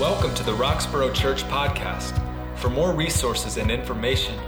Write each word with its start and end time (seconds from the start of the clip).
Welcome 0.00 0.34
to 0.34 0.42
the 0.42 0.52
Roxborough 0.52 1.14
Church 1.14 1.42
Podcast. 1.44 2.12
For 2.58 2.68
more 2.68 2.92
resources 2.92 3.56
and 3.56 3.70
information, 3.70 4.38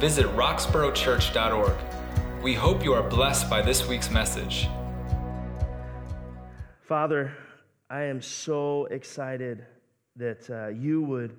visit 0.00 0.24
roxboroughchurch.org. 0.28 1.74
We 2.42 2.54
hope 2.54 2.82
you 2.82 2.94
are 2.94 3.02
blessed 3.02 3.50
by 3.50 3.60
this 3.60 3.86
week's 3.86 4.10
message. 4.10 4.66
Father, 6.80 7.36
I 7.90 8.04
am 8.04 8.22
so 8.22 8.86
excited 8.86 9.66
that 10.16 10.48
uh, 10.48 10.68
you 10.68 11.02
would 11.02 11.36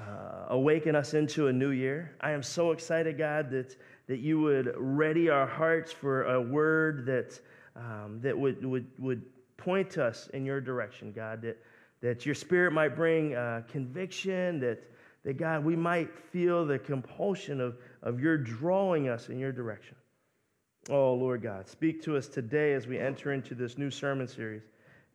uh, 0.00 0.46
awaken 0.48 0.96
us 0.96 1.12
into 1.12 1.48
a 1.48 1.52
new 1.52 1.72
year. 1.72 2.16
I 2.22 2.30
am 2.30 2.42
so 2.42 2.72
excited, 2.72 3.18
God, 3.18 3.50
that, 3.50 3.76
that 4.06 4.20
you 4.20 4.40
would 4.40 4.72
ready 4.78 5.28
our 5.28 5.46
hearts 5.46 5.92
for 5.92 6.22
a 6.22 6.40
word 6.40 7.04
that, 7.04 7.38
um, 7.76 8.20
that 8.22 8.38
would, 8.38 8.64
would, 8.64 8.86
would 8.98 9.24
point 9.58 9.98
us 9.98 10.30
in 10.32 10.46
your 10.46 10.62
direction, 10.62 11.12
God, 11.12 11.42
that 11.42 11.58
that 12.04 12.26
your 12.26 12.34
spirit 12.34 12.70
might 12.70 12.94
bring 12.94 13.34
uh, 13.34 13.62
conviction, 13.66 14.60
that, 14.60 14.78
that 15.24 15.38
God, 15.38 15.64
we 15.64 15.74
might 15.74 16.14
feel 16.14 16.66
the 16.66 16.78
compulsion 16.78 17.62
of, 17.62 17.78
of 18.02 18.20
your 18.20 18.36
drawing 18.36 19.08
us 19.08 19.30
in 19.30 19.38
your 19.38 19.52
direction. 19.52 19.96
Oh, 20.90 21.14
Lord 21.14 21.40
God, 21.40 21.66
speak 21.66 22.02
to 22.02 22.18
us 22.18 22.28
today 22.28 22.74
as 22.74 22.86
we 22.86 22.98
enter 22.98 23.32
into 23.32 23.54
this 23.54 23.78
new 23.78 23.90
sermon 23.90 24.28
series. 24.28 24.64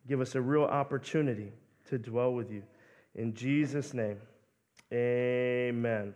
Give 0.08 0.20
us 0.20 0.34
a 0.34 0.40
real 0.40 0.64
opportunity 0.64 1.52
to 1.90 1.96
dwell 1.96 2.32
with 2.32 2.50
you. 2.50 2.64
In 3.14 3.34
Jesus' 3.34 3.94
name, 3.94 4.18
amen. 4.92 6.12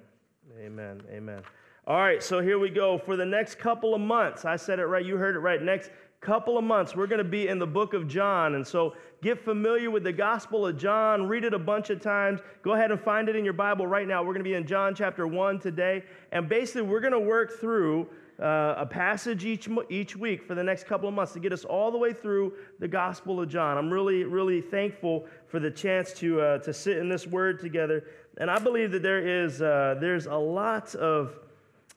Amen. 0.58 1.02
Amen. 1.08 1.42
All 1.86 2.00
right, 2.00 2.20
so 2.20 2.40
here 2.40 2.58
we 2.58 2.68
go. 2.68 2.98
For 2.98 3.14
the 3.14 3.24
next 3.24 3.60
couple 3.60 3.94
of 3.94 4.00
months, 4.00 4.44
I 4.44 4.56
said 4.56 4.80
it 4.80 4.86
right, 4.86 5.06
you 5.06 5.18
heard 5.18 5.36
it 5.36 5.40
right. 5.40 5.62
Next 5.62 5.90
couple 6.24 6.56
of 6.56 6.64
months, 6.64 6.96
we're 6.96 7.06
going 7.06 7.18
to 7.18 7.28
be 7.28 7.48
in 7.48 7.58
the 7.58 7.66
book 7.66 7.92
of 7.92 8.08
John. 8.08 8.54
And 8.54 8.66
so 8.66 8.94
get 9.22 9.44
familiar 9.44 9.90
with 9.90 10.04
the 10.04 10.12
Gospel 10.12 10.66
of 10.66 10.78
John, 10.78 11.28
read 11.28 11.44
it 11.44 11.52
a 11.52 11.58
bunch 11.58 11.90
of 11.90 12.00
times. 12.00 12.40
Go 12.62 12.72
ahead 12.72 12.90
and 12.90 13.00
find 13.00 13.28
it 13.28 13.36
in 13.36 13.44
your 13.44 13.52
Bible 13.52 13.86
right 13.86 14.08
now. 14.08 14.22
We're 14.22 14.32
going 14.32 14.44
to 14.44 14.50
be 14.50 14.54
in 14.54 14.66
John 14.66 14.94
chapter 14.94 15.26
1 15.26 15.60
today. 15.60 16.02
And 16.32 16.48
basically, 16.48 16.82
we're 16.82 17.00
going 17.00 17.12
to 17.12 17.20
work 17.20 17.60
through 17.60 18.08
uh, 18.40 18.74
a 18.78 18.86
passage 18.86 19.44
each, 19.44 19.68
each 19.90 20.16
week 20.16 20.42
for 20.42 20.54
the 20.54 20.64
next 20.64 20.86
couple 20.86 21.08
of 21.08 21.14
months 21.14 21.34
to 21.34 21.40
get 21.40 21.52
us 21.52 21.64
all 21.64 21.90
the 21.92 21.98
way 21.98 22.12
through 22.12 22.54
the 22.80 22.88
Gospel 22.88 23.40
of 23.40 23.48
John. 23.48 23.76
I'm 23.76 23.92
really, 23.92 24.24
really 24.24 24.62
thankful 24.62 25.26
for 25.46 25.60
the 25.60 25.70
chance 25.70 26.12
to, 26.14 26.40
uh, 26.40 26.58
to 26.58 26.72
sit 26.72 26.96
in 26.96 27.08
this 27.08 27.26
word 27.26 27.60
together. 27.60 28.04
And 28.38 28.50
I 28.50 28.58
believe 28.58 28.90
that 28.92 29.02
there 29.02 29.44
is 29.44 29.60
uh, 29.60 29.96
there's 30.00 30.26
a 30.26 30.34
lot 30.34 30.94
of, 30.94 31.38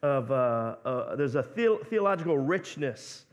of 0.04 0.30
uh, 0.32 0.76
uh, 0.86 1.16
there's 1.16 1.36
a 1.36 1.46
the- 1.56 1.80
theological 1.90 2.38
richness 2.38 3.24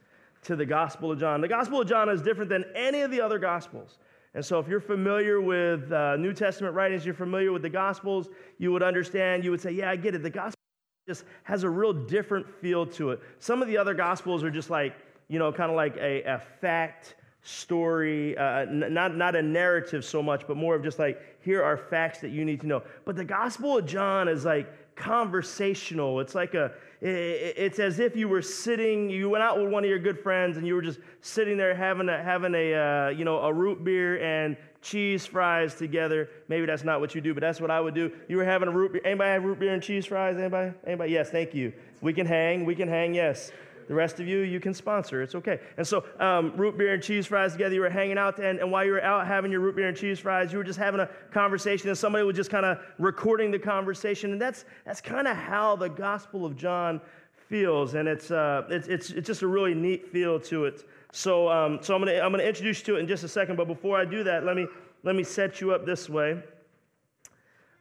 to 0.45 0.57
the 0.57 0.67
Gospel 0.67 1.13
of 1.13 1.19
John. 1.19 1.41
The 1.41 1.49
Gospel 1.49 1.81
of 1.81 1.89
John 1.89 2.09
is 2.09 2.23
different 2.23 2.49
than 2.51 2.65
any 2.75 3.01
of 3.01 3.11
the 3.11 3.21
other 3.21 3.39
Gospels. 3.39 3.99
And 4.35 4.45
so, 4.45 4.59
if 4.59 4.69
you're 4.69 4.81
familiar 4.81 5.41
with 5.41 5.93
uh, 5.93 6.17
New 6.17 6.33
Testament 6.33 6.75
writings, 6.75 7.05
you're 7.05 7.15
familiar 7.15 7.53
with 7.53 7.63
the 7.63 7.71
Gospels, 7.71 8.29
you 8.59 8.73
would 8.73 8.83
understand, 8.83 9.45
you 9.45 9.51
would 9.51 9.61
say, 9.61 9.71
Yeah, 9.71 9.91
I 9.91 9.97
get 9.97 10.15
it. 10.15 10.23
The 10.23 10.31
Gospel 10.31 10.59
just 11.07 11.25
has 11.45 11.63
a 11.65 11.71
real 11.71 11.93
different 11.93 12.49
feel 12.61 12.87
to 12.87 13.11
it. 13.11 13.21
Some 13.39 13.63
of 13.63 13.69
the 13.69 13.77
other 13.77 13.95
Gospels 13.95 14.43
are 14.43 14.51
just 14.51 14.71
like, 14.71 14.97
you 15.29 15.39
know, 15.39 15.53
kind 15.53 15.71
of 15.71 15.77
like 15.77 15.97
a, 15.97 16.23
a 16.23 16.39
fact 16.61 17.17
story, 17.43 18.37
uh, 18.39 18.61
n- 18.61 18.87
not, 18.91 19.15
not 19.15 19.37
a 19.37 19.43
narrative 19.43 20.05
so 20.05 20.23
much, 20.23 20.47
but 20.49 20.57
more 20.57 20.75
of 20.75 20.83
just 20.83 20.99
like, 20.99 21.21
here 21.41 21.63
are 21.63 21.77
facts 21.77 22.21
that 22.21 22.31
you 22.31 22.45
need 22.45 22.61
to 22.63 22.67
know. 22.67 22.83
But 23.05 23.17
the 23.17 23.25
Gospel 23.25 23.79
of 23.79 23.87
John 23.87 24.29
is 24.29 24.45
like 24.45 24.73
conversational. 24.97 26.21
It's 26.21 26.35
like 26.35 26.55
a, 26.55 26.73
it's 27.01 27.79
as 27.79 27.99
if 27.99 28.17
you 28.17 28.29
were 28.29 28.43
sitting, 28.43 29.11
you 29.11 29.29
went 29.29 29.43
out 29.43 29.59
with 29.61 29.71
one 29.71 29.85
of 29.85 29.91
your 29.91 29.99
good 29.99 30.19
friends 30.19 30.57
and 30.57 30.67
you 30.67 30.75
were 30.75 30.83
just 30.83 30.99
sitting 31.21 31.57
there 31.57 31.75
having 31.75 32.09
a, 32.09 32.23
having 32.23 32.55
a 32.55 32.75
uh, 32.75 33.09
you 33.11 33.25
know, 33.25 33.39
a 33.41 33.53
root 33.53 33.85
beer 33.85 34.23
and 34.23 34.57
cheese 34.81 35.27
fries 35.27 35.75
together. 35.75 36.29
Maybe 36.49 36.67
that's 36.67 36.85
not 36.85 37.01
what 37.01 37.15
you 37.15 37.21
do, 37.21 37.35
but 37.35 37.41
that's 37.41 37.61
what 37.61 37.71
I 37.71 37.81
would 37.81 37.95
do. 37.95 38.13
You 38.29 38.37
were 38.37 38.45
having 38.45 38.69
a 38.69 38.73
root 38.73 38.93
beer. 38.93 39.03
Anybody 39.05 39.31
have 39.31 39.45
root 39.45 39.59
beer 39.59 39.75
and 39.75 39.83
cheese 39.83 40.07
fries? 40.07 40.37
Anybody? 40.37 40.73
Anybody? 40.87 41.13
Yes, 41.13 41.31
thank 41.31 41.55
you. 41.55 41.73
We 42.01 42.13
can 42.13 42.27
hang. 42.27 42.65
We 42.65 42.75
can 42.75 42.89
hang, 42.89 43.15
yes. 43.15 43.51
The 43.89 43.95
rest 43.95 44.21
of 44.21 44.27
you, 44.27 44.41
you 44.41 44.61
can 44.61 44.75
sponsor. 44.75 45.23
It's 45.23 45.35
okay. 45.35 45.61
And 45.77 45.87
so, 45.87 46.05
um, 46.19 46.53
root 46.57 46.79
beer 46.79 46.95
and 46.95 47.03
cheese 47.03 47.27
fries 47.27 47.53
together, 47.53 47.75
you 47.75 47.81
were 47.81 47.91
hanging 47.91 48.19
out, 48.19 48.39
and, 48.39 48.59
and 48.59 48.71
while 48.71 48.85
you 48.85 48.93
were 48.93 49.03
out 49.03 49.27
having 49.27 49.51
your 49.51 49.61
root 49.61 49.77
beer 49.77 49.89
and 49.89 49.97
cheese 49.97 50.19
fries, 50.19 50.53
you 50.53 50.59
were 50.59 50.65
just 50.65 50.79
having 50.79 51.01
a 51.01 51.09
conversation, 51.33 51.89
and 51.89 51.99
somebody 51.99 52.25
was 52.25 52.37
just 52.37 52.51
kind 52.51 52.65
of 52.65 52.79
recording 52.99 53.51
the 53.51 53.59
conversation. 53.59 54.33
And 54.33 54.41
that's, 54.41 54.65
that's 54.85 55.01
kind 55.01 55.29
of 55.29 55.37
how 55.37 55.77
the 55.77 55.89
Gospel 55.89 56.47
of 56.47 56.57
John 56.57 57.01
feels. 57.49 57.95
And 57.95 58.09
it's, 58.09 58.31
uh, 58.31 58.63
it's, 58.71 58.89
it's, 58.89 59.11
it's 59.11 59.27
just 59.27 59.43
a 59.43 59.47
really 59.47 59.75
neat 59.75 60.09
feel 60.09 60.41
to 60.41 60.65
it. 60.65 60.89
So, 61.13 61.49
um, 61.49 61.79
so 61.83 61.95
I'm 61.95 62.03
going 62.03 62.15
to 62.15 62.23
I'm 62.23 62.33
gonna 62.33 62.43
introduce 62.43 62.81
you 62.81 62.85
to 62.87 62.97
it 62.97 63.01
in 63.01 63.07
just 63.07 63.23
a 63.23 63.29
second. 63.29 63.57
But 63.57 63.69
before 63.69 63.97
I 63.97 64.05
do 64.05 64.25
that, 64.25 64.45
let 64.45 64.57
me, 64.57 64.67
let 65.03 65.15
me 65.15 65.23
set 65.23 65.61
you 65.61 65.73
up 65.73 65.87
this 65.87 66.09
way. 66.09 66.43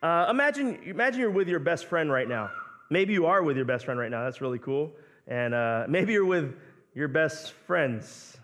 Uh, 0.02 0.28
imagine, 0.30 0.80
imagine 0.84 1.22
you're 1.22 1.32
with 1.32 1.48
your 1.48 1.60
best 1.60 1.86
friend 1.86 2.12
right 2.12 2.28
now. 2.28 2.52
Maybe 2.90 3.14
you 3.14 3.26
are 3.26 3.42
with 3.42 3.56
your 3.56 3.66
best 3.66 3.86
friend 3.86 4.00
right 4.00 4.12
now. 4.12 4.24
That's 4.24 4.42
really 4.42 4.60
cool. 4.60 4.92
And 5.28 5.54
uh, 5.54 5.86
maybe 5.88 6.14
you're 6.14 6.26
with 6.26 6.56
your 6.94 7.08
best 7.08 7.54
friends. 7.66 8.38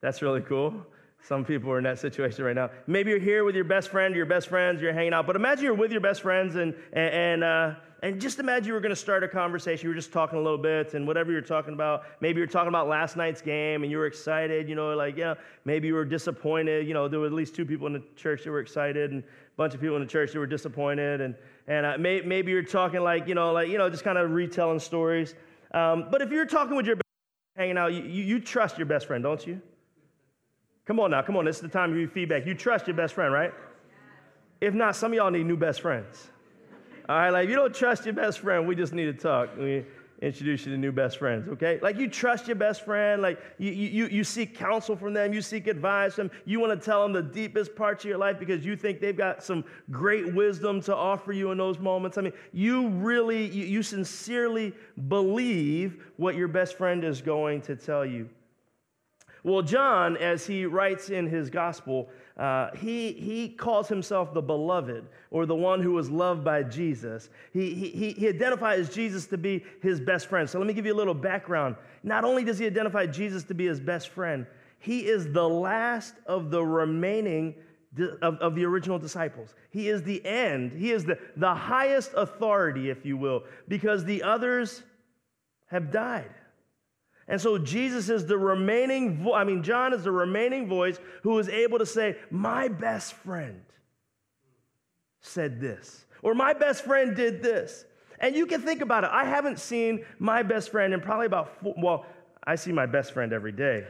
That's 0.00 0.22
really 0.22 0.42
cool. 0.42 0.84
Some 1.22 1.44
people 1.44 1.70
are 1.70 1.78
in 1.78 1.84
that 1.84 1.98
situation 1.98 2.44
right 2.44 2.54
now. 2.54 2.68
Maybe 2.86 3.08
you're 3.08 3.18
here 3.18 3.44
with 3.44 3.54
your 3.54 3.64
best 3.64 3.88
friend, 3.88 4.14
your 4.14 4.26
best 4.26 4.48
friends, 4.48 4.82
you're 4.82 4.92
hanging 4.92 5.14
out. 5.14 5.26
But 5.26 5.36
imagine 5.36 5.64
you're 5.64 5.72
with 5.72 5.90
your 5.90 6.02
best 6.02 6.20
friends, 6.20 6.56
and, 6.56 6.74
and, 6.92 7.42
uh, 7.42 7.76
and 8.02 8.20
just 8.20 8.38
imagine 8.38 8.66
you 8.66 8.74
were 8.74 8.80
going 8.80 8.90
to 8.90 8.96
start 8.96 9.24
a 9.24 9.28
conversation. 9.28 9.84
You 9.84 9.88
were 9.88 9.94
just 9.94 10.12
talking 10.12 10.38
a 10.38 10.42
little 10.42 10.58
bit, 10.58 10.92
and 10.92 11.06
whatever 11.06 11.32
you're 11.32 11.40
talking 11.40 11.72
about, 11.72 12.02
maybe 12.20 12.36
you're 12.36 12.46
talking 12.46 12.68
about 12.68 12.88
last 12.88 13.16
night's 13.16 13.40
game, 13.40 13.82
and 13.82 13.90
you 13.90 13.96
were 13.96 14.04
excited, 14.04 14.68
you 14.68 14.74
know, 14.74 14.94
like, 14.94 15.16
know, 15.16 15.34
maybe 15.64 15.88
you 15.88 15.94
were 15.94 16.04
disappointed. 16.04 16.86
You 16.86 16.92
know, 16.92 17.08
there 17.08 17.20
were 17.20 17.26
at 17.26 17.32
least 17.32 17.54
two 17.54 17.64
people 17.64 17.86
in 17.86 17.94
the 17.94 18.02
church 18.16 18.44
that 18.44 18.50
were 18.50 18.60
excited, 18.60 19.10
and 19.10 19.22
a 19.22 19.56
bunch 19.56 19.72
of 19.72 19.80
people 19.80 19.96
in 19.96 20.02
the 20.02 20.08
church 20.08 20.32
that 20.32 20.38
were 20.38 20.46
disappointed. 20.46 21.22
And, 21.22 21.34
and 21.66 21.86
uh, 21.86 21.96
may, 21.96 22.20
maybe 22.20 22.52
you're 22.52 22.62
talking 22.62 23.00
like, 23.00 23.26
you 23.26 23.34
know, 23.34 23.52
like, 23.52 23.68
you 23.68 23.78
know, 23.78 23.88
just 23.88 24.04
kind 24.04 24.18
of 24.18 24.30
retelling 24.32 24.78
stories. 24.78 25.34
Um, 25.74 26.06
but 26.10 26.22
if 26.22 26.30
you're 26.30 26.46
talking 26.46 26.76
with 26.76 26.86
your 26.86 26.96
best 26.96 27.02
friend, 27.54 27.68
hanging 27.68 27.78
out, 27.78 27.92
you, 27.92 28.02
you, 28.02 28.40
trust 28.40 28.78
your 28.78 28.86
best 28.86 29.06
friend, 29.06 29.24
don't 29.24 29.44
you? 29.44 29.60
Come 30.86 31.00
on 31.00 31.10
now, 31.10 31.20
come 31.20 31.36
on. 31.36 31.44
This 31.44 31.56
is 31.56 31.62
the 31.62 31.68
time 31.68 31.92
to 31.92 32.00
give 32.00 32.12
feedback. 32.12 32.46
You 32.46 32.54
trust 32.54 32.86
your 32.86 32.96
best 32.96 33.14
friend, 33.14 33.32
right? 33.32 33.52
If 34.60 34.72
not, 34.72 34.94
some 34.94 35.12
of 35.12 35.16
y'all 35.16 35.30
need 35.30 35.46
new 35.46 35.56
best 35.56 35.80
friends. 35.80 36.28
All 37.08 37.16
right, 37.16 37.30
like 37.30 37.44
if 37.44 37.50
you 37.50 37.56
don't 37.56 37.74
trust 37.74 38.04
your 38.04 38.14
best 38.14 38.38
friend, 38.38 38.68
we 38.68 38.76
just 38.76 38.92
need 38.92 39.06
to 39.06 39.12
talk. 39.12 39.50
Introduce 40.24 40.64
you 40.64 40.72
to 40.72 40.78
new 40.78 40.92
best 40.92 41.18
friends, 41.18 41.48
okay? 41.48 41.78
Like 41.82 41.98
you 41.98 42.08
trust 42.08 42.46
your 42.46 42.56
best 42.56 42.84
friend, 42.84 43.20
like 43.20 43.40
you, 43.58 43.72
you, 43.72 44.06
you 44.06 44.24
seek 44.24 44.56
counsel 44.56 44.96
from 44.96 45.12
them, 45.12 45.32
you 45.32 45.42
seek 45.42 45.66
advice 45.66 46.14
from 46.14 46.28
them, 46.28 46.36
you 46.44 46.60
want 46.60 46.78
to 46.78 46.84
tell 46.84 47.02
them 47.02 47.12
the 47.12 47.22
deepest 47.22 47.76
parts 47.76 48.04
of 48.04 48.08
your 48.08 48.18
life 48.18 48.38
because 48.38 48.64
you 48.64 48.76
think 48.76 49.00
they've 49.00 49.16
got 49.16 49.42
some 49.42 49.64
great 49.90 50.32
wisdom 50.34 50.80
to 50.82 50.94
offer 50.94 51.32
you 51.32 51.50
in 51.50 51.58
those 51.58 51.78
moments. 51.78 52.18
I 52.18 52.22
mean, 52.22 52.32
you 52.52 52.88
really, 52.88 53.46
you, 53.46 53.64
you 53.64 53.82
sincerely 53.82 54.72
believe 55.08 56.02
what 56.16 56.34
your 56.36 56.48
best 56.48 56.76
friend 56.76 57.04
is 57.04 57.20
going 57.20 57.60
to 57.62 57.76
tell 57.76 58.06
you. 58.06 58.28
Well, 59.44 59.60
John, 59.60 60.16
as 60.16 60.46
he 60.46 60.64
writes 60.64 61.10
in 61.10 61.26
his 61.26 61.50
gospel, 61.50 62.08
uh, 62.38 62.70
he, 62.74 63.12
he 63.12 63.50
calls 63.50 63.88
himself 63.88 64.32
the 64.32 64.40
beloved 64.40 65.06
or 65.30 65.44
the 65.44 65.54
one 65.54 65.82
who 65.82 65.92
was 65.92 66.10
loved 66.10 66.42
by 66.42 66.62
Jesus. 66.62 67.28
He, 67.52 67.74
he, 67.74 68.12
he 68.12 68.26
identifies 68.26 68.88
Jesus 68.88 69.26
to 69.26 69.36
be 69.36 69.62
his 69.82 70.00
best 70.00 70.28
friend. 70.28 70.48
So 70.48 70.58
let 70.58 70.66
me 70.66 70.72
give 70.72 70.86
you 70.86 70.94
a 70.94 70.96
little 70.96 71.14
background. 71.14 71.76
Not 72.02 72.24
only 72.24 72.42
does 72.42 72.58
he 72.58 72.64
identify 72.64 73.06
Jesus 73.06 73.44
to 73.44 73.54
be 73.54 73.66
his 73.66 73.80
best 73.80 74.08
friend, 74.08 74.46
he 74.78 75.00
is 75.00 75.30
the 75.30 75.46
last 75.46 76.14
of 76.26 76.50
the 76.50 76.64
remaining 76.64 77.54
of, 78.22 78.38
of, 78.38 78.54
the 78.54 78.64
original 78.64 78.98
disciples. 78.98 79.54
He 79.70 79.88
is 79.88 80.02
the 80.02 80.24
end. 80.24 80.72
He 80.72 80.90
is 80.90 81.04
the, 81.04 81.18
the 81.36 81.54
highest 81.54 82.12
authority, 82.16 82.90
if 82.90 83.04
you 83.04 83.16
will, 83.16 83.44
because 83.68 84.04
the 84.04 84.22
others 84.22 84.82
have 85.66 85.92
died. 85.92 86.30
And 87.28 87.40
so 87.40 87.56
Jesus 87.58 88.10
is 88.10 88.26
the 88.26 88.36
remaining, 88.36 89.22
vo- 89.22 89.34
I 89.34 89.44
mean, 89.44 89.62
John 89.62 89.94
is 89.94 90.04
the 90.04 90.12
remaining 90.12 90.68
voice 90.68 90.98
who 91.22 91.38
is 91.38 91.48
able 91.48 91.78
to 91.78 91.86
say, 91.86 92.16
My 92.30 92.68
best 92.68 93.14
friend 93.14 93.62
said 95.20 95.60
this, 95.60 96.04
or 96.22 96.34
my 96.34 96.52
best 96.52 96.84
friend 96.84 97.16
did 97.16 97.42
this. 97.42 97.86
And 98.20 98.36
you 98.36 98.46
can 98.46 98.60
think 98.60 98.80
about 98.80 99.04
it. 99.04 99.10
I 99.12 99.24
haven't 99.24 99.58
seen 99.58 100.04
my 100.18 100.42
best 100.42 100.70
friend 100.70 100.94
in 100.94 101.00
probably 101.00 101.26
about, 101.26 101.60
four, 101.60 101.74
well, 101.76 102.06
I 102.46 102.54
see 102.56 102.72
my 102.72 102.86
best 102.86 103.12
friend 103.12 103.32
every 103.32 103.52
day. 103.52 103.86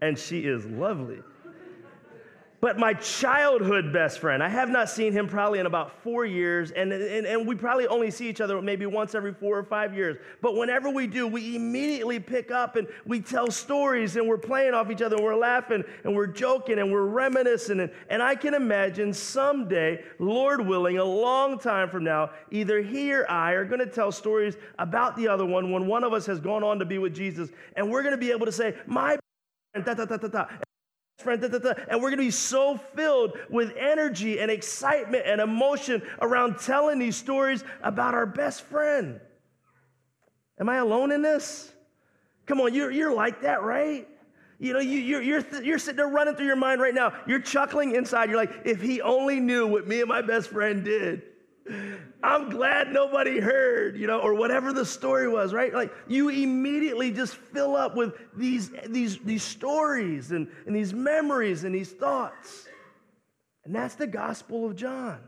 and 0.00 0.18
she 0.18 0.40
is 0.40 0.64
lovely. 0.66 1.20
But 2.60 2.76
my 2.76 2.92
childhood 2.94 3.92
best 3.92 4.18
friend, 4.18 4.42
I 4.42 4.48
have 4.48 4.68
not 4.68 4.90
seen 4.90 5.12
him 5.12 5.28
probably 5.28 5.60
in 5.60 5.66
about 5.66 6.02
four 6.02 6.26
years, 6.26 6.72
and, 6.72 6.92
and, 6.92 7.24
and 7.24 7.46
we 7.46 7.54
probably 7.54 7.86
only 7.86 8.10
see 8.10 8.28
each 8.28 8.40
other 8.40 8.60
maybe 8.60 8.84
once 8.84 9.14
every 9.14 9.32
four 9.32 9.56
or 9.56 9.62
five 9.62 9.94
years. 9.94 10.16
But 10.42 10.56
whenever 10.56 10.90
we 10.90 11.06
do, 11.06 11.28
we 11.28 11.54
immediately 11.54 12.18
pick 12.18 12.50
up 12.50 12.74
and 12.74 12.88
we 13.06 13.20
tell 13.20 13.48
stories, 13.52 14.16
and 14.16 14.26
we're 14.26 14.38
playing 14.38 14.74
off 14.74 14.90
each 14.90 15.02
other, 15.02 15.14
and 15.14 15.24
we're 15.24 15.36
laughing, 15.36 15.84
and 16.02 16.16
we're 16.16 16.26
joking, 16.26 16.80
and 16.80 16.90
we're 16.90 17.06
reminiscing. 17.06 17.78
And, 17.78 17.92
and 18.10 18.20
I 18.20 18.34
can 18.34 18.54
imagine 18.54 19.14
someday, 19.14 20.02
Lord 20.18 20.66
willing, 20.66 20.98
a 20.98 21.04
long 21.04 21.60
time 21.60 21.88
from 21.88 22.02
now, 22.02 22.30
either 22.50 22.82
he 22.82 23.14
or 23.14 23.30
I 23.30 23.52
are 23.52 23.64
going 23.64 23.80
to 23.80 23.86
tell 23.86 24.10
stories 24.10 24.56
about 24.80 25.16
the 25.16 25.28
other 25.28 25.46
one 25.46 25.70
when 25.70 25.86
one 25.86 26.02
of 26.02 26.12
us 26.12 26.26
has 26.26 26.40
gone 26.40 26.64
on 26.64 26.80
to 26.80 26.84
be 26.84 26.98
with 26.98 27.14
Jesus, 27.14 27.50
and 27.76 27.88
we're 27.88 28.02
going 28.02 28.14
to 28.14 28.20
be 28.20 28.32
able 28.32 28.46
to 28.46 28.52
say, 28.52 28.74
My 28.88 29.16
da, 29.76 29.94
da, 29.94 30.04
da, 30.04 30.46
friend, 31.18 31.42
da, 31.42 31.48
da, 31.48 31.58
da. 31.58 31.72
and 31.88 32.00
we're 32.00 32.10
going 32.10 32.18
to 32.18 32.24
be 32.24 32.30
so 32.30 32.76
filled 32.76 33.36
with 33.50 33.72
energy 33.76 34.38
and 34.38 34.50
excitement 34.50 35.24
and 35.26 35.40
emotion 35.40 36.00
around 36.20 36.58
telling 36.58 36.98
these 36.98 37.16
stories 37.16 37.64
about 37.82 38.14
our 38.14 38.26
best 38.26 38.62
friend. 38.62 39.20
Am 40.60 40.68
I 40.68 40.76
alone 40.76 41.10
in 41.10 41.22
this? 41.22 41.72
Come 42.46 42.60
on, 42.60 42.72
you're, 42.72 42.90
you're 42.90 43.12
like 43.12 43.42
that, 43.42 43.62
right? 43.62 44.08
You 44.60 44.72
know, 44.72 44.80
you, 44.80 44.98
you're, 44.98 45.22
you're, 45.22 45.62
you're 45.62 45.78
sitting 45.78 45.96
there 45.96 46.08
running 46.08 46.34
through 46.34 46.46
your 46.46 46.56
mind 46.56 46.80
right 46.80 46.94
now. 46.94 47.12
You're 47.26 47.40
chuckling 47.40 47.94
inside. 47.94 48.30
You're 48.30 48.38
like, 48.38 48.62
if 48.64 48.80
he 48.80 49.00
only 49.00 49.40
knew 49.40 49.66
what 49.66 49.86
me 49.86 50.00
and 50.00 50.08
my 50.08 50.22
best 50.22 50.50
friend 50.50 50.84
did. 50.84 51.22
I'm 52.22 52.50
glad 52.50 52.92
nobody 52.92 53.38
heard, 53.38 53.96
you 53.96 54.06
know, 54.06 54.18
or 54.18 54.34
whatever 54.34 54.72
the 54.72 54.84
story 54.84 55.28
was, 55.28 55.52
right? 55.52 55.72
Like 55.72 55.92
you 56.06 56.28
immediately 56.28 57.10
just 57.10 57.36
fill 57.36 57.76
up 57.76 57.96
with 57.96 58.14
these, 58.36 58.70
these, 58.88 59.18
these 59.18 59.42
stories 59.42 60.32
and, 60.32 60.48
and 60.66 60.74
these 60.74 60.92
memories 60.92 61.64
and 61.64 61.74
these 61.74 61.92
thoughts. 61.92 62.66
And 63.64 63.74
that's 63.74 63.94
the 63.94 64.06
Gospel 64.06 64.66
of 64.66 64.76
John. 64.76 65.18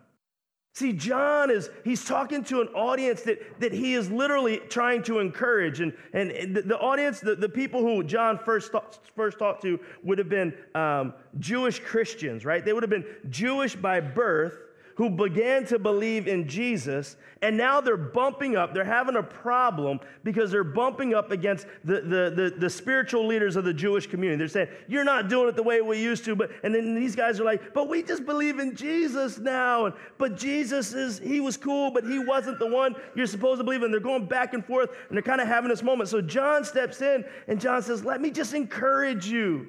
See, 0.73 0.93
John 0.93 1.51
is, 1.51 1.69
he's 1.85 2.05
talking 2.05 2.45
to 2.45 2.61
an 2.61 2.69
audience 2.69 3.23
that, 3.23 3.61
that 3.61 3.73
he 3.73 3.95
is 3.95 4.11
literally 4.11 4.59
trying 4.69 5.03
to 5.05 5.19
encourage. 5.19 5.81
And, 5.81 5.93
and 6.13 6.57
the, 6.57 6.63
the 6.63 6.79
audience, 6.79 7.21
the, 7.21 7.35
the 7.35 7.49
people 7.49 7.83
who 7.83 8.05
John 8.05 8.39
first, 8.39 8.71
first 9.17 9.39
talked 9.39 9.63
to 9.63 9.81
would 10.05 10.19
have 10.19 10.29
been 10.29 10.55
um, 10.75 11.13
Jewish 11.39 11.81
Christians, 11.81 12.45
right? 12.45 12.65
They 12.65 12.73
would 12.73 12.83
have 12.83 12.91
been 12.91 13.05
Jewish 13.29 13.75
by 13.75 14.01
birth 14.01 14.57
who 15.01 15.09
began 15.09 15.65
to 15.65 15.79
believe 15.79 16.29
in 16.29 16.47
Jesus, 16.47 17.17
and 17.41 17.57
now 17.57 17.81
they're 17.81 17.97
bumping 17.97 18.55
up. 18.55 18.75
They're 18.75 18.85
having 18.85 19.17
a 19.17 19.23
problem 19.23 19.99
because 20.25 20.51
they're 20.51 20.63
bumping 20.63 21.15
up 21.15 21.31
against 21.31 21.67
the, 21.85 22.03
the, 22.03 22.31
the, 22.37 22.55
the, 22.59 22.69
spiritual 22.69 23.27
leaders 23.27 23.57
of 23.57 23.65
the 23.65 23.73
Jewish 23.73 24.07
community. 24.07 24.37
They're 24.37 24.49
saying, 24.49 24.69
You're 24.89 25.05
not 25.05 25.31
doing 25.31 25.49
it 25.49 25.57
the 25.57 25.63
way 25.63 25.81
we 25.81 25.99
used 25.99 26.27
to. 26.27 26.37
But 26.37 26.51
and 26.63 26.75
then 26.75 26.95
these 26.95 27.17
guys 27.17 27.41
are 27.41 27.45
like, 27.45 27.73
But 27.73 27.89
we 27.89 28.03
just 28.03 28.27
believe 28.27 28.59
in 28.59 28.77
Jesus 28.77 29.39
now. 29.39 29.87
And, 29.87 29.95
but 30.19 30.37
Jesus 30.37 30.93
is, 30.93 31.19
he 31.19 31.41
was 31.41 31.57
cool, 31.57 31.91
but 31.91 32.05
he 32.05 32.19
wasn't 32.19 32.59
the 32.59 32.69
one 32.69 32.95
you're 33.15 33.27
supposed 33.27 33.59
to 33.61 33.65
believe 33.65 33.83
in. 33.83 33.91
They're 33.91 34.01
going 34.01 34.27
back 34.27 34.53
and 34.53 34.63
forth, 34.63 34.91
and 35.09 35.17
they're 35.17 35.23
kind 35.23 35.41
of 35.41 35.49
having 35.49 35.71
this 35.71 35.83
moment. 35.83 36.11
So 36.11 36.21
John 36.21 36.63
steps 36.63 37.01
in, 37.01 37.25
and 37.49 37.59
John 37.59 37.81
says, 37.83 38.05
Let 38.05 38.21
me 38.21 38.31
just 38.31 38.53
encourage 38.53 39.29
you. 39.29 39.69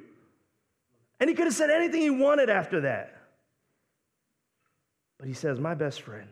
And 1.21 1.29
he 1.29 1.37
could 1.37 1.45
have 1.45 1.55
said 1.55 1.69
anything 1.69 2.01
he 2.01 2.09
wanted 2.09 2.49
after 2.49 2.81
that. 2.81 3.20
But 5.21 5.27
he 5.27 5.35
says, 5.35 5.59
My 5.59 5.75
best 5.75 6.01
friend. 6.01 6.27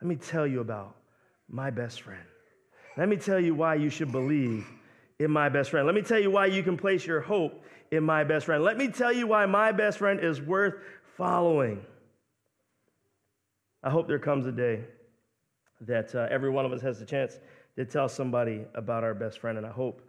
Let 0.00 0.08
me 0.08 0.16
tell 0.16 0.48
you 0.48 0.60
about 0.60 0.96
my 1.48 1.70
best 1.70 2.02
friend. 2.02 2.24
Let 2.96 3.08
me 3.08 3.16
tell 3.16 3.38
you 3.38 3.54
why 3.54 3.76
you 3.76 3.88
should 3.88 4.10
believe 4.10 4.66
in 5.20 5.30
my 5.30 5.48
best 5.48 5.70
friend. 5.70 5.86
Let 5.86 5.94
me 5.94 6.02
tell 6.02 6.18
you 6.18 6.28
why 6.28 6.46
you 6.46 6.64
can 6.64 6.76
place 6.76 7.06
your 7.06 7.20
hope 7.20 7.64
in 7.92 8.02
my 8.02 8.24
best 8.24 8.46
friend. 8.46 8.64
Let 8.64 8.76
me 8.76 8.88
tell 8.88 9.12
you 9.12 9.28
why 9.28 9.46
my 9.46 9.70
best 9.70 9.98
friend 9.98 10.18
is 10.18 10.42
worth 10.42 10.74
following. 11.16 11.86
I 13.84 13.90
hope 13.90 14.08
there 14.08 14.18
comes 14.18 14.44
a 14.46 14.52
day 14.52 14.80
that 15.82 16.12
uh, 16.16 16.26
every 16.32 16.50
one 16.50 16.66
of 16.66 16.72
us 16.72 16.82
has 16.82 16.98
the 16.98 17.06
chance 17.06 17.38
to 17.76 17.84
tell 17.84 18.08
somebody 18.08 18.64
about 18.74 19.04
our 19.04 19.14
best 19.14 19.38
friend, 19.38 19.56
and 19.56 19.64
I 19.64 19.70
hope 19.70 20.02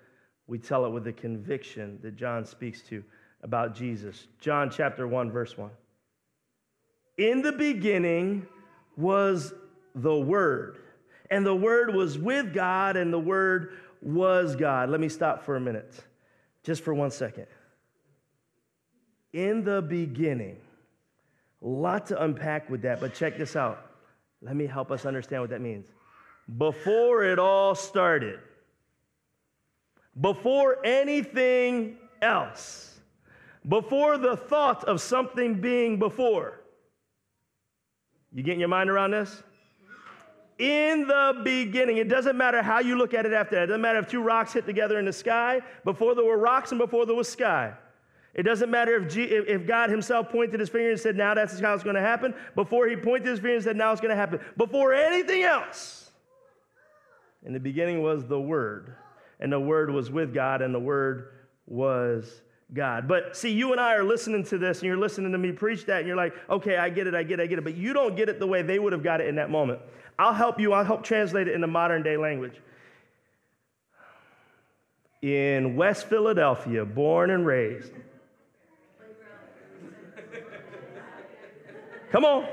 we 0.47 0.57
tell 0.57 0.87
it 0.87 0.89
with 0.89 1.03
the 1.03 1.13
conviction 1.13 1.99
that 2.01 2.15
John 2.15 2.45
speaks 2.45 2.81
to 2.89 3.03
about 3.43 3.75
Jesus. 3.75 4.25
John 4.39 4.71
chapter 4.71 5.07
1, 5.07 5.31
verse 5.31 5.55
1. 5.55 5.69
In 7.17 7.41
the 7.41 7.51
beginning 7.51 8.47
was 8.97 9.53
the 9.95 10.15
Word, 10.15 10.79
and 11.29 11.45
the 11.45 11.55
Word 11.55 11.93
was 11.93 12.17
with 12.17 12.53
God, 12.53 12.97
and 12.97 13.13
the 13.13 13.19
Word 13.19 13.77
was 14.01 14.55
God. 14.55 14.89
Let 14.89 14.99
me 14.99 15.09
stop 15.09 15.43
for 15.43 15.55
a 15.55 15.59
minute, 15.59 16.03
just 16.63 16.83
for 16.83 16.93
one 16.93 17.11
second. 17.11 17.45
In 19.31 19.63
the 19.63 19.81
beginning, 19.81 20.57
a 21.63 21.67
lot 21.67 22.07
to 22.07 22.21
unpack 22.23 22.69
with 22.69 22.81
that, 22.81 22.99
but 22.99 23.13
check 23.13 23.37
this 23.37 23.55
out. 23.55 23.91
Let 24.41 24.55
me 24.55 24.65
help 24.65 24.91
us 24.91 25.05
understand 25.05 25.41
what 25.41 25.49
that 25.51 25.61
means. 25.61 25.87
Before 26.57 27.23
it 27.23 27.39
all 27.39 27.73
started, 27.73 28.39
before 30.19 30.85
anything 30.85 31.97
else, 32.21 32.99
before 33.67 34.17
the 34.17 34.35
thought 34.35 34.83
of 34.83 34.99
something 34.99 35.61
being 35.61 35.97
before, 35.97 36.59
you 38.33 38.43
getting 38.43 38.59
your 38.59 38.69
mind 38.69 38.89
around 38.89 39.11
this? 39.11 39.43
In 40.59 41.07
the 41.07 41.41
beginning, 41.43 41.97
it 41.97 42.07
doesn't 42.07 42.37
matter 42.37 42.61
how 42.61 42.79
you 42.79 42.97
look 42.97 43.13
at 43.13 43.25
it 43.25 43.33
after 43.33 43.55
that. 43.55 43.63
It 43.63 43.67
doesn't 43.67 43.81
matter 43.81 43.99
if 43.99 44.07
two 44.07 44.21
rocks 44.21 44.53
hit 44.53 44.65
together 44.65 44.99
in 44.99 45.05
the 45.05 45.13
sky, 45.13 45.61
before 45.83 46.15
there 46.15 46.23
were 46.23 46.37
rocks 46.37 46.71
and 46.71 46.79
before 46.79 47.05
there 47.05 47.15
was 47.15 47.27
sky. 47.27 47.73
It 48.33 48.43
doesn't 48.43 48.71
matter 48.71 48.95
if, 48.95 49.13
G, 49.13 49.23
if 49.23 49.67
God 49.67 49.89
Himself 49.89 50.29
pointed 50.29 50.59
His 50.59 50.69
finger 50.69 50.91
and 50.91 50.99
said, 50.99 51.15
Now 51.15 51.33
that's 51.33 51.59
how 51.59 51.73
it's 51.73 51.83
going 51.83 51.95
to 51.95 52.01
happen. 52.01 52.33
Before 52.55 52.87
He 52.87 52.95
pointed 52.95 53.27
His 53.27 53.39
finger 53.39 53.55
and 53.55 53.63
said, 53.63 53.77
Now 53.77 53.91
it's 53.91 54.01
going 54.01 54.09
to 54.09 54.15
happen. 54.15 54.39
Before 54.57 54.93
anything 54.93 55.43
else. 55.43 56.11
In 57.45 57.53
the 57.53 57.59
beginning 57.59 58.01
was 58.01 58.25
the 58.25 58.39
Word, 58.39 58.95
and 59.39 59.51
the 59.51 59.59
Word 59.59 59.91
was 59.91 60.09
with 60.09 60.33
God, 60.33 60.61
and 60.61 60.73
the 60.73 60.79
Word 60.79 61.29
was 61.67 62.41
God. 62.73 63.07
But 63.07 63.37
see, 63.37 63.51
you 63.51 63.71
and 63.71 63.79
I 63.79 63.95
are 63.95 64.03
listening 64.03 64.43
to 64.45 64.57
this 64.57 64.79
and 64.79 64.87
you're 64.87 64.97
listening 64.97 65.31
to 65.31 65.37
me 65.37 65.51
preach 65.51 65.85
that 65.85 65.99
and 65.99 66.07
you're 66.07 66.17
like, 66.17 66.33
okay, 66.49 66.77
I 66.77 66.89
get 66.89 67.07
it, 67.07 67.13
I 67.13 67.23
get 67.23 67.39
it, 67.39 67.43
I 67.43 67.47
get 67.47 67.59
it. 67.59 67.63
But 67.63 67.75
you 67.75 67.93
don't 67.93 68.15
get 68.15 68.29
it 68.29 68.39
the 68.39 68.47
way 68.47 68.61
they 68.61 68.79
would 68.79 68.93
have 68.93 69.03
got 69.03 69.21
it 69.21 69.27
in 69.27 69.35
that 69.35 69.49
moment. 69.49 69.79
I'll 70.17 70.33
help 70.33 70.59
you, 70.59 70.73
I'll 70.73 70.83
help 70.83 71.03
translate 71.03 71.47
it 71.47 71.53
into 71.53 71.67
modern 71.67 72.03
day 72.03 72.17
language. 72.17 72.59
In 75.21 75.75
West 75.75 76.07
Philadelphia, 76.07 76.83
born 76.83 77.29
and 77.29 77.45
raised. 77.45 77.93
Come 82.11 82.25
on. 82.25 82.47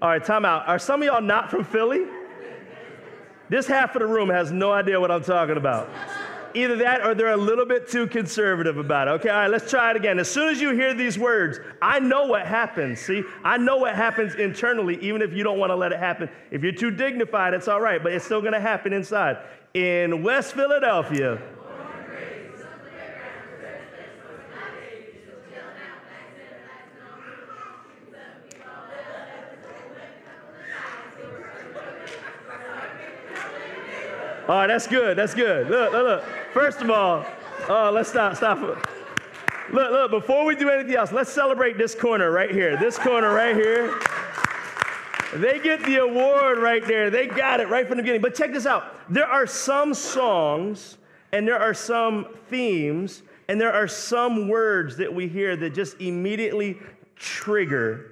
All 0.00 0.08
right, 0.08 0.22
time 0.22 0.44
out. 0.44 0.68
Are 0.68 0.78
some 0.78 1.02
of 1.02 1.06
y'all 1.06 1.20
not 1.20 1.50
from 1.50 1.64
Philly? 1.64 2.04
This 3.48 3.66
half 3.66 3.96
of 3.96 4.00
the 4.00 4.06
room 4.06 4.28
has 4.28 4.52
no 4.52 4.70
idea 4.70 5.00
what 5.00 5.10
I'm 5.10 5.24
talking 5.24 5.56
about. 5.56 5.88
Either 6.58 6.74
that 6.74 7.06
or 7.06 7.14
they're 7.14 7.28
a 7.28 7.36
little 7.36 7.64
bit 7.64 7.86
too 7.86 8.08
conservative 8.08 8.78
about 8.78 9.06
it. 9.06 9.12
Okay, 9.12 9.28
all 9.28 9.42
right, 9.42 9.50
let's 9.50 9.70
try 9.70 9.92
it 9.92 9.96
again. 9.96 10.18
As 10.18 10.28
soon 10.28 10.48
as 10.48 10.60
you 10.60 10.70
hear 10.70 10.92
these 10.92 11.16
words, 11.16 11.60
I 11.80 12.00
know 12.00 12.26
what 12.26 12.44
happens. 12.46 12.98
See, 12.98 13.22
I 13.44 13.56
know 13.58 13.76
what 13.76 13.94
happens 13.94 14.34
internally, 14.34 14.98
even 15.00 15.22
if 15.22 15.32
you 15.32 15.44
don't 15.44 15.60
want 15.60 15.70
to 15.70 15.76
let 15.76 15.92
it 15.92 16.00
happen. 16.00 16.28
If 16.50 16.64
you're 16.64 16.72
too 16.72 16.90
dignified, 16.90 17.54
it's 17.54 17.68
all 17.68 17.80
right, 17.80 18.02
but 18.02 18.12
it's 18.12 18.24
still 18.24 18.40
going 18.40 18.54
to 18.54 18.60
happen 18.60 18.92
inside. 18.92 19.36
In 19.74 20.24
West 20.24 20.54
Philadelphia, 20.54 21.40
All 34.48 34.56
right, 34.56 34.64
oh, 34.64 34.72
that's 34.72 34.86
good. 34.86 35.16
That's 35.18 35.34
good. 35.34 35.68
Look, 35.68 35.92
look, 35.92 36.04
look. 36.04 36.37
First 36.52 36.80
of 36.80 36.90
all, 36.90 37.26
uh, 37.68 37.90
let's 37.90 38.08
stop, 38.08 38.34
stop. 38.36 38.60
Look, 38.60 39.90
look, 39.90 40.10
before 40.10 40.46
we 40.46 40.56
do 40.56 40.70
anything 40.70 40.96
else, 40.96 41.12
let's 41.12 41.30
celebrate 41.30 41.76
this 41.76 41.94
corner 41.94 42.30
right 42.30 42.50
here. 42.50 42.76
This 42.78 42.98
corner 42.98 43.34
right 43.34 43.54
here. 43.54 43.98
They 45.34 45.58
get 45.58 45.84
the 45.84 45.96
award 45.96 46.58
right 46.58 46.86
there. 46.86 47.10
They 47.10 47.26
got 47.26 47.60
it 47.60 47.68
right 47.68 47.86
from 47.86 47.98
the 47.98 48.02
beginning. 48.02 48.22
But 48.22 48.34
check 48.34 48.52
this 48.52 48.64
out 48.64 48.94
there 49.10 49.26
are 49.26 49.46
some 49.46 49.92
songs 49.92 50.96
and 51.32 51.46
there 51.46 51.58
are 51.58 51.74
some 51.74 52.28
themes 52.48 53.22
and 53.48 53.60
there 53.60 53.72
are 53.72 53.88
some 53.88 54.48
words 54.48 54.96
that 54.96 55.12
we 55.12 55.28
hear 55.28 55.54
that 55.56 55.74
just 55.74 56.00
immediately 56.00 56.78
trigger 57.16 58.10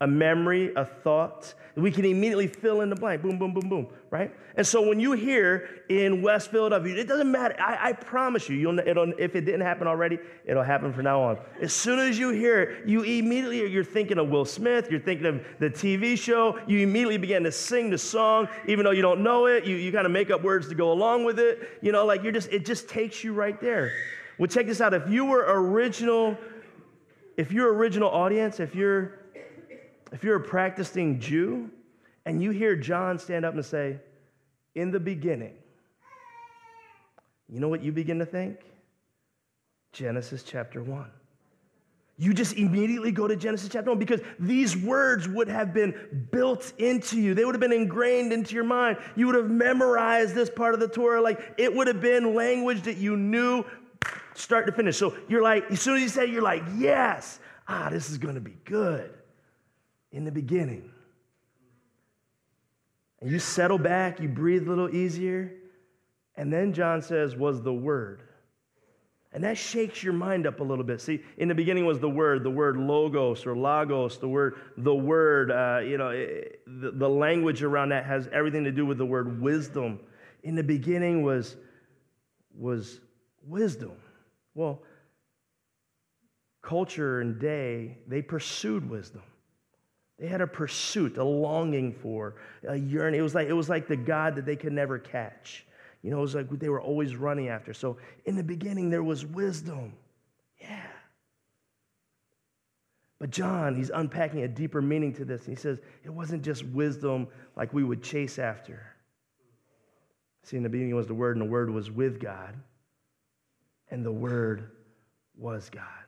a 0.00 0.06
memory, 0.06 0.72
a 0.74 0.84
thought. 0.84 1.54
We 1.76 1.90
can 1.90 2.04
immediately 2.04 2.46
fill 2.46 2.80
in 2.82 2.90
the 2.90 2.96
blank. 2.96 3.22
Boom, 3.22 3.38
boom, 3.38 3.52
boom, 3.52 3.68
boom 3.68 3.88
right? 4.14 4.32
And 4.56 4.64
so 4.64 4.80
when 4.80 5.00
you 5.00 5.10
hear 5.10 5.82
in 5.88 6.22
West 6.22 6.52
Philadelphia, 6.52 6.94
it 6.94 7.08
doesn't 7.08 7.28
matter. 7.28 7.56
I, 7.60 7.88
I 7.88 7.92
promise 7.94 8.48
you, 8.48 8.56
you'll, 8.56 8.78
it'll, 8.78 9.12
if 9.18 9.34
it 9.34 9.40
didn't 9.40 9.62
happen 9.62 9.88
already, 9.88 10.20
it'll 10.44 10.62
happen 10.62 10.92
from 10.92 11.02
now 11.02 11.20
on. 11.20 11.38
As 11.60 11.72
soon 11.72 11.98
as 11.98 12.16
you 12.16 12.30
hear 12.30 12.62
it, 12.62 12.88
you 12.88 13.02
immediately, 13.02 13.68
you're 13.68 13.82
thinking 13.82 14.18
of 14.18 14.28
Will 14.28 14.44
Smith, 14.44 14.88
you're 14.88 15.00
thinking 15.00 15.26
of 15.26 15.44
the 15.58 15.68
TV 15.68 16.16
show, 16.16 16.60
you 16.68 16.78
immediately 16.78 17.18
begin 17.18 17.42
to 17.42 17.50
sing 17.50 17.90
the 17.90 17.98
song, 17.98 18.46
even 18.68 18.84
though 18.84 18.92
you 18.92 19.02
don't 19.02 19.20
know 19.20 19.46
it, 19.46 19.64
you, 19.64 19.74
you 19.74 19.90
kind 19.90 20.06
of 20.06 20.12
make 20.12 20.30
up 20.30 20.44
words 20.44 20.68
to 20.68 20.76
go 20.76 20.92
along 20.92 21.24
with 21.24 21.40
it. 21.40 21.80
You 21.82 21.90
know, 21.90 22.06
like 22.06 22.22
you're 22.22 22.30
just, 22.30 22.52
it 22.52 22.64
just 22.64 22.88
takes 22.88 23.24
you 23.24 23.32
right 23.32 23.60
there. 23.60 23.90
Well, 24.38 24.46
check 24.46 24.66
this 24.66 24.80
out. 24.80 24.94
If 24.94 25.10
you 25.10 25.24
were 25.24 25.44
original, 25.48 26.38
if 27.36 27.50
you're 27.50 27.74
original 27.74 28.10
audience, 28.10 28.60
if 28.60 28.76
you're, 28.76 29.23
if 30.14 30.22
you're 30.22 30.36
a 30.36 30.40
practicing 30.40 31.18
Jew, 31.18 31.70
and 32.24 32.40
you 32.40 32.52
hear 32.52 32.76
John 32.76 33.18
stand 33.18 33.44
up 33.44 33.54
and 33.54 33.64
say, 33.64 33.98
In 34.76 34.92
the 34.92 35.00
beginning, 35.00 35.54
you 37.48 37.58
know 37.58 37.68
what 37.68 37.82
you 37.82 37.90
begin 37.90 38.20
to 38.20 38.26
think? 38.26 38.60
Genesis 39.92 40.44
chapter 40.44 40.82
1. 40.82 41.10
You 42.16 42.32
just 42.32 42.56
immediately 42.56 43.10
go 43.10 43.26
to 43.26 43.34
Genesis 43.34 43.68
chapter 43.68 43.90
1 43.90 43.98
because 43.98 44.20
these 44.38 44.76
words 44.76 45.28
would 45.28 45.48
have 45.48 45.74
been 45.74 46.28
built 46.30 46.72
into 46.78 47.20
you. 47.20 47.34
They 47.34 47.44
would 47.44 47.56
have 47.56 47.60
been 47.60 47.72
ingrained 47.72 48.32
into 48.32 48.54
your 48.54 48.64
mind. 48.64 48.98
You 49.16 49.26
would 49.26 49.34
have 49.34 49.50
memorized 49.50 50.32
this 50.32 50.48
part 50.48 50.74
of 50.74 50.80
the 50.80 50.88
Torah. 50.88 51.20
Like 51.20 51.54
it 51.58 51.74
would 51.74 51.88
have 51.88 52.00
been 52.00 52.36
language 52.36 52.82
that 52.82 52.98
you 52.98 53.16
knew 53.16 53.64
start 54.34 54.66
to 54.66 54.72
finish. 54.72 54.96
So 54.96 55.16
you're 55.28 55.42
like, 55.42 55.68
as 55.72 55.80
soon 55.80 55.96
as 55.96 56.02
he 56.02 56.08
said, 56.08 56.30
you're 56.30 56.42
like, 56.42 56.62
yes, 56.76 57.40
ah, 57.66 57.88
this 57.90 58.10
is 58.10 58.18
going 58.18 58.36
to 58.36 58.40
be 58.40 58.56
good 58.64 59.12
in 60.14 60.24
the 60.24 60.30
beginning. 60.30 60.90
And 63.20 63.30
you 63.30 63.40
settle 63.40 63.78
back, 63.78 64.20
you 64.20 64.28
breathe 64.28 64.66
a 64.66 64.70
little 64.70 64.94
easier. 64.94 65.52
And 66.36 66.52
then 66.52 66.72
John 66.72 67.02
says, 67.02 67.34
was 67.34 67.62
the 67.62 67.72
Word. 67.72 68.22
And 69.32 69.42
that 69.42 69.58
shakes 69.58 70.04
your 70.04 70.12
mind 70.12 70.46
up 70.46 70.60
a 70.60 70.62
little 70.62 70.84
bit. 70.84 71.00
See, 71.00 71.20
in 71.38 71.48
the 71.48 71.54
beginning 71.56 71.84
was 71.84 71.98
the 71.98 72.08
word, 72.08 72.44
the 72.44 72.50
word 72.50 72.76
logos 72.76 73.44
or 73.44 73.56
logos, 73.56 74.18
the 74.18 74.28
word, 74.28 74.54
the 74.76 74.94
word, 74.94 75.50
uh, 75.50 75.80
you 75.84 75.98
know, 75.98 76.10
it, 76.10 76.60
the, 76.64 76.92
the 76.92 77.08
language 77.08 77.64
around 77.64 77.88
that 77.88 78.04
has 78.04 78.28
everything 78.32 78.62
to 78.62 78.70
do 78.70 78.86
with 78.86 78.96
the 78.96 79.04
word 79.04 79.40
wisdom. 79.40 79.98
In 80.44 80.54
the 80.54 80.62
beginning 80.62 81.24
was, 81.24 81.56
was 82.56 83.00
wisdom. 83.44 83.96
Well, 84.54 84.84
culture 86.62 87.20
and 87.20 87.40
day, 87.40 87.98
they 88.06 88.22
pursued 88.22 88.88
wisdom. 88.88 89.22
They 90.18 90.28
had 90.28 90.40
a 90.40 90.46
pursuit, 90.46 91.16
a 91.18 91.24
longing 91.24 91.92
for, 91.92 92.36
a 92.66 92.76
yearning. 92.76 93.18
It 93.18 93.22
was 93.22 93.34
like, 93.34 93.48
it 93.48 93.52
was 93.52 93.68
like 93.68 93.88
the 93.88 93.96
God 93.96 94.36
that 94.36 94.46
they 94.46 94.56
could 94.56 94.72
never 94.72 94.98
catch. 94.98 95.66
You 96.02 96.10
know, 96.10 96.18
it 96.18 96.22
was 96.22 96.34
like 96.34 96.50
they 96.50 96.68
were 96.68 96.80
always 96.80 97.16
running 97.16 97.48
after. 97.48 97.72
So 97.72 97.96
in 98.26 98.36
the 98.36 98.42
beginning, 98.42 98.90
there 98.90 99.02
was 99.02 99.24
wisdom. 99.24 99.94
Yeah. 100.60 100.86
But 103.18 103.30
John, 103.30 103.74
he's 103.74 103.90
unpacking 103.90 104.42
a 104.42 104.48
deeper 104.48 104.82
meaning 104.82 105.14
to 105.14 105.24
this. 105.24 105.46
And 105.46 105.56
he 105.56 105.60
says 105.60 105.78
it 106.04 106.10
wasn't 106.10 106.42
just 106.42 106.64
wisdom 106.66 107.26
like 107.56 107.72
we 107.72 107.82
would 107.82 108.02
chase 108.02 108.38
after. 108.38 108.86
See, 110.44 110.58
in 110.58 110.62
the 110.62 110.68
beginning 110.68 110.94
was 110.94 111.06
the 111.06 111.14
Word, 111.14 111.36
and 111.36 111.46
the 111.46 111.50
Word 111.50 111.70
was 111.70 111.90
with 111.90 112.20
God, 112.20 112.54
and 113.90 114.04
the 114.04 114.12
Word 114.12 114.72
was 115.38 115.70
God. 115.70 116.03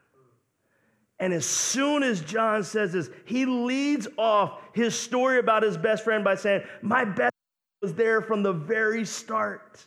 And 1.19 1.33
as 1.33 1.47
soon 1.47 2.03
as 2.03 2.21
John 2.21 2.63
says 2.63 2.93
this, 2.93 3.09
he 3.25 3.47
leads 3.47 4.07
off 4.19 4.61
his 4.75 4.99
story 4.99 5.39
about 5.39 5.63
his 5.63 5.77
best 5.77 6.05
friend 6.05 6.23
by 6.23 6.35
saying, 6.35 6.63
My 6.83 7.05
best 7.05 7.33
was 7.81 7.95
there 7.95 8.21
from 8.21 8.43
the 8.43 8.53
very 8.53 9.05
start. 9.05 9.85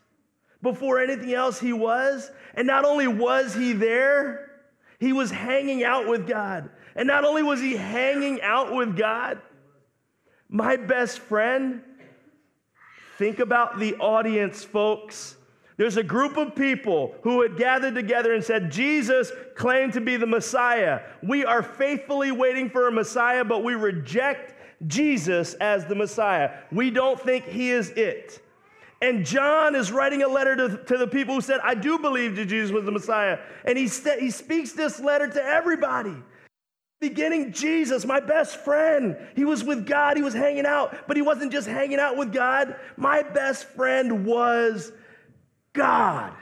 Before 0.62 1.00
anything 1.00 1.34
else, 1.34 1.60
he 1.60 1.72
was. 1.72 2.32
And 2.56 2.66
not 2.66 2.84
only 2.84 3.08
was 3.08 3.54
he 3.54 3.74
there, 3.74 4.50
he 5.00 5.14
was 5.14 5.32
hanging 5.32 5.84
out 5.84 6.08
with 6.08 6.28
God. 6.28 6.70
And 6.96 7.08
not 7.08 7.24
only 7.24 7.44
was 7.44 7.62
he 7.62 7.76
hanging 7.76 8.42
out 8.42 8.74
with 8.74 8.98
God, 8.98 9.40
my 10.50 10.76
best 10.76 11.20
friend, 11.20 11.82
think 13.18 13.40
about 13.40 13.80
the 13.80 13.96
audience, 13.96 14.64
folks. 14.64 15.36
There's 15.80 15.96
a 15.96 16.04
group 16.04 16.36
of 16.36 16.56
people 16.56 17.16
who 17.22 17.42
had 17.42 17.56
gathered 17.56 17.96
together 17.96 18.34
and 18.34 18.44
said, 18.44 18.70
Jesus 18.70 19.32
claimed 19.56 19.94
to 19.94 20.02
be 20.02 20.18
the 20.18 20.26
Messiah. 20.26 21.00
We 21.24 21.46
are 21.46 21.64
faithfully 21.64 22.34
waiting 22.34 22.70
for 22.70 22.90
a 22.90 22.92
Messiah, 22.92 23.46
but 23.46 23.64
we 23.64 23.76
reject 23.76 24.56
Jesus 24.88 25.54
as 25.54 25.86
the 25.86 25.96
Messiah. 25.96 26.52
We 26.70 26.92
don't 26.92 27.18
think 27.18 27.46
he 27.46 27.72
is 27.72 27.92
it. 27.92 28.42
And 29.02 29.26
John 29.26 29.74
is 29.74 29.90
writing 29.90 30.22
a 30.22 30.28
letter 30.28 30.54
to, 30.58 30.84
to 30.84 30.98
the 30.98 31.08
people 31.08 31.36
who 31.36 31.40
said, 31.40 31.62
I 31.64 31.76
do 31.76 31.98
believe 31.98 32.36
that 32.36 32.48
Jesus 32.48 32.72
was 32.72 32.84
the 32.84 32.92
Messiah. 32.92 33.40
And 33.64 33.78
he, 33.78 33.88
st- 33.88 34.20
he 34.20 34.32
speaks 34.32 34.74
this 34.74 35.00
letter 35.00 35.30
to 35.30 35.42
everybody. 35.42 36.18
Beginning, 37.00 37.54
Jesus, 37.54 38.04
my 38.04 38.20
best 38.20 38.58
friend. 38.66 39.16
He 39.34 39.46
was 39.46 39.64
with 39.64 39.86
God, 39.86 40.18
he 40.18 40.24
was 40.24 40.34
hanging 40.34 40.66
out, 40.66 41.08
but 41.08 41.16
he 41.16 41.22
wasn't 41.22 41.54
just 41.54 41.70
hanging 41.70 42.00
out 42.00 42.18
with 42.18 42.34
God. 42.34 42.76
My 42.98 43.24
best 43.24 43.64
friend 43.70 44.26
was 44.26 44.92
God. 45.80 46.34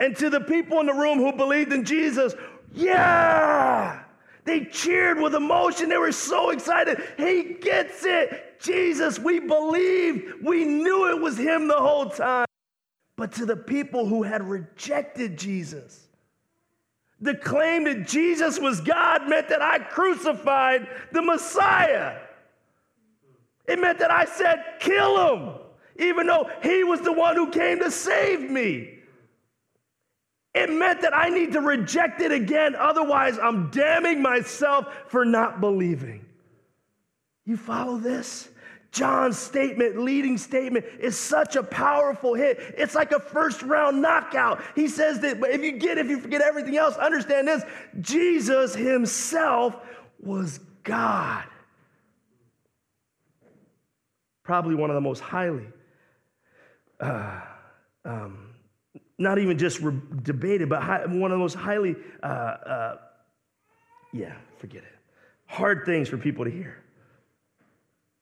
And 0.00 0.16
to 0.16 0.28
the 0.28 0.40
people 0.40 0.80
in 0.80 0.86
the 0.86 0.94
room 0.94 1.18
who 1.18 1.32
believed 1.32 1.72
in 1.72 1.84
Jesus, 1.84 2.34
yeah! 2.74 4.02
They 4.44 4.64
cheered 4.64 5.20
with 5.20 5.34
emotion. 5.34 5.88
They 5.88 5.98
were 5.98 6.12
so 6.12 6.50
excited. 6.50 7.00
He 7.16 7.54
gets 7.60 8.04
it. 8.04 8.60
Jesus, 8.60 9.18
we 9.18 9.38
believed. 9.38 10.42
We 10.42 10.64
knew 10.64 11.10
it 11.10 11.20
was 11.20 11.38
him 11.38 11.68
the 11.68 11.78
whole 11.78 12.08
time. 12.08 12.46
But 13.16 13.32
to 13.32 13.46
the 13.46 13.56
people 13.56 14.06
who 14.06 14.22
had 14.22 14.42
rejected 14.42 15.38
Jesus, 15.38 16.08
the 17.20 17.34
claim 17.34 17.84
that 17.84 18.08
Jesus 18.08 18.58
was 18.58 18.80
God 18.80 19.28
meant 19.28 19.48
that 19.50 19.62
I 19.62 19.78
crucified 19.78 20.88
the 21.12 21.22
Messiah. 21.22 22.18
It 23.68 23.78
meant 23.78 23.98
that 23.98 24.10
I 24.10 24.24
said, 24.24 24.64
kill 24.80 25.36
him, 25.36 25.54
even 26.00 26.26
though 26.26 26.50
he 26.62 26.82
was 26.84 27.00
the 27.00 27.12
one 27.12 27.36
who 27.36 27.50
came 27.50 27.78
to 27.80 27.90
save 27.90 28.50
me. 28.50 28.98
It 30.54 30.70
meant 30.70 31.02
that 31.02 31.16
I 31.16 31.28
need 31.28 31.52
to 31.52 31.60
reject 31.60 32.20
it 32.20 32.32
again, 32.32 32.74
otherwise, 32.74 33.38
I'm 33.38 33.70
damning 33.70 34.20
myself 34.20 34.88
for 35.06 35.24
not 35.24 35.60
believing. 35.60 36.24
You 37.44 37.56
follow 37.56 37.98
this? 37.98 38.48
John's 38.90 39.38
statement, 39.38 39.98
leading 39.98 40.36
statement, 40.36 40.84
is 40.98 41.16
such 41.16 41.54
a 41.54 41.62
powerful 41.62 42.34
hit. 42.34 42.58
It's 42.76 42.96
like 42.96 43.12
a 43.12 43.20
first 43.20 43.62
round 43.62 44.02
knockout. 44.02 44.60
He 44.74 44.88
says 44.88 45.20
that 45.20 45.38
but 45.38 45.50
if 45.50 45.62
you 45.62 45.72
get, 45.72 45.98
if 45.98 46.08
you 46.08 46.18
forget 46.18 46.40
everything 46.40 46.76
else, 46.76 46.96
understand 46.96 47.46
this 47.46 47.62
Jesus 48.00 48.74
himself 48.74 49.76
was 50.18 50.58
God. 50.82 51.44
Probably 54.42 54.74
one 54.74 54.90
of 54.90 54.94
the 54.94 55.00
most 55.00 55.20
highly 55.20 55.66
uh, 57.00 57.40
um, 58.04 58.50
not 59.18 59.38
even 59.38 59.58
just 59.58 59.80
re- 59.80 60.00
debated, 60.22 60.68
but 60.68 60.82
high, 60.82 61.06
one 61.06 61.30
of 61.30 61.36
the 61.36 61.42
most 61.42 61.54
highly, 61.54 61.96
uh, 62.22 62.26
uh, 62.26 62.96
yeah, 64.12 64.34
forget 64.58 64.82
it, 64.82 64.98
hard 65.46 65.84
things 65.84 66.08
for 66.08 66.16
people 66.16 66.44
to 66.44 66.50
hear. 66.50 66.82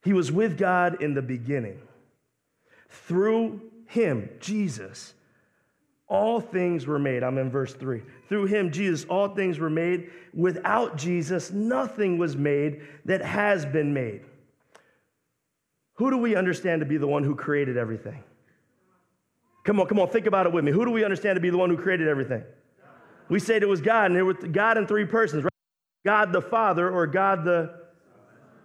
He 0.03 0.13
was 0.13 0.31
with 0.31 0.57
God 0.57 1.01
in 1.01 1.13
the 1.13 1.21
beginning. 1.21 1.79
Through 2.89 3.61
him, 3.87 4.29
Jesus, 4.39 5.13
all 6.07 6.41
things 6.41 6.87
were 6.87 6.99
made. 6.99 7.23
I'm 7.23 7.37
in 7.37 7.51
verse 7.51 7.73
3. 7.73 8.01
Through 8.27 8.45
him, 8.45 8.71
Jesus, 8.71 9.05
all 9.09 9.29
things 9.29 9.59
were 9.59 9.69
made. 9.69 10.09
Without 10.33 10.97
Jesus, 10.97 11.51
nothing 11.51 12.17
was 12.17 12.35
made 12.35 12.81
that 13.05 13.21
has 13.21 13.65
been 13.65 13.93
made. 13.93 14.21
Who 15.95 16.09
do 16.09 16.17
we 16.17 16.35
understand 16.35 16.79
to 16.79 16.85
be 16.85 16.97
the 16.97 17.07
one 17.07 17.23
who 17.23 17.35
created 17.35 17.77
everything? 17.77 18.23
Come 19.63 19.79
on, 19.79 19.87
come 19.87 19.99
on, 19.99 20.09
think 20.09 20.25
about 20.25 20.45
it 20.45 20.53
with 20.53 20.63
me. 20.63 20.71
Who 20.71 20.85
do 20.85 20.91
we 20.91 21.03
understand 21.03 21.35
to 21.35 21.41
be 21.41 21.49
the 21.49 21.57
one 21.57 21.69
who 21.69 21.77
created 21.77 22.07
everything? 22.07 22.43
We 23.27 23.39
said 23.39 23.61
it 23.61 23.69
was 23.69 23.81
God, 23.81 24.11
and 24.11 24.17
it 24.17 24.23
was 24.23 24.37
God 24.51 24.77
in 24.77 24.87
three 24.87 25.05
persons, 25.05 25.43
right? 25.43 25.49
God 26.05 26.31
the 26.31 26.41
Father 26.41 26.89
or 26.89 27.05
God 27.05 27.43
the, 27.43 27.81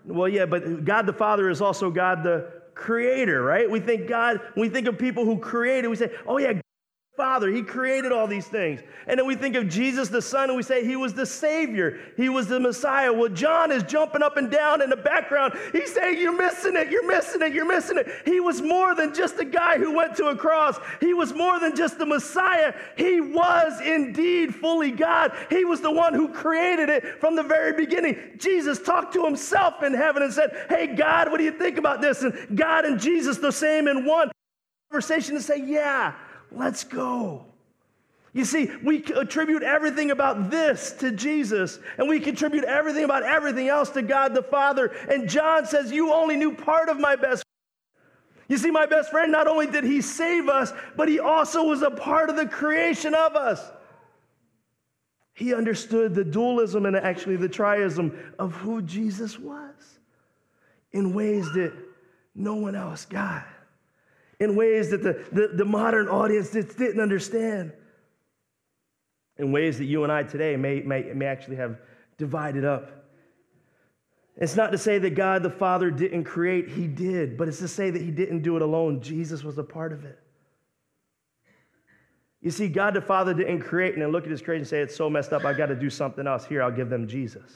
well, 0.04 0.28
yeah, 0.28 0.46
but 0.46 0.84
God 0.84 1.06
the 1.06 1.12
Father 1.12 1.50
is 1.50 1.60
also 1.60 1.90
God 1.90 2.22
the 2.22 2.62
creator, 2.74 3.42
right? 3.42 3.70
We 3.70 3.80
think 3.80 4.08
God, 4.08 4.40
when 4.54 4.68
we 4.68 4.72
think 4.72 4.86
of 4.86 4.98
people 4.98 5.24
who 5.24 5.38
created, 5.38 5.88
we 5.88 5.96
say, 5.96 6.10
oh, 6.26 6.38
yeah, 6.38 6.60
Father, 7.16 7.49
He 7.49 7.62
created 7.62 8.11
all 8.11 8.26
these 8.26 8.49
things. 8.49 8.80
And 9.06 9.21
then 9.21 9.26
we 9.26 9.37
think 9.37 9.54
of 9.54 9.68
Jesus 9.68 10.09
the 10.09 10.21
Son 10.21 10.49
and 10.49 10.56
we 10.56 10.64
say 10.64 10.85
He 10.85 10.97
was 10.97 11.14
the 11.14 11.26
Savior, 11.26 12.00
He 12.16 12.28
was 12.28 12.49
the 12.49 12.59
Messiah. 12.59 13.12
Well, 13.12 13.28
John 13.28 13.71
is 13.71 13.85
jumping 13.85 14.23
up 14.23 14.37
and 14.37 14.50
down 14.50 14.83
in 14.83 14.90
the 14.90 14.97
background. 14.97 15.54
He's 15.71 15.94
saying, 15.94 16.18
You're 16.21 16.37
missing 16.37 16.75
it, 16.75 16.90
you're 16.90 17.06
missing 17.06 17.42
it, 17.42 17.52
you're 17.52 17.68
missing 17.68 17.99
it. 17.99 18.09
He 18.25 18.40
was 18.40 18.61
more 18.61 18.97
than 18.97 19.14
just 19.14 19.38
a 19.38 19.44
guy 19.44 19.78
who 19.78 19.94
went 19.94 20.16
to 20.16 20.26
a 20.26 20.37
cross, 20.37 20.76
He 21.00 21.14
was 21.14 21.33
more 21.33 21.61
than 21.61 21.76
just 21.76 21.99
the 21.99 22.06
Messiah. 22.06 22.75
He 22.97 23.21
was 23.21 23.80
indeed 23.80 24.52
fully 24.52 24.90
God. 24.90 25.33
He 25.50 25.64
was 25.64 25.80
the 25.80 25.92
one 25.92 26.14
who 26.14 26.28
created 26.28 26.88
it 26.88 27.21
from 27.21 27.37
the 27.37 27.44
very 27.44 27.75
beginning. 27.75 28.18
Jesus 28.38 28.83
talked 28.83 29.14
to 29.14 29.25
Himself 29.25 29.85
in 29.85 29.94
heaven 29.94 30.25
and 30.25 30.33
said, 30.33 30.66
Hey, 30.68 30.88
God, 30.88 31.30
what 31.30 31.38
do 31.38 31.44
you 31.44 31.52
think 31.52 31.78
about 31.78 32.00
this? 32.00 32.23
And 32.23 32.59
God 32.59 32.85
and 32.85 32.99
Jesus, 32.99 33.38
the 33.38 33.52
same 33.52 33.87
in 33.87 34.04
one 34.04 34.33
conversation, 34.90 35.37
to 35.37 35.40
say, 35.40 35.62
Yeah. 35.64 36.14
Let's 36.56 36.84
go. 36.84 37.46
You 38.32 38.44
see, 38.44 38.68
we 38.82 39.04
attribute 39.14 39.62
everything 39.62 40.11
about 40.11 40.50
this 40.50 40.92
to 40.94 41.12
Jesus, 41.12 41.78
and 41.99 42.08
we 42.08 42.18
contribute 42.18 42.64
everything 42.64 43.04
about 43.04 43.23
everything 43.23 43.68
else 43.68 43.90
to 43.90 44.02
God 44.02 44.34
the 44.34 44.42
Father. 44.42 44.87
And 45.08 45.28
John 45.28 45.66
says, 45.66 45.92
You 45.92 46.12
only 46.12 46.37
knew 46.37 46.52
part 46.52 46.88
of 46.88 46.99
my 46.99 47.14
best 47.14 47.44
friend. 47.44 48.49
You 48.49 48.58
see, 48.58 48.73
my 48.73 48.87
best 48.87 49.11
friend, 49.11 49.30
not 49.30 49.46
only 49.46 49.68
did 49.68 49.84
he 49.84 50.00
save 50.00 50.49
us, 50.49 50.73
but 50.96 51.08
he 51.08 51.20
also 51.20 51.64
was 51.64 51.82
a 51.82 51.90
part 51.90 52.28
of 52.28 52.37
the 52.37 52.46
creation 52.46 53.14
of 53.14 53.37
us. 53.37 53.70
He 55.34 55.54
understood 55.54 56.14
the 56.14 56.25
dualism 56.25 56.87
and 56.87 56.96
actually 56.96 57.37
the 57.37 57.49
triism 57.49 58.16
of 58.38 58.52
who 58.52 58.82
Jesus 58.82 59.38
was 59.38 59.99
in 60.92 61.14
ways 61.14 61.46
that 61.54 61.73
no 62.34 62.54
one 62.54 62.75
else 62.75 63.04
got 63.04 63.46
in 64.41 64.57
ways 64.57 64.91
that 64.91 65.03
the, 65.03 65.25
the, 65.33 65.49
the 65.55 65.64
modern 65.64 66.09
audience 66.09 66.50
didn't 66.50 67.00
understand, 67.00 67.73
in 69.37 69.53
ways 69.53 69.79
that 69.79 69.85
you 69.85 70.03
and 70.05 70.12
I 70.12 70.23
today 70.23 70.57
may, 70.57 70.81
may, 70.81 71.03
may 71.14 71.26
actually 71.26 71.57
have 71.57 71.79
divided 72.19 72.64
up. 72.64 73.05
It's 74.37 74.57
not 74.57 74.73
to 74.73 74.79
say 74.79 74.99
that 74.99 75.11
God 75.11 75.43
the 75.43 75.50
Father 75.50 75.91
didn't 75.91 76.25
create, 76.25 76.69
He 76.69 76.87
did, 76.87 77.37
but 77.37 77.49
it's 77.49 77.59
to 77.59 77.69
say 77.69 77.91
that 77.91 78.03
He 78.03 78.11
didn't 78.11 78.43
do 78.43 78.57
it 78.57 78.62
alone. 78.62 79.00
Jesus 79.00 79.45
was 79.45 79.59
a 79.59 79.64
part 79.64 79.93
of 79.93 80.05
it. 80.05 80.19
You 82.41 82.50
see, 82.50 82.69
God 82.69 82.95
the 82.95 83.00
Father 83.00 83.33
didn't 83.33 83.61
create 83.61 83.95
and 83.95 84.03
then 84.03 84.12
look 84.12 84.25
at 84.25 84.31
his 84.31 84.43
creation 84.43 84.62
and 84.62 84.69
say, 84.69 84.81
It's 84.81 84.95
so 84.95 85.09
messed 85.09 85.33
up, 85.33 85.45
I've 85.45 85.57
got 85.57 85.67
to 85.67 85.75
do 85.75 85.88
something 85.88 86.26
else. 86.26 86.45
Here, 86.45 86.62
I'll 86.62 86.71
give 86.71 86.91
them 86.91 87.09
Jesus. 87.09 87.50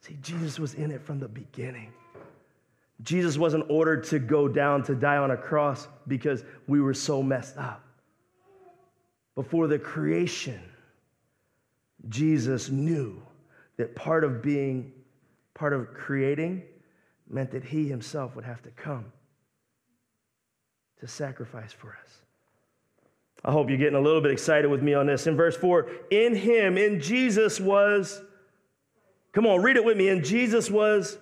See, 0.00 0.16
Jesus 0.20 0.58
was 0.58 0.74
in 0.74 0.90
it 0.90 1.00
from 1.00 1.18
the 1.18 1.28
beginning. 1.28 1.92
Jesus 3.02 3.36
wasn't 3.36 3.64
ordered 3.68 4.04
to 4.04 4.18
go 4.18 4.48
down 4.48 4.82
to 4.84 4.94
die 4.94 5.16
on 5.16 5.30
a 5.30 5.36
cross 5.36 5.88
because 6.06 6.44
we 6.66 6.80
were 6.80 6.94
so 6.94 7.22
messed 7.22 7.56
up. 7.58 7.84
Before 9.34 9.66
the 9.66 9.78
creation, 9.78 10.60
Jesus 12.08 12.70
knew 12.70 13.20
that 13.76 13.96
part 13.96 14.22
of 14.22 14.42
being, 14.42 14.92
part 15.54 15.72
of 15.72 15.92
creating, 15.92 16.62
meant 17.28 17.50
that 17.50 17.64
he 17.64 17.88
himself 17.88 18.36
would 18.36 18.44
have 18.44 18.62
to 18.62 18.70
come 18.70 19.06
to 21.00 21.08
sacrifice 21.08 21.72
for 21.72 21.96
us. 22.04 22.18
I 23.44 23.52
hope 23.52 23.68
you're 23.68 23.78
getting 23.78 23.98
a 23.98 24.00
little 24.00 24.20
bit 24.20 24.30
excited 24.30 24.70
with 24.70 24.82
me 24.82 24.94
on 24.94 25.06
this. 25.06 25.26
In 25.26 25.36
verse 25.36 25.56
4, 25.56 25.90
in 26.10 26.34
him, 26.34 26.78
in 26.78 27.00
Jesus 27.00 27.60
was, 27.60 28.22
come 29.32 29.46
on, 29.46 29.62
read 29.62 29.76
it 29.76 29.84
with 29.84 29.96
me. 29.96 30.08
In 30.08 30.22
Jesus 30.22 30.70
was 30.70 31.18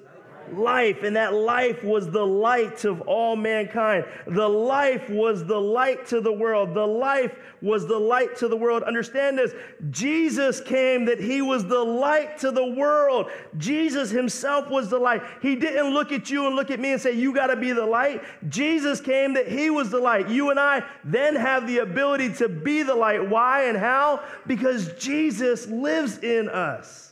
life, 0.54 1.02
and 1.02 1.16
that 1.16 1.34
life 1.34 1.82
was 1.84 2.10
the 2.10 2.24
light 2.24 2.84
of 2.84 3.00
all 3.02 3.36
mankind. 3.36 4.04
The 4.26 4.48
life 4.48 5.08
was 5.10 5.44
the 5.44 5.60
light 5.60 6.06
to 6.08 6.20
the 6.20 6.32
world. 6.32 6.74
The 6.74 6.86
life 6.86 7.36
was 7.60 7.86
the 7.86 7.98
light 7.98 8.36
to 8.36 8.48
the 8.48 8.56
world. 8.56 8.82
Understand 8.82 9.38
this 9.38 9.52
Jesus 9.90 10.60
came 10.60 11.04
that 11.06 11.20
he 11.20 11.40
was 11.40 11.64
the 11.64 11.82
light 11.82 12.38
to 12.38 12.50
the 12.50 12.66
world. 12.66 13.30
Jesus 13.56 14.10
himself 14.10 14.68
was 14.68 14.88
the 14.88 14.98
light. 14.98 15.22
He 15.40 15.56
didn't 15.56 15.94
look 15.94 16.12
at 16.12 16.30
you 16.30 16.46
and 16.46 16.56
look 16.56 16.70
at 16.70 16.80
me 16.80 16.92
and 16.92 17.00
say, 17.00 17.12
You 17.12 17.34
got 17.34 17.48
to 17.48 17.56
be 17.56 17.72
the 17.72 17.86
light. 17.86 18.22
Jesus 18.48 19.00
came 19.00 19.34
that 19.34 19.48
he 19.48 19.70
was 19.70 19.90
the 19.90 20.00
light. 20.00 20.28
You 20.28 20.50
and 20.50 20.58
I 20.58 20.82
then 21.04 21.36
have 21.36 21.66
the 21.66 21.78
ability 21.78 22.34
to 22.34 22.48
be 22.48 22.82
the 22.82 22.94
light. 22.94 23.28
Why 23.28 23.64
and 23.64 23.78
how? 23.78 24.22
Because 24.46 24.92
Jesus 24.94 25.66
lives 25.68 26.18
in 26.18 26.48
us. 26.48 27.11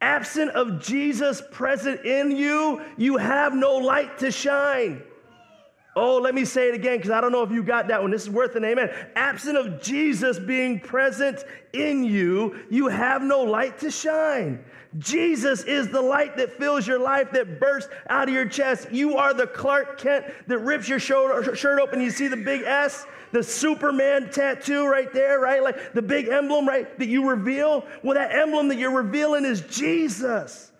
Absent 0.00 0.50
of 0.52 0.80
Jesus 0.80 1.42
present 1.50 2.04
in 2.04 2.30
you, 2.30 2.80
you 2.96 3.16
have 3.16 3.54
no 3.54 3.76
light 3.76 4.18
to 4.18 4.30
shine. 4.30 5.02
Oh, 5.96 6.18
let 6.18 6.32
me 6.32 6.44
say 6.44 6.68
it 6.68 6.74
again 6.76 6.98
because 6.98 7.10
I 7.10 7.20
don't 7.20 7.32
know 7.32 7.42
if 7.42 7.50
you 7.50 7.64
got 7.64 7.88
that 7.88 8.00
one. 8.00 8.12
This 8.12 8.22
is 8.22 8.30
worth 8.30 8.54
an 8.54 8.64
amen. 8.64 8.90
Absent 9.16 9.56
of 9.56 9.82
Jesus 9.82 10.38
being 10.38 10.78
present 10.78 11.44
in 11.72 12.04
you, 12.04 12.60
you 12.70 12.86
have 12.86 13.22
no 13.22 13.42
light 13.42 13.78
to 13.80 13.90
shine. 13.90 14.64
Jesus 14.98 15.64
is 15.64 15.88
the 15.88 16.00
light 16.00 16.36
that 16.36 16.52
fills 16.52 16.86
your 16.86 17.00
life, 17.00 17.32
that 17.32 17.58
bursts 17.58 17.90
out 18.08 18.28
of 18.28 18.34
your 18.34 18.48
chest. 18.48 18.92
You 18.92 19.16
are 19.16 19.34
the 19.34 19.48
Clark 19.48 19.98
Kent 19.98 20.26
that 20.46 20.58
rips 20.58 20.88
your 20.88 21.00
shirt 21.00 21.80
open. 21.80 22.00
You 22.00 22.10
see 22.10 22.28
the 22.28 22.36
big 22.36 22.62
S? 22.62 23.04
The 23.32 23.42
Superman 23.42 24.30
tattoo 24.30 24.86
right 24.86 25.12
there, 25.12 25.38
right? 25.40 25.62
Like 25.62 25.92
the 25.92 26.02
big 26.02 26.28
emblem, 26.28 26.66
right, 26.66 26.98
that 26.98 27.08
you 27.08 27.28
reveal. 27.28 27.86
Well, 28.02 28.14
that 28.14 28.34
emblem 28.34 28.68
that 28.68 28.78
you're 28.78 28.94
revealing 28.94 29.44
is 29.44 29.60
Jesus. 29.62 30.72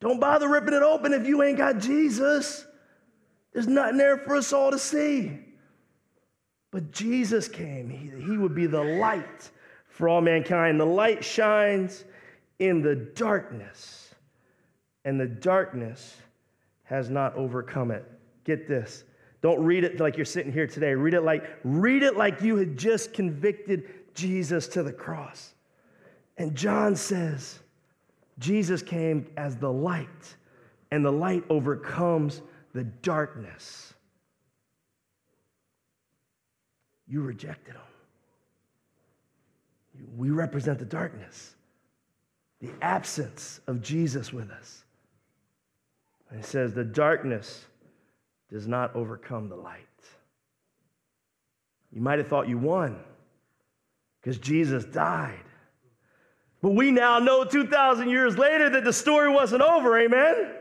Don't 0.00 0.20
bother 0.20 0.48
ripping 0.48 0.74
it 0.74 0.82
open 0.82 1.12
if 1.12 1.26
you 1.26 1.42
ain't 1.42 1.58
got 1.58 1.78
Jesus. 1.78 2.66
There's 3.52 3.66
nothing 3.66 3.96
there 3.96 4.16
for 4.16 4.36
us 4.36 4.52
all 4.52 4.70
to 4.70 4.78
see. 4.78 5.38
But 6.70 6.92
Jesus 6.92 7.48
came, 7.48 7.90
he, 7.90 8.10
he 8.24 8.36
would 8.36 8.54
be 8.54 8.66
the 8.66 8.82
light 8.82 9.50
for 9.88 10.08
all 10.08 10.20
mankind. 10.20 10.78
The 10.78 10.86
light 10.86 11.24
shines 11.24 12.04
in 12.60 12.80
the 12.80 12.94
darkness, 12.94 14.14
and 15.04 15.20
the 15.20 15.26
darkness 15.26 16.16
has 16.84 17.10
not 17.10 17.34
overcome 17.34 17.90
it. 17.90 18.04
Get 18.44 18.68
this 18.68 19.04
don't 19.42 19.62
read 19.62 19.84
it 19.84 19.98
like 20.00 20.16
you're 20.16 20.26
sitting 20.26 20.52
here 20.52 20.66
today. 20.66 20.94
Read 20.94 21.14
it 21.14 21.22
like 21.22 21.44
read 21.64 22.02
it 22.02 22.16
like 22.16 22.42
you 22.42 22.56
had 22.56 22.76
just 22.76 23.12
convicted 23.12 23.88
Jesus 24.14 24.68
to 24.68 24.82
the 24.82 24.92
cross. 24.92 25.54
And 26.36 26.54
John 26.54 26.96
says, 26.96 27.60
Jesus 28.38 28.82
came 28.82 29.26
as 29.36 29.56
the 29.56 29.70
light, 29.70 30.36
and 30.90 31.04
the 31.04 31.12
light 31.12 31.44
overcomes 31.50 32.40
the 32.72 32.84
darkness. 32.84 33.92
You 37.06 37.22
rejected 37.22 37.74
him. 37.74 37.82
We 40.16 40.30
represent 40.30 40.78
the 40.78 40.84
darkness, 40.86 41.54
the 42.60 42.70
absence 42.80 43.60
of 43.66 43.82
Jesus 43.82 44.32
with 44.32 44.50
us. 44.50 44.84
And 46.30 46.38
he 46.38 46.46
says, 46.46 46.72
the 46.72 46.84
darkness 46.84 47.66
does 48.50 48.66
not 48.66 48.94
overcome 48.94 49.48
the 49.48 49.56
light. 49.56 49.86
You 51.92 52.00
might 52.00 52.18
have 52.18 52.28
thought 52.28 52.48
you 52.48 52.58
won 52.58 52.98
because 54.20 54.38
Jesus 54.38 54.84
died. 54.84 55.40
But 56.62 56.70
we 56.70 56.90
now 56.90 57.18
know 57.18 57.44
2,000 57.44 58.08
years 58.08 58.36
later 58.36 58.68
that 58.70 58.84
the 58.84 58.92
story 58.92 59.30
wasn't 59.30 59.62
over, 59.62 59.98
amen? 59.98 60.56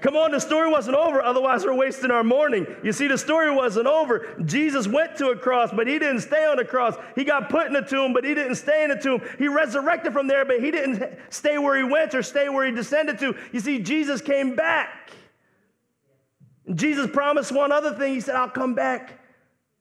Come 0.00 0.16
on, 0.16 0.32
the 0.32 0.40
story 0.40 0.70
wasn't 0.70 0.96
over, 0.96 1.22
otherwise, 1.22 1.64
we're 1.64 1.74
wasting 1.74 2.10
our 2.10 2.24
morning. 2.24 2.66
You 2.82 2.92
see, 2.92 3.06
the 3.06 3.16
story 3.16 3.54
wasn't 3.54 3.86
over. 3.86 4.34
Jesus 4.44 4.86
went 4.86 5.16
to 5.16 5.28
a 5.28 5.36
cross, 5.36 5.70
but 5.74 5.86
he 5.86 5.98
didn't 5.98 6.20
stay 6.20 6.44
on 6.44 6.58
the 6.58 6.64
cross. 6.64 6.94
He 7.14 7.24
got 7.24 7.48
put 7.48 7.68
in 7.68 7.76
a 7.76 7.86
tomb, 7.86 8.12
but 8.12 8.22
he 8.22 8.34
didn't 8.34 8.56
stay 8.56 8.84
in 8.84 8.90
the 8.90 8.96
tomb. 8.96 9.22
He 9.38 9.48
resurrected 9.48 10.12
from 10.12 10.26
there, 10.26 10.44
but 10.44 10.60
he 10.60 10.70
didn't 10.70 11.02
stay 11.30 11.56
where 11.56 11.78
he 11.78 11.84
went 11.84 12.14
or 12.14 12.22
stay 12.22 12.50
where 12.50 12.66
he 12.66 12.72
descended 12.72 13.18
to. 13.20 13.34
You 13.52 13.60
see, 13.60 13.78
Jesus 13.78 14.20
came 14.20 14.54
back. 14.54 15.10
Jesus 16.72 17.10
promised 17.10 17.52
one 17.52 17.72
other 17.72 17.94
thing. 17.94 18.14
He 18.14 18.20
said, 18.20 18.36
I'll 18.36 18.48
come 18.48 18.74
back 18.74 19.20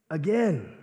again. 0.10 0.78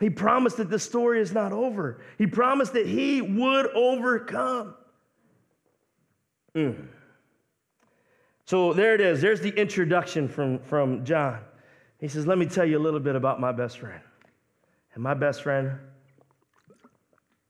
He 0.00 0.10
promised 0.10 0.56
that 0.58 0.68
the 0.68 0.78
story 0.78 1.20
is 1.20 1.32
not 1.32 1.52
over. 1.52 2.02
He 2.18 2.26
promised 2.26 2.72
that 2.74 2.86
he 2.86 3.22
would 3.22 3.66
overcome. 3.74 4.74
Mm. 6.54 6.88
So 8.44 8.72
there 8.72 8.94
it 8.94 9.00
is. 9.00 9.20
There's 9.20 9.40
the 9.40 9.50
introduction 9.50 10.28
from, 10.28 10.58
from 10.58 11.04
John. 11.04 11.40
He 11.98 12.08
says, 12.08 12.26
Let 12.26 12.38
me 12.38 12.46
tell 12.46 12.66
you 12.66 12.76
a 12.76 12.82
little 12.82 13.00
bit 13.00 13.16
about 13.16 13.40
my 13.40 13.52
best 13.52 13.78
friend. 13.78 14.00
And 14.94 15.02
my 15.02 15.14
best 15.14 15.42
friend 15.42 15.78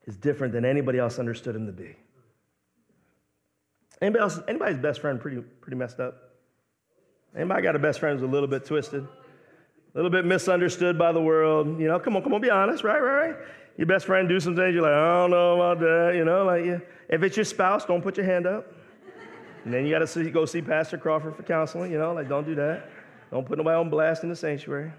is 0.06 0.16
different 0.16 0.52
than 0.52 0.64
anybody 0.64 0.98
else 0.98 1.18
understood 1.18 1.56
him 1.56 1.66
to 1.66 1.72
be. 1.72 1.96
Anybody 4.00 4.22
else, 4.22 4.38
anybody's 4.48 4.78
best 4.78 5.00
friend 5.00 5.20
pretty, 5.20 5.40
pretty 5.60 5.76
messed 5.76 5.98
up? 5.98 6.33
Anybody 7.36 7.62
got 7.62 7.76
a 7.76 7.78
best 7.78 8.00
friend 8.00 8.18
who's 8.18 8.28
a 8.28 8.30
little 8.30 8.48
bit 8.48 8.64
twisted? 8.64 9.04
A 9.04 9.96
little 9.96 10.10
bit 10.10 10.24
misunderstood 10.24 10.98
by 10.98 11.12
the 11.12 11.20
world? 11.20 11.80
You 11.80 11.88
know, 11.88 11.98
come 11.98 12.16
on, 12.16 12.22
come 12.22 12.34
on, 12.34 12.40
be 12.40 12.50
honest, 12.50 12.84
right, 12.84 13.00
right, 13.00 13.28
right? 13.28 13.36
Your 13.76 13.86
best 13.86 14.06
friend 14.06 14.28
do 14.28 14.38
some 14.38 14.54
things, 14.54 14.74
you're 14.74 14.82
like, 14.82 14.92
I 14.92 15.22
don't 15.22 15.30
know 15.30 15.54
about 15.54 15.80
that, 15.80 16.14
you 16.16 16.24
know, 16.24 16.44
like, 16.44 16.64
yeah. 16.64 16.78
If 17.08 17.22
it's 17.22 17.36
your 17.36 17.44
spouse, 17.44 17.84
don't 17.84 18.02
put 18.02 18.16
your 18.16 18.26
hand 18.26 18.46
up. 18.46 18.72
And 19.64 19.72
then 19.72 19.84
you 19.84 19.90
got 19.90 20.06
to 20.06 20.30
go 20.30 20.44
see 20.44 20.62
Pastor 20.62 20.98
Crawford 20.98 21.36
for 21.36 21.42
counseling, 21.42 21.90
you 21.90 21.98
know, 21.98 22.12
like, 22.12 22.28
don't 22.28 22.46
do 22.46 22.54
that. 22.54 22.88
Don't 23.30 23.46
put 23.46 23.58
nobody 23.58 23.76
on 23.76 23.90
blast 23.90 24.22
in 24.22 24.28
the 24.28 24.36
sanctuary. 24.36 24.92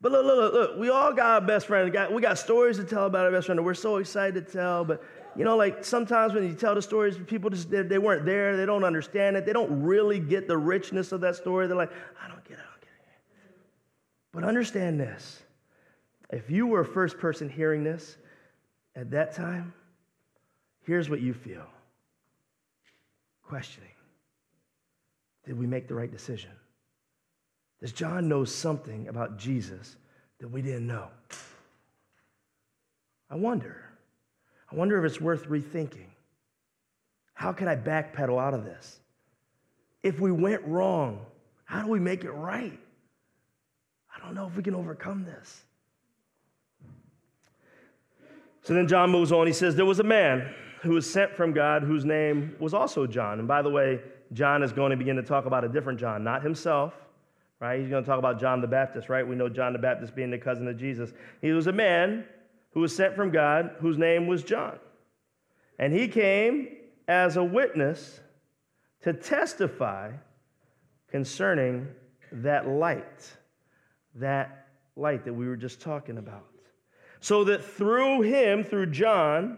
But 0.00 0.12
look, 0.12 0.24
look, 0.24 0.36
look, 0.38 0.52
look, 0.52 0.78
we 0.78 0.88
all 0.88 1.12
got 1.12 1.42
a 1.42 1.46
best 1.46 1.66
friend. 1.66 1.90
We 2.12 2.22
got 2.22 2.38
stories 2.38 2.76
to 2.76 2.84
tell 2.84 3.06
about 3.06 3.24
our 3.26 3.32
best 3.32 3.46
friend 3.46 3.58
that 3.58 3.62
we're 3.62 3.74
so 3.74 3.96
excited 3.96 4.46
to 4.46 4.52
tell, 4.52 4.84
but 4.84 5.02
you 5.36 5.44
know, 5.44 5.56
like 5.56 5.84
sometimes 5.84 6.32
when 6.32 6.44
you 6.44 6.54
tell 6.54 6.74
the 6.74 6.82
stories, 6.82 7.18
people 7.26 7.50
just, 7.50 7.70
they, 7.70 7.82
they, 7.82 7.98
weren't 7.98 8.24
there, 8.24 8.56
they 8.56 8.66
don't 8.66 8.84
understand 8.84 9.36
it, 9.36 9.44
they 9.44 9.52
don't 9.52 9.82
really 9.82 10.18
get 10.18 10.48
the 10.48 10.56
richness 10.56 11.12
of 11.12 11.20
that 11.20 11.36
story. 11.36 11.66
They're 11.66 11.76
like, 11.76 11.92
I 12.22 12.28
don't 12.28 12.42
get 12.44 12.54
it, 12.54 12.60
I 12.60 12.70
don't 12.70 12.80
get 12.80 12.88
it. 12.88 13.58
But 14.32 14.44
understand 14.44 14.98
this 14.98 15.42
if 16.30 16.50
you 16.50 16.66
were 16.66 16.80
a 16.80 16.84
first 16.84 17.18
person 17.18 17.48
hearing 17.48 17.84
this 17.84 18.16
at 18.94 19.10
that 19.10 19.34
time, 19.34 19.72
here's 20.84 21.08
what 21.08 21.20
you 21.20 21.34
feel 21.34 21.66
questioning 23.42 23.90
Did 25.44 25.58
we 25.58 25.66
make 25.66 25.86
the 25.86 25.94
right 25.94 26.10
decision? 26.10 26.50
Does 27.80 27.92
John 27.92 28.28
know 28.28 28.44
something 28.44 29.08
about 29.08 29.36
Jesus 29.36 29.96
that 30.40 30.48
we 30.48 30.62
didn't 30.62 30.86
know? 30.86 31.08
I 33.30 33.36
wonder. 33.36 33.82
I 34.70 34.74
wonder 34.74 34.98
if 34.98 35.10
it's 35.10 35.20
worth 35.20 35.48
rethinking. 35.48 36.08
How 37.34 37.52
can 37.52 37.68
I 37.68 37.76
backpedal 37.76 38.40
out 38.40 38.54
of 38.54 38.64
this? 38.64 39.00
If 40.02 40.20
we 40.20 40.32
went 40.32 40.64
wrong, 40.64 41.20
how 41.64 41.82
do 41.82 41.88
we 41.88 42.00
make 42.00 42.24
it 42.24 42.30
right? 42.30 42.78
I 44.14 44.24
don't 44.24 44.34
know 44.34 44.46
if 44.46 44.56
we 44.56 44.62
can 44.62 44.74
overcome 44.74 45.24
this. 45.24 45.62
So 48.62 48.74
then 48.74 48.88
John 48.88 49.10
moves 49.10 49.30
on. 49.32 49.46
He 49.46 49.52
says, 49.52 49.76
There 49.76 49.84
was 49.84 50.00
a 50.00 50.04
man 50.04 50.52
who 50.82 50.92
was 50.92 51.08
sent 51.08 51.34
from 51.36 51.52
God 51.52 51.82
whose 51.82 52.04
name 52.04 52.56
was 52.58 52.74
also 52.74 53.06
John. 53.06 53.38
And 53.38 53.46
by 53.46 53.62
the 53.62 53.70
way, 53.70 54.00
John 54.32 54.62
is 54.62 54.72
going 54.72 54.90
to 54.90 54.96
begin 54.96 55.16
to 55.16 55.22
talk 55.22 55.46
about 55.46 55.64
a 55.64 55.68
different 55.68 56.00
John, 56.00 56.24
not 56.24 56.42
himself, 56.42 56.94
right? 57.60 57.78
He's 57.78 57.88
going 57.88 58.02
to 58.02 58.08
talk 58.08 58.18
about 58.18 58.40
John 58.40 58.60
the 58.60 58.66
Baptist, 58.66 59.08
right? 59.08 59.26
We 59.26 59.36
know 59.36 59.48
John 59.48 59.72
the 59.72 59.78
Baptist 59.78 60.16
being 60.16 60.30
the 60.30 60.38
cousin 60.38 60.66
of 60.68 60.76
Jesus. 60.76 61.12
He 61.42 61.52
was 61.52 61.66
a 61.66 61.72
man 61.72 62.24
who 62.76 62.82
was 62.82 62.94
sent 62.94 63.16
from 63.16 63.30
God, 63.30 63.70
whose 63.78 63.96
name 63.96 64.26
was 64.26 64.42
John. 64.42 64.78
And 65.78 65.94
he 65.94 66.08
came 66.08 66.76
as 67.08 67.38
a 67.38 67.42
witness 67.42 68.20
to 69.00 69.14
testify 69.14 70.12
concerning 71.08 71.88
that 72.30 72.68
light, 72.68 73.34
that 74.16 74.66
light 74.94 75.24
that 75.24 75.32
we 75.32 75.48
were 75.48 75.56
just 75.56 75.80
talking 75.80 76.18
about. 76.18 76.44
So 77.20 77.44
that 77.44 77.64
through 77.64 78.20
him, 78.20 78.62
through 78.62 78.90
John, 78.90 79.56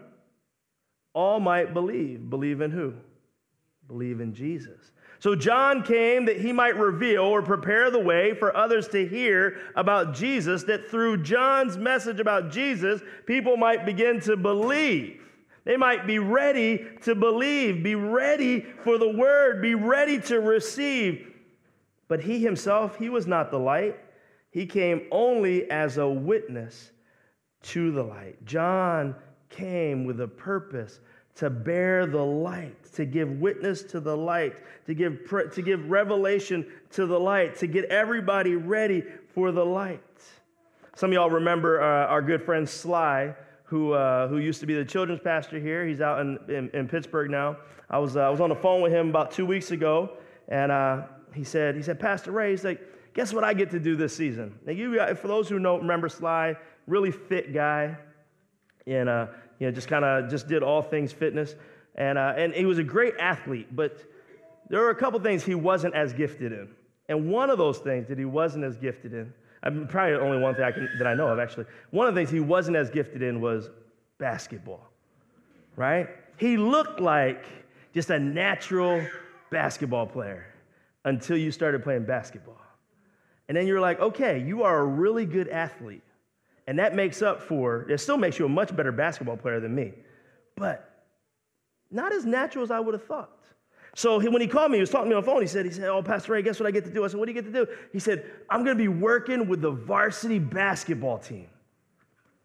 all 1.13 1.41
might 1.41 1.73
believe. 1.73 2.29
Believe 2.29 2.61
in 2.61 2.71
who? 2.71 2.93
Believe 3.89 4.21
in 4.21 4.33
Jesus. 4.33 4.91
So 5.19 5.35
John 5.35 5.83
came 5.83 6.25
that 6.25 6.39
he 6.39 6.53
might 6.53 6.77
reveal 6.77 7.23
or 7.23 7.41
prepare 7.41 7.91
the 7.91 7.99
way 7.99 8.33
for 8.33 8.55
others 8.55 8.87
to 8.89 9.05
hear 9.05 9.59
about 9.75 10.13
Jesus, 10.13 10.63
that 10.63 10.89
through 10.89 11.23
John's 11.23 11.77
message 11.77 12.21
about 12.21 12.51
Jesus, 12.51 13.01
people 13.25 13.57
might 13.57 13.85
begin 13.85 14.21
to 14.21 14.37
believe. 14.37 15.21
They 15.65 15.75
might 15.75 16.07
be 16.07 16.19
ready 16.19 16.87
to 17.03 17.15
believe, 17.15 17.83
be 17.83 17.95
ready 17.95 18.61
for 18.83 18.97
the 18.97 19.09
word, 19.09 19.61
be 19.61 19.75
ready 19.75 20.19
to 20.21 20.39
receive. 20.39 21.27
But 22.07 22.21
he 22.21 22.39
himself, 22.39 22.97
he 22.97 23.09
was 23.09 23.27
not 23.27 23.51
the 23.51 23.59
light. 23.59 23.99
He 24.51 24.65
came 24.65 25.05
only 25.11 25.69
as 25.69 25.97
a 25.97 26.07
witness 26.07 26.91
to 27.63 27.91
the 27.91 28.03
light. 28.03 28.43
John 28.45 29.15
came 29.49 30.05
with 30.05 30.21
a 30.21 30.27
purpose 30.27 31.01
to 31.39 31.49
bear 31.49 32.05
the 32.05 32.21
light, 32.21 32.75
to 32.91 33.05
give 33.05 33.29
witness 33.39 33.81
to 33.81 34.01
the 34.01 34.15
light, 34.15 34.55
to 34.85 34.93
give, 34.93 35.19
to 35.53 35.61
give 35.61 35.89
revelation 35.89 36.65
to 36.91 37.05
the 37.05 37.17
light, 37.17 37.55
to 37.55 37.65
get 37.65 37.85
everybody 37.85 38.55
ready 38.55 39.01
for 39.33 39.53
the 39.53 39.65
light. 39.65 40.01
Some 40.95 41.11
of 41.11 41.13
y'all 41.13 41.29
remember 41.29 41.81
uh, 41.81 42.07
our 42.07 42.21
good 42.21 42.43
friend 42.43 42.67
Sly, 42.67 43.33
who, 43.63 43.93
uh, 43.93 44.27
who 44.27 44.39
used 44.39 44.59
to 44.59 44.65
be 44.65 44.73
the 44.73 44.83
children's 44.83 45.21
pastor 45.21 45.59
here. 45.59 45.87
He's 45.87 46.01
out 46.01 46.19
in, 46.19 46.37
in, 46.49 46.69
in 46.73 46.89
Pittsburgh 46.89 47.31
now. 47.31 47.55
I 47.89 47.99
was, 47.99 48.17
uh, 48.17 48.21
I 48.21 48.29
was 48.29 48.41
on 48.41 48.49
the 48.49 48.55
phone 48.55 48.81
with 48.81 48.91
him 48.91 49.07
about 49.07 49.31
two 49.31 49.45
weeks 49.45 49.71
ago, 49.71 50.17
and 50.49 50.73
uh, 50.73 51.03
he, 51.33 51.45
said, 51.45 51.77
he 51.77 51.81
said, 51.81 52.01
Pastor 52.01 52.33
Ray, 52.33 52.51
he's 52.51 52.65
like, 52.65 52.81
guess 53.13 53.31
what 53.33 53.45
I 53.45 53.53
get 53.53 53.69
to 53.69 53.79
do 53.79 53.95
this 53.95 54.13
season? 54.13 54.59
Now, 54.65 54.73
you, 54.73 55.15
for 55.15 55.29
those 55.29 55.47
who 55.47 55.57
don't 55.57 55.79
remember 55.79 56.09
Sly, 56.09 56.57
really 56.85 57.11
fit 57.11 57.53
guy, 57.53 57.95
and 58.85 59.07
uh, 59.07 59.27
you 59.59 59.67
know, 59.67 59.71
just 59.71 59.87
kind 59.87 60.05
of 60.05 60.29
just 60.29 60.47
did 60.47 60.63
all 60.63 60.81
things 60.81 61.11
fitness. 61.11 61.55
And, 61.95 62.17
uh, 62.17 62.33
and 62.37 62.53
he 62.53 62.65
was 62.65 62.77
a 62.77 62.83
great 62.83 63.15
athlete, 63.19 63.75
but 63.75 64.03
there 64.69 64.79
were 64.79 64.89
a 64.89 64.95
couple 64.95 65.19
things 65.19 65.43
he 65.43 65.55
wasn't 65.55 65.95
as 65.95 66.13
gifted 66.13 66.51
in. 66.51 66.69
And 67.09 67.29
one 67.29 67.49
of 67.49 67.57
those 67.57 67.79
things 67.79 68.07
that 68.07 68.17
he 68.17 68.25
wasn't 68.25 68.63
as 68.63 68.77
gifted 68.77 69.13
in, 69.13 69.33
I 69.63 69.69
mean, 69.69 69.87
probably 69.87 70.15
only 70.15 70.37
one 70.39 70.55
thing 70.55 70.63
I 70.63 70.71
can, 70.71 70.89
that 70.97 71.07
I 71.07 71.13
know 71.13 71.27
of 71.27 71.39
actually, 71.39 71.65
one 71.91 72.07
of 72.07 72.15
the 72.15 72.19
things 72.21 72.29
he 72.29 72.39
wasn't 72.39 72.77
as 72.77 72.89
gifted 72.89 73.21
in 73.21 73.41
was 73.41 73.69
basketball, 74.19 74.87
right? 75.75 76.07
He 76.37 76.55
looked 76.55 77.01
like 77.01 77.45
just 77.93 78.11
a 78.11 78.19
natural 78.19 79.05
basketball 79.49 80.05
player 80.05 80.45
until 81.03 81.35
you 81.35 81.51
started 81.51 81.83
playing 81.83 82.05
basketball. 82.05 82.61
And 83.47 83.57
then 83.57 83.65
you're 83.65 83.81
like, 83.81 83.99
okay, 83.99 84.41
you 84.41 84.63
are 84.63 84.79
a 84.79 84.85
really 84.85 85.25
good 85.25 85.49
athlete. 85.49 86.03
And 86.69 86.77
that 86.77 86.93
makes 86.93 87.23
up 87.23 87.41
for, 87.41 87.89
it 87.89 87.97
still 87.97 88.15
makes 88.15 88.37
you 88.37 88.45
a 88.45 88.47
much 88.47 88.75
better 88.75 88.91
basketball 88.91 89.37
player 89.37 89.59
than 89.59 89.73
me, 89.73 89.91
but 90.55 91.01
not 91.89 92.13
as 92.13 92.27
natural 92.27 92.63
as 92.63 92.69
I 92.69 92.79
would 92.79 92.93
have 92.93 93.05
thought. 93.05 93.31
So 93.95 94.19
he, 94.19 94.29
when 94.29 94.39
he 94.39 94.47
called 94.47 94.69
me, 94.69 94.77
he 94.77 94.81
was 94.81 94.91
talking 94.91 95.05
to 95.05 95.09
me 95.09 95.15
on 95.15 95.23
the 95.23 95.25
phone. 95.25 95.41
He 95.41 95.47
said, 95.47 95.65
he 95.65 95.71
said, 95.71 95.85
oh, 95.85 96.03
Pastor 96.03 96.33
Ray, 96.33 96.43
guess 96.43 96.59
what 96.59 96.67
I 96.67 96.71
get 96.71 96.85
to 96.85 96.91
do? 96.91 97.03
I 97.03 97.07
said, 97.07 97.19
what 97.19 97.25
do 97.25 97.31
you 97.31 97.41
get 97.41 97.51
to 97.51 97.65
do? 97.65 97.71
He 97.91 97.97
said, 97.97 98.23
I'm 98.51 98.63
going 98.63 98.77
to 98.77 98.83
be 98.83 98.87
working 98.87 99.47
with 99.47 99.61
the 99.61 99.71
varsity 99.71 100.37
basketball 100.37 101.17
team. 101.17 101.47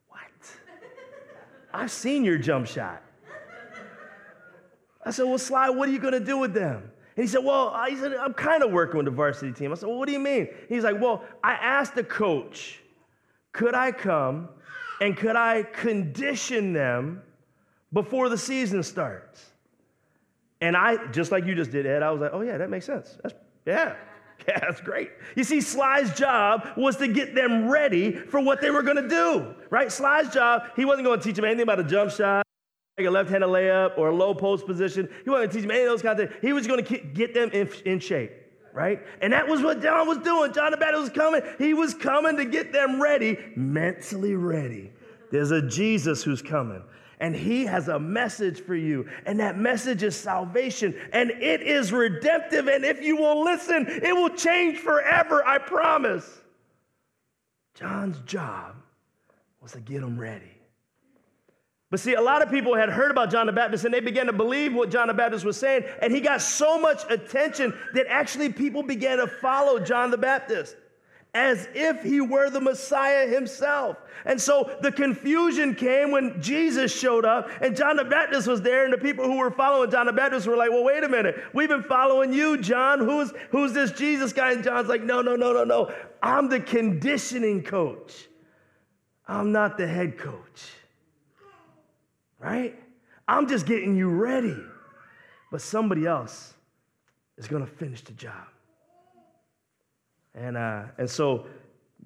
What? 0.08 0.20
I've 1.74 1.90
seen 1.90 2.24
your 2.24 2.38
jump 2.38 2.66
shot. 2.66 3.02
I 5.04 5.10
said, 5.10 5.24
well, 5.24 5.36
Sly, 5.36 5.68
what 5.68 5.86
are 5.86 5.92
you 5.92 5.98
going 5.98 6.14
to 6.14 6.24
do 6.24 6.38
with 6.38 6.54
them? 6.54 6.76
And 7.16 7.24
he 7.24 7.26
said, 7.26 7.44
well, 7.44 7.78
he 7.90 7.96
said, 7.96 8.14
I'm 8.14 8.32
kind 8.32 8.62
of 8.62 8.72
working 8.72 8.96
with 8.96 9.04
the 9.04 9.12
varsity 9.12 9.52
team. 9.52 9.70
I 9.70 9.74
said, 9.74 9.90
well, 9.90 9.98
what 9.98 10.06
do 10.06 10.12
you 10.12 10.18
mean? 10.18 10.48
He's 10.70 10.82
like, 10.82 10.98
well, 10.98 11.24
I 11.42 11.52
asked 11.52 11.94
the 11.94 12.04
coach 12.04 12.80
could 13.54 13.74
I 13.74 13.92
come 13.92 14.48
and 15.00 15.16
could 15.16 15.36
I 15.36 15.62
condition 15.62 16.74
them 16.74 17.22
before 17.92 18.28
the 18.28 18.36
season 18.36 18.82
starts? 18.82 19.52
And 20.60 20.76
I, 20.76 21.06
just 21.12 21.30
like 21.30 21.46
you 21.46 21.54
just 21.54 21.70
did, 21.70 21.86
Ed, 21.86 22.02
I 22.02 22.10
was 22.10 22.20
like, 22.20 22.32
oh, 22.34 22.42
yeah, 22.42 22.58
that 22.58 22.68
makes 22.68 22.84
sense. 22.84 23.16
That's, 23.22 23.34
yeah, 23.64 23.94
yeah, 24.48 24.58
that's 24.58 24.80
great. 24.80 25.10
You 25.36 25.44
see, 25.44 25.60
Sly's 25.60 26.12
job 26.18 26.68
was 26.76 26.96
to 26.96 27.08
get 27.08 27.34
them 27.34 27.68
ready 27.68 28.12
for 28.12 28.40
what 28.40 28.60
they 28.60 28.70
were 28.70 28.82
going 28.82 29.02
to 29.02 29.08
do, 29.08 29.54
right? 29.70 29.90
Sly's 29.90 30.32
job, 30.34 30.64
he 30.74 30.84
wasn't 30.84 31.06
going 31.06 31.20
to 31.20 31.24
teach 31.24 31.36
them 31.36 31.44
anything 31.44 31.62
about 31.62 31.78
a 31.78 31.84
jump 31.84 32.10
shot, 32.10 32.44
like 32.98 33.06
a 33.06 33.10
left-handed 33.10 33.48
layup 33.48 33.96
or 33.98 34.08
a 34.08 34.14
low 34.14 34.34
post 34.34 34.66
position. 34.66 35.08
He 35.22 35.30
wasn't 35.30 35.44
going 35.44 35.48
to 35.48 35.54
teach 35.54 35.62
them 35.62 35.70
any 35.70 35.82
of 35.82 35.90
those 35.90 36.02
kinds 36.02 36.20
of 36.20 36.28
things. 36.28 36.42
He 36.42 36.52
was 36.52 36.66
going 36.66 36.84
to 36.84 36.98
get 36.98 37.34
them 37.34 37.50
in, 37.52 37.70
in 37.84 38.00
shape 38.00 38.32
right? 38.74 39.00
And 39.22 39.32
that 39.32 39.48
was 39.48 39.62
what 39.62 39.80
John 39.80 40.06
was 40.06 40.18
doing. 40.18 40.52
John 40.52 40.72
the 40.72 40.76
Baptist 40.76 41.00
was 41.00 41.10
coming. 41.10 41.42
He 41.58 41.72
was 41.72 41.94
coming 41.94 42.36
to 42.36 42.44
get 42.44 42.72
them 42.72 43.00
ready, 43.00 43.38
mentally 43.56 44.34
ready. 44.34 44.92
There's 45.30 45.52
a 45.52 45.62
Jesus 45.62 46.22
who's 46.22 46.42
coming. 46.42 46.82
And 47.20 47.34
he 47.34 47.64
has 47.64 47.86
a 47.86 47.98
message 47.98 48.60
for 48.60 48.74
you. 48.74 49.08
And 49.24 49.38
that 49.38 49.56
message 49.56 50.02
is 50.02 50.16
salvation. 50.16 50.94
And 51.12 51.30
it 51.30 51.62
is 51.62 51.92
redemptive. 51.92 52.66
And 52.66 52.84
if 52.84 53.00
you 53.00 53.16
will 53.16 53.42
listen, 53.44 53.86
it 53.88 54.14
will 54.14 54.30
change 54.30 54.78
forever, 54.78 55.46
I 55.46 55.58
promise. 55.58 56.42
John's 57.74 58.18
job 58.26 58.74
was 59.60 59.72
to 59.72 59.80
get 59.80 60.00
them 60.00 60.18
ready. 60.18 60.53
But 61.94 62.00
see, 62.00 62.14
a 62.14 62.20
lot 62.20 62.42
of 62.42 62.50
people 62.50 62.74
had 62.74 62.88
heard 62.88 63.12
about 63.12 63.30
John 63.30 63.46
the 63.46 63.52
Baptist 63.52 63.84
and 63.84 63.94
they 63.94 64.00
began 64.00 64.26
to 64.26 64.32
believe 64.32 64.74
what 64.74 64.90
John 64.90 65.06
the 65.06 65.14
Baptist 65.14 65.44
was 65.44 65.56
saying. 65.56 65.84
And 66.02 66.12
he 66.12 66.20
got 66.20 66.42
so 66.42 66.76
much 66.76 67.02
attention 67.08 67.72
that 67.92 68.08
actually 68.08 68.52
people 68.52 68.82
began 68.82 69.18
to 69.18 69.28
follow 69.28 69.78
John 69.78 70.10
the 70.10 70.18
Baptist 70.18 70.74
as 71.34 71.68
if 71.72 72.02
he 72.02 72.20
were 72.20 72.50
the 72.50 72.60
Messiah 72.60 73.28
himself. 73.28 73.96
And 74.24 74.40
so 74.40 74.76
the 74.82 74.90
confusion 74.90 75.72
came 75.76 76.10
when 76.10 76.42
Jesus 76.42 76.92
showed 76.92 77.24
up 77.24 77.48
and 77.60 77.76
John 77.76 77.94
the 77.94 78.04
Baptist 78.04 78.48
was 78.48 78.60
there, 78.60 78.82
and 78.82 78.92
the 78.92 78.98
people 78.98 79.26
who 79.26 79.36
were 79.36 79.52
following 79.52 79.88
John 79.88 80.06
the 80.06 80.12
Baptist 80.12 80.48
were 80.48 80.56
like, 80.56 80.70
Well, 80.70 80.82
wait 80.82 81.04
a 81.04 81.08
minute, 81.08 81.36
we've 81.52 81.68
been 81.68 81.84
following 81.84 82.32
you, 82.32 82.58
John. 82.58 82.98
Who's, 82.98 83.32
who's 83.50 83.72
this 83.72 83.92
Jesus 83.92 84.32
guy? 84.32 84.50
And 84.50 84.64
John's 84.64 84.88
like, 84.88 85.04
No, 85.04 85.22
no, 85.22 85.36
no, 85.36 85.52
no, 85.52 85.62
no. 85.62 85.94
I'm 86.20 86.48
the 86.48 86.58
conditioning 86.58 87.62
coach, 87.62 88.26
I'm 89.28 89.52
not 89.52 89.78
the 89.78 89.86
head 89.86 90.18
coach 90.18 90.72
right? 92.44 92.78
I'm 93.26 93.48
just 93.48 93.66
getting 93.66 93.96
you 93.96 94.08
ready. 94.08 94.56
But 95.50 95.62
somebody 95.62 96.06
else 96.06 96.54
is 97.38 97.46
going 97.46 97.64
to 97.64 97.70
finish 97.70 98.02
the 98.02 98.12
job. 98.12 98.46
And, 100.34 100.56
uh, 100.56 100.84
and 100.98 101.08
so 101.08 101.46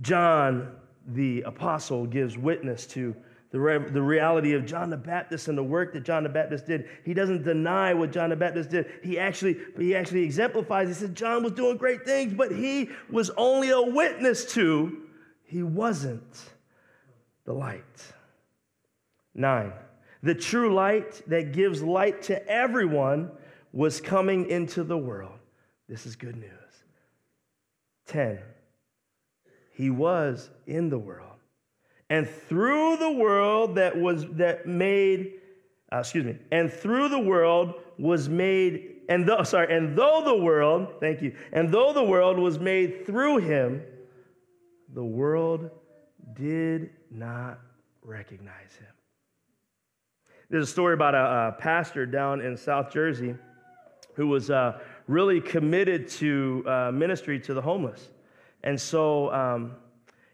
John, 0.01 0.73
the 1.09 1.43
apostle, 1.43 2.07
gives 2.07 2.37
witness 2.37 2.87
to 2.89 3.17
the, 3.51 3.59
re- 3.59 3.91
the 3.91 4.03
reality 4.03 4.53
of 4.53 4.67
John 4.67 4.91
the 4.91 4.97
Baptist 4.97 5.49
and 5.49 5.57
the 5.57 5.63
work 5.63 5.95
that 5.95 6.05
John 6.05 6.23
the 6.23 6.29
Baptist 6.29 6.67
did. 6.67 6.89
He 7.05 7.15
doesn't 7.15 7.43
deny 7.43 7.95
what 7.95 8.13
John 8.13 8.31
the 8.31 8.37
Baptist 8.37 8.69
did. 8.69 8.87
He 9.03 9.19
actually, 9.19 9.57
he 9.79 9.97
actually 9.97 10.23
exemplifies. 10.23 10.89
He 10.89 10.95
said 10.95 11.15
John 11.15 11.43
was 11.43 11.53
doing 11.53 11.79
great 11.79 12.05
things, 12.05 12.35
but 12.35 12.53
he 12.53 12.91
was 13.11 13.31
only 13.39 13.71
a 13.71 13.81
witness 13.81 14.45
to, 14.53 15.05
he 15.45 15.63
wasn't 15.63 16.51
the 17.47 17.55
light. 17.55 18.13
Nine. 19.35 19.73
The 20.23 20.35
true 20.35 20.75
light 20.75 21.23
that 21.29 21.53
gives 21.53 21.83
light 21.83 22.23
to 22.23 22.47
everyone 22.49 23.31
was 23.73 24.01
coming 24.01 24.49
into 24.51 24.83
the 24.83 24.99
world. 24.99 25.39
This 25.89 26.07
is 26.07 26.17
good 26.17 26.37
news. 26.37 26.53
10. 28.07 28.39
He 29.73 29.91
was 29.91 30.51
in 30.67 30.91
the 30.91 30.99
world. 30.99 31.37
And 32.11 32.29
through 32.29 32.97
the 32.97 33.13
world 33.13 33.77
that 33.77 33.97
was 33.97 34.27
that 34.33 34.67
made 34.67 35.35
uh, 35.93 35.99
excuse 35.99 36.25
me, 36.25 36.37
and 36.53 36.71
through 36.71 37.09
the 37.09 37.19
world 37.19 37.75
was 37.99 38.29
made 38.29 38.97
and 39.09 39.27
though 39.27 39.43
sorry, 39.43 39.75
and 39.75 39.97
though 39.97 40.23
the 40.25 40.37
world, 40.37 40.95
thank 41.01 41.23
you. 41.23 41.35
And 41.53 41.73
though 41.73 41.93
the 41.93 42.03
world 42.03 42.39
was 42.39 42.59
made 42.59 43.07
through 43.07 43.39
him, 43.39 43.83
the 44.93 45.05
world 45.05 45.71
did 46.35 46.91
not 47.11 47.59
recognize 48.03 48.75
him. 48.79 48.98
There's 50.51 50.67
a 50.67 50.73
story 50.73 50.95
about 50.95 51.15
a, 51.15 51.49
a 51.49 51.57
pastor 51.59 52.07
down 52.07 52.41
in 52.41 52.57
South 52.57 52.91
Jersey 52.91 53.35
who 54.15 54.29
was 54.29 54.51
uh, 54.51 54.81
really 55.07 55.43
committed 55.43 56.09
to 56.09 56.65
uh, 56.67 56.91
ministry 56.91 57.39
to 57.41 57.53
the 57.53 57.61
homeless. 57.61 58.09
And 58.65 58.81
so 58.81 59.31
um, 59.31 59.77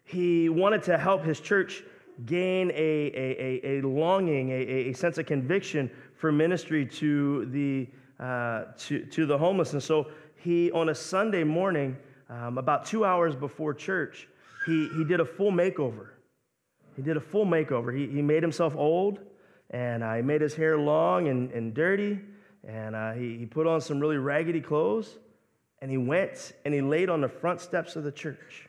he 0.05 0.47
wanted 0.47 0.83
to 0.83 0.97
help 0.97 1.25
his 1.25 1.41
church 1.41 1.83
gain 2.25 2.71
a, 2.71 2.73
a, 2.73 3.61
a, 3.65 3.79
a 3.79 3.81
longing, 3.81 4.51
a, 4.51 4.89
a, 4.89 4.93
sense 4.93 5.17
of 5.17 5.25
conviction 5.25 5.91
for 6.15 6.31
ministry 6.31 6.85
to 6.85 7.45
the, 7.47 7.89
uh, 8.23 8.71
to, 8.77 9.05
to 9.07 9.25
the 9.25 9.37
homeless. 9.37 9.73
And 9.73 9.83
so 9.83 10.07
he, 10.37 10.71
on 10.71 10.87
a 10.87 10.95
Sunday 10.95 11.43
morning, 11.43 11.97
um, 12.29 12.57
about 12.57 12.85
two 12.85 13.03
hours 13.03 13.35
before 13.35 13.73
church, 13.73 14.29
he, 14.65 14.87
he 14.95 15.03
did 15.03 15.19
a 15.19 15.25
full 15.25 15.51
makeover. 15.51 16.11
He 16.95 17.01
did 17.01 17.17
a 17.17 17.21
full 17.21 17.45
makeover. 17.45 17.93
He, 17.93 18.07
he 18.07 18.21
made 18.21 18.41
himself 18.41 18.77
old 18.77 19.19
and 19.71 20.03
uh, 20.03 20.15
he 20.15 20.21
made 20.21 20.41
his 20.41 20.55
hair 20.55 20.77
long 20.77 21.27
and, 21.27 21.51
and 21.51 21.73
dirty, 21.73 22.19
and 22.67 22.95
uh, 22.95 23.13
he, 23.13 23.37
he 23.37 23.45
put 23.45 23.67
on 23.67 23.81
some 23.81 23.99
really 23.99 24.17
raggedy 24.17 24.61
clothes, 24.61 25.17
and 25.81 25.91
he 25.91 25.97
went 25.97 26.53
and 26.65 26.73
he 26.73 26.81
laid 26.81 27.09
on 27.09 27.21
the 27.21 27.29
front 27.29 27.61
steps 27.61 27.95
of 27.95 28.03
the 28.03 28.11
church 28.11 28.67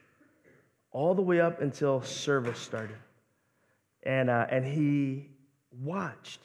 all 0.93 1.15
the 1.15 1.23
way 1.23 1.41
up 1.41 1.61
until 1.61 2.01
service 2.03 2.59
started. 2.59 2.97
And, 4.03 4.31
uh, 4.31 4.47
and 4.51 4.65
he 4.65 5.29
watched 5.83 6.41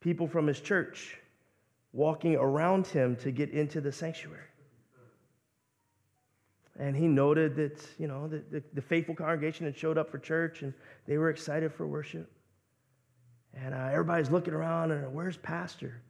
people 0.00 0.26
from 0.26 0.46
his 0.46 0.60
church 0.60 1.18
walking 1.92 2.34
around 2.36 2.86
him 2.86 3.16
to 3.16 3.30
get 3.30 3.50
into 3.50 3.80
the 3.80 3.92
sanctuary. 3.92 4.40
And 6.78 6.96
he 6.96 7.06
noted 7.06 7.54
that, 7.56 7.86
you 7.98 8.08
know, 8.08 8.26
the, 8.26 8.42
the, 8.50 8.62
the 8.74 8.82
faithful 8.82 9.14
congregation 9.14 9.64
had 9.64 9.76
showed 9.76 9.96
up 9.96 10.10
for 10.10 10.18
church 10.18 10.62
and 10.62 10.74
they 11.06 11.18
were 11.18 11.30
excited 11.30 11.72
for 11.72 11.86
worship. 11.86 12.30
And 13.54 13.74
uh, 13.74 13.88
everybody's 13.90 14.30
looking 14.30 14.54
around 14.54 14.90
and 14.90 15.12
where's 15.14 15.36
pastor? 15.36 16.00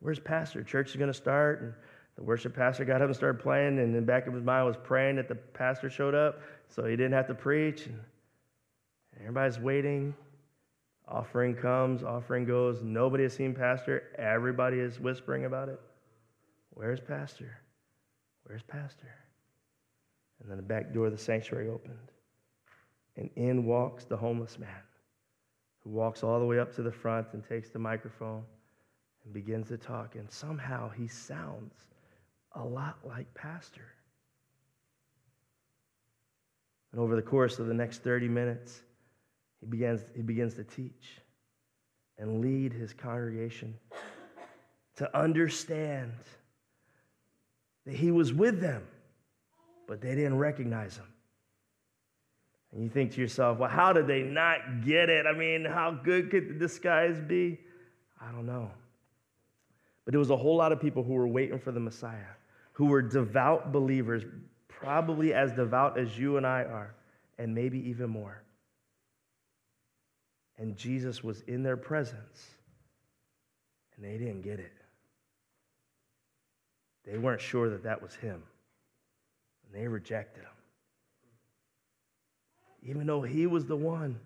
Where's 0.00 0.18
pastor? 0.18 0.62
Church 0.62 0.90
is 0.90 0.96
going 0.96 1.10
to 1.10 1.14
start. 1.14 1.62
And 1.62 1.74
the 2.16 2.22
worship 2.22 2.54
pastor 2.54 2.84
got 2.84 3.00
up 3.00 3.08
and 3.08 3.16
started 3.16 3.42
playing. 3.42 3.78
And 3.78 3.80
in 3.80 3.92
the 3.92 4.02
back 4.02 4.26
of 4.26 4.34
his 4.34 4.42
mind 4.42 4.66
was 4.66 4.76
praying 4.82 5.16
that 5.16 5.28
the 5.28 5.34
pastor 5.34 5.90
showed 5.90 6.14
up 6.14 6.40
so 6.68 6.84
he 6.84 6.96
didn't 6.96 7.12
have 7.12 7.26
to 7.28 7.34
preach. 7.34 7.86
And 7.86 7.98
everybody's 9.20 9.58
waiting. 9.58 10.14
Offering 11.08 11.54
comes, 11.54 12.02
offering 12.02 12.44
goes. 12.44 12.82
Nobody 12.82 13.24
has 13.24 13.34
seen 13.34 13.54
pastor. 13.54 14.04
Everybody 14.18 14.78
is 14.78 15.00
whispering 15.00 15.44
about 15.44 15.68
it. 15.68 15.80
Where's 16.70 17.00
pastor? 17.00 17.58
Where's 18.44 18.62
pastor? 18.62 19.12
And 20.40 20.50
then 20.50 20.56
the 20.56 20.62
back 20.62 20.92
door 20.92 21.06
of 21.06 21.12
the 21.12 21.18
sanctuary 21.18 21.68
opened. 21.68 21.98
And 23.16 23.28
in 23.36 23.64
walks 23.64 24.04
the 24.04 24.16
homeless 24.16 24.58
man 24.58 24.68
who 25.84 25.90
walks 25.90 26.22
all 26.22 26.38
the 26.38 26.46
way 26.46 26.58
up 26.58 26.74
to 26.76 26.82
the 26.82 26.92
front 26.92 27.28
and 27.32 27.46
takes 27.46 27.70
the 27.70 27.78
microphone 27.78 28.44
and 29.24 29.32
begins 29.32 29.68
to 29.68 29.76
talk. 29.76 30.14
And 30.14 30.30
somehow 30.30 30.90
he 30.90 31.08
sounds 31.08 31.74
a 32.52 32.64
lot 32.64 32.98
like 33.04 33.32
Pastor. 33.34 33.86
And 36.92 37.00
over 37.00 37.16
the 37.16 37.22
course 37.22 37.58
of 37.58 37.66
the 37.66 37.74
next 37.74 38.02
30 38.02 38.28
minutes, 38.28 38.82
he 39.60 39.66
begins, 39.66 40.02
he 40.14 40.22
begins 40.22 40.54
to 40.54 40.64
teach 40.64 41.20
and 42.18 42.40
lead 42.40 42.72
his 42.72 42.92
congregation 42.92 43.74
to 44.96 45.18
understand 45.18 46.12
that 47.86 47.94
he 47.94 48.10
was 48.10 48.32
with 48.32 48.60
them, 48.60 48.86
but 49.88 50.00
they 50.00 50.14
didn't 50.14 50.38
recognize 50.38 50.96
him. 50.96 51.11
And 52.72 52.82
you 52.82 52.88
think 52.88 53.12
to 53.12 53.20
yourself, 53.20 53.58
well, 53.58 53.68
how 53.68 53.92
did 53.92 54.06
they 54.06 54.22
not 54.22 54.84
get 54.84 55.10
it? 55.10 55.26
I 55.26 55.32
mean, 55.32 55.64
how 55.64 55.90
good 55.90 56.30
could 56.30 56.48
the 56.48 56.54
disguise 56.54 57.20
be? 57.20 57.60
I 58.20 58.32
don't 58.32 58.46
know. 58.46 58.70
But 60.04 60.12
there 60.12 60.18
was 60.18 60.30
a 60.30 60.36
whole 60.36 60.56
lot 60.56 60.72
of 60.72 60.80
people 60.80 61.02
who 61.02 61.12
were 61.12 61.28
waiting 61.28 61.58
for 61.58 61.70
the 61.70 61.80
Messiah, 61.80 62.34
who 62.72 62.86
were 62.86 63.02
devout 63.02 63.72
believers, 63.72 64.24
probably 64.68 65.34
as 65.34 65.52
devout 65.52 65.98
as 65.98 66.18
you 66.18 66.38
and 66.38 66.46
I 66.46 66.62
are, 66.64 66.94
and 67.38 67.54
maybe 67.54 67.78
even 67.90 68.08
more. 68.08 68.42
And 70.56 70.76
Jesus 70.76 71.22
was 71.22 71.42
in 71.42 71.62
their 71.62 71.76
presence, 71.76 72.48
and 73.96 74.04
they 74.04 74.16
didn't 74.16 74.42
get 74.42 74.60
it. 74.60 74.72
They 77.04 77.18
weren't 77.18 77.40
sure 77.40 77.68
that 77.68 77.82
that 77.82 78.00
was 78.00 78.14
him, 78.14 78.42
and 79.66 79.82
they 79.82 79.86
rejected 79.86 80.42
him 80.42 80.61
even 82.82 83.06
though 83.06 83.22
he 83.22 83.46
was 83.46 83.66
the 83.66 83.76
one 83.76 84.18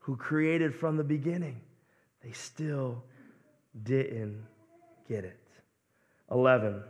who 0.00 0.16
created 0.16 0.74
from 0.74 0.96
the 0.96 1.04
beginning, 1.04 1.60
they 2.22 2.32
still 2.32 3.02
didn't 3.84 4.44
get 5.08 5.24
it. 5.24 5.38
11. 6.30 6.82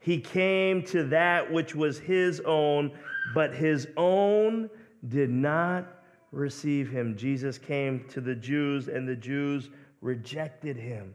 He 0.00 0.20
came 0.20 0.82
to 0.84 1.04
that 1.04 1.52
which 1.52 1.74
was 1.74 1.98
his 1.98 2.40
own, 2.40 2.92
but 3.34 3.54
his 3.54 3.88
own 3.96 4.70
did 5.08 5.30
not 5.30 5.86
receive 6.32 6.90
him. 6.90 7.16
Jesus 7.16 7.58
came 7.58 8.04
to 8.08 8.20
the 8.20 8.34
Jews, 8.34 8.88
and 8.88 9.06
the 9.06 9.16
Jews 9.16 9.70
rejected 10.00 10.76
him. 10.76 11.14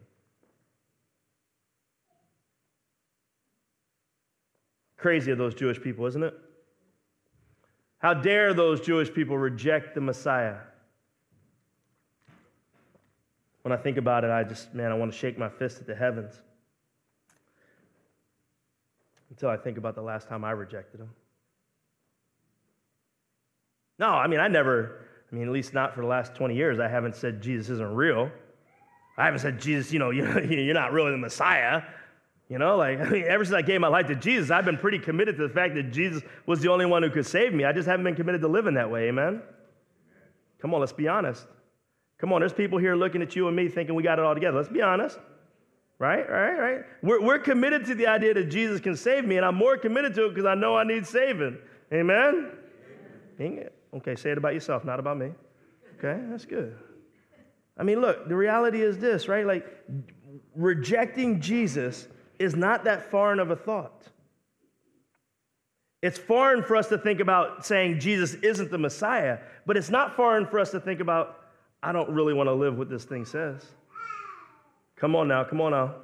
Crazy 4.96 5.30
of 5.32 5.38
those 5.38 5.54
Jewish 5.54 5.80
people, 5.80 6.06
isn't 6.06 6.22
it? 6.22 6.34
How 8.04 8.12
dare 8.12 8.52
those 8.52 8.82
Jewish 8.82 9.10
people 9.10 9.38
reject 9.38 9.94
the 9.94 10.00
Messiah? 10.02 10.56
When 13.62 13.72
I 13.72 13.78
think 13.78 13.96
about 13.96 14.24
it, 14.24 14.30
I 14.30 14.44
just, 14.44 14.74
man, 14.74 14.92
I 14.92 14.94
want 14.94 15.10
to 15.10 15.16
shake 15.16 15.38
my 15.38 15.48
fist 15.48 15.80
at 15.80 15.86
the 15.86 15.94
heavens. 15.94 16.38
Until 19.30 19.48
I 19.48 19.56
think 19.56 19.78
about 19.78 19.94
the 19.94 20.02
last 20.02 20.28
time 20.28 20.44
I 20.44 20.50
rejected 20.50 21.00
him. 21.00 21.08
No, 23.98 24.08
I 24.08 24.26
mean, 24.26 24.38
I 24.38 24.48
never, 24.48 25.06
I 25.32 25.34
mean, 25.34 25.44
at 25.46 25.50
least 25.54 25.72
not 25.72 25.94
for 25.94 26.02
the 26.02 26.06
last 26.06 26.34
20 26.34 26.54
years, 26.54 26.78
I 26.78 26.88
haven't 26.88 27.16
said 27.16 27.40
Jesus 27.40 27.70
isn't 27.70 27.94
real. 27.94 28.30
I 29.16 29.24
haven't 29.24 29.40
said, 29.40 29.58
Jesus, 29.58 29.94
you 29.94 29.98
know, 29.98 30.10
you're 30.10 30.74
not 30.74 30.92
really 30.92 31.10
the 31.10 31.16
Messiah. 31.16 31.80
You 32.48 32.58
know, 32.58 32.76
like, 32.76 33.00
I 33.00 33.08
mean, 33.08 33.24
ever 33.26 33.44
since 33.44 33.54
I 33.54 33.62
gave 33.62 33.80
my 33.80 33.88
life 33.88 34.06
to 34.08 34.14
Jesus, 34.14 34.50
I've 34.50 34.64
been 34.64 34.78
pretty 34.78 34.98
committed 34.98 35.36
to 35.36 35.48
the 35.48 35.54
fact 35.54 35.74
that 35.74 35.92
Jesus 35.92 36.22
was 36.46 36.60
the 36.60 36.70
only 36.70 36.86
one 36.86 37.02
who 37.02 37.10
could 37.10 37.26
save 37.26 37.52
me. 37.52 37.64
I 37.64 37.72
just 37.72 37.88
haven't 37.88 38.04
been 38.04 38.16
committed 38.16 38.40
to 38.42 38.48
living 38.48 38.74
that 38.74 38.90
way, 38.90 39.08
amen? 39.08 39.42
Come 40.60 40.74
on, 40.74 40.80
let's 40.80 40.92
be 40.92 41.08
honest. 41.08 41.46
Come 42.18 42.32
on, 42.32 42.40
there's 42.40 42.52
people 42.52 42.78
here 42.78 42.94
looking 42.94 43.22
at 43.22 43.36
you 43.36 43.48
and 43.48 43.56
me 43.56 43.68
thinking 43.68 43.94
we 43.94 44.02
got 44.02 44.18
it 44.18 44.24
all 44.24 44.34
together. 44.34 44.56
Let's 44.56 44.68
be 44.68 44.82
honest. 44.82 45.18
Right, 45.98 46.28
right, 46.28 46.58
right. 46.58 46.80
We're, 47.02 47.22
we're 47.22 47.38
committed 47.38 47.84
to 47.86 47.94
the 47.94 48.06
idea 48.06 48.34
that 48.34 48.50
Jesus 48.50 48.80
can 48.80 48.96
save 48.96 49.24
me, 49.24 49.36
and 49.36 49.46
I'm 49.46 49.54
more 49.54 49.76
committed 49.76 50.14
to 50.14 50.26
it 50.26 50.28
because 50.30 50.46
I 50.46 50.54
know 50.54 50.76
I 50.76 50.84
need 50.84 51.06
saving. 51.06 51.58
Amen? 51.92 52.50
Amen? 53.40 53.68
Okay, 53.94 54.16
say 54.16 54.32
it 54.32 54.38
about 54.38 54.54
yourself, 54.54 54.84
not 54.84 54.98
about 54.98 55.18
me. 55.18 55.30
Okay, 55.98 56.20
that's 56.30 56.44
good. 56.44 56.76
I 57.78 57.84
mean, 57.84 58.00
look, 58.00 58.28
the 58.28 58.36
reality 58.36 58.82
is 58.82 58.98
this, 58.98 59.28
right? 59.28 59.46
Like, 59.46 59.66
rejecting 60.54 61.40
Jesus 61.40 62.08
is 62.38 62.54
not 62.54 62.84
that 62.84 63.10
foreign 63.10 63.38
of 63.38 63.50
a 63.50 63.56
thought. 63.56 64.08
It's 66.02 66.18
foreign 66.18 66.62
for 66.62 66.76
us 66.76 66.88
to 66.88 66.98
think 66.98 67.20
about 67.20 67.64
saying 67.64 67.98
Jesus 68.00 68.34
isn't 68.34 68.70
the 68.70 68.78
Messiah, 68.78 69.38
but 69.64 69.76
it's 69.76 69.88
not 69.88 70.14
foreign 70.14 70.46
for 70.46 70.60
us 70.60 70.70
to 70.72 70.80
think 70.80 71.00
about, 71.00 71.40
I 71.82 71.92
don't 71.92 72.10
really 72.10 72.34
want 72.34 72.48
to 72.48 72.52
live 72.52 72.76
what 72.76 72.90
this 72.90 73.04
thing 73.04 73.24
says. 73.24 73.64
Come 74.96 75.16
on 75.16 75.28
now, 75.28 75.44
come 75.44 75.60
on 75.60 75.72
now. 75.72 75.94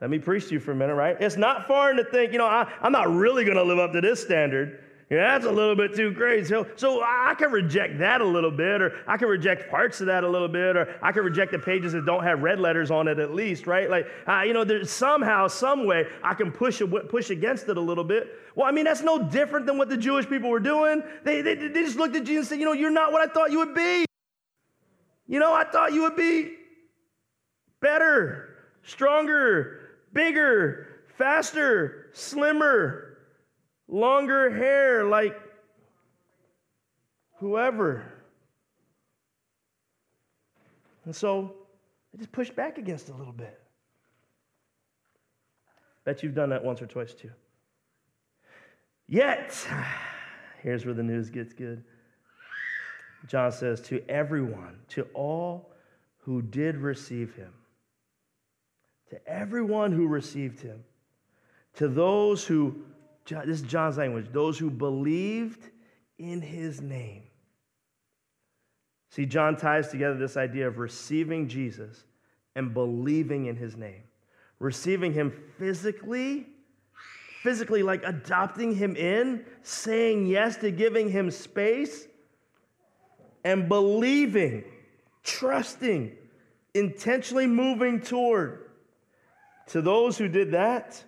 Let 0.00 0.10
me 0.10 0.18
preach 0.18 0.48
to 0.48 0.54
you 0.54 0.60
for 0.60 0.72
a 0.72 0.74
minute, 0.74 0.94
right? 0.94 1.16
It's 1.20 1.38
not 1.38 1.66
foreign 1.66 1.96
to 1.96 2.04
think, 2.04 2.32
you 2.32 2.38
know, 2.38 2.46
I, 2.46 2.70
am 2.82 2.92
not 2.92 3.10
really 3.10 3.44
going 3.44 3.56
to 3.56 3.62
live 3.62 3.78
up 3.78 3.92
to 3.94 4.00
this 4.02 4.22
standard. 4.22 4.80
Yeah, 5.08 5.38
that's 5.38 5.46
a 5.46 5.52
little 5.52 5.76
bit 5.76 5.94
too 5.94 6.12
crazy. 6.14 6.48
So, 6.48 6.66
so 6.74 7.00
I 7.00 7.34
can 7.38 7.52
reject 7.52 8.00
that 8.00 8.20
a 8.20 8.24
little 8.24 8.50
bit, 8.50 8.82
or 8.82 8.92
I 9.06 9.16
can 9.16 9.28
reject 9.28 9.70
parts 9.70 10.00
of 10.00 10.08
that 10.08 10.24
a 10.24 10.28
little 10.28 10.48
bit, 10.48 10.76
or 10.76 10.98
I 11.00 11.12
can 11.12 11.22
reject 11.22 11.52
the 11.52 11.60
pages 11.60 11.92
that 11.92 12.04
don't 12.04 12.24
have 12.24 12.42
red 12.42 12.58
letters 12.58 12.90
on 12.90 13.06
it 13.06 13.20
at 13.20 13.32
least, 13.32 13.68
right? 13.68 13.88
Like, 13.88 14.08
uh, 14.26 14.42
you 14.44 14.52
know, 14.52 14.64
there's 14.64 14.90
somehow, 14.90 15.46
some 15.46 15.86
way, 15.86 16.06
I 16.24 16.34
can 16.34 16.50
push, 16.50 16.82
push 17.08 17.30
against 17.30 17.68
it 17.68 17.76
a 17.76 17.80
little 17.80 18.02
bit. 18.02 18.32
Well, 18.56 18.66
I 18.66 18.72
mean, 18.72 18.84
that's 18.84 19.02
no 19.02 19.22
different 19.22 19.66
than 19.66 19.78
what 19.78 19.88
the 19.88 19.96
Jewish 19.96 20.28
people 20.28 20.50
were 20.50 20.58
doing. 20.58 21.04
They, 21.22 21.40
they, 21.40 21.54
they 21.54 21.84
just 21.84 21.96
looked 21.96 22.16
at 22.16 22.24
Jesus 22.24 22.46
and 22.46 22.48
said, 22.48 22.58
you 22.58 22.64
know, 22.64 22.72
you're 22.72 22.90
not 22.90 23.12
what 23.12 23.20
I 23.20 23.32
thought 23.32 23.52
you 23.52 23.58
would 23.58 23.74
be. 23.74 24.06
You 25.28 25.38
know, 25.38 25.54
I 25.54 25.62
thought 25.62 25.92
you 25.92 26.02
would 26.02 26.16
be 26.16 26.54
better, 27.80 28.56
stronger, 28.82 29.82
bigger, 30.12 30.88
faster, 31.16 32.10
slimmer, 32.12 33.05
longer 33.88 34.50
hair 34.50 35.04
like 35.04 35.38
whoever. 37.38 38.12
And 41.04 41.14
so 41.14 41.54
I 42.12 42.18
just 42.18 42.32
pushed 42.32 42.56
back 42.56 42.78
against 42.78 43.08
it 43.08 43.14
a 43.14 43.16
little 43.16 43.32
bit. 43.32 43.60
Bet 46.04 46.22
you've 46.22 46.34
done 46.34 46.50
that 46.50 46.64
once 46.64 46.80
or 46.82 46.86
twice 46.86 47.14
too. 47.14 47.30
Yet, 49.08 49.56
here's 50.62 50.84
where 50.84 50.94
the 50.94 51.02
news 51.02 51.30
gets 51.30 51.52
good. 51.52 51.84
John 53.28 53.52
says, 53.52 53.80
To 53.82 54.02
everyone, 54.08 54.78
to 54.88 55.02
all 55.14 55.72
who 56.18 56.42
did 56.42 56.76
receive 56.76 57.34
him, 57.34 57.52
to 59.10 59.28
everyone 59.28 59.92
who 59.92 60.06
received 60.06 60.60
him, 60.60 60.82
to 61.74 61.88
those 61.88 62.44
who 62.44 62.84
this 63.28 63.60
is 63.60 63.62
John's 63.62 63.98
language. 63.98 64.26
Those 64.32 64.58
who 64.58 64.70
believed 64.70 65.70
in 66.18 66.40
his 66.40 66.80
name. 66.80 67.22
See, 69.10 69.26
John 69.26 69.56
ties 69.56 69.88
together 69.88 70.16
this 70.16 70.36
idea 70.36 70.68
of 70.68 70.78
receiving 70.78 71.48
Jesus 71.48 72.04
and 72.54 72.74
believing 72.74 73.46
in 73.46 73.56
his 73.56 73.76
name. 73.76 74.02
Receiving 74.58 75.12
him 75.12 75.32
physically, 75.58 76.46
physically, 77.42 77.82
like 77.82 78.02
adopting 78.04 78.74
him 78.74 78.96
in, 78.96 79.44
saying 79.62 80.26
yes 80.26 80.56
to 80.58 80.70
giving 80.70 81.10
him 81.10 81.30
space, 81.30 82.06
and 83.44 83.68
believing, 83.68 84.64
trusting, 85.22 86.12
intentionally 86.74 87.46
moving 87.46 88.00
toward. 88.00 88.70
To 89.68 89.82
those 89.82 90.16
who 90.16 90.28
did 90.28 90.52
that, 90.52 91.02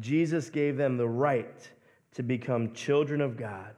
Jesus 0.00 0.50
gave 0.50 0.76
them 0.76 0.96
the 0.96 1.08
right 1.08 1.70
to 2.14 2.22
become 2.22 2.72
children 2.72 3.20
of 3.20 3.36
God. 3.36 3.74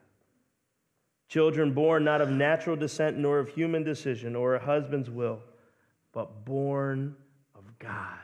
Children 1.28 1.72
born 1.72 2.04
not 2.04 2.20
of 2.20 2.30
natural 2.30 2.76
descent 2.76 3.18
nor 3.18 3.38
of 3.38 3.48
human 3.48 3.82
decision 3.82 4.36
or 4.36 4.54
a 4.54 4.64
husband's 4.64 5.10
will, 5.10 5.40
but 6.12 6.44
born 6.44 7.16
of 7.56 7.64
God, 7.80 8.20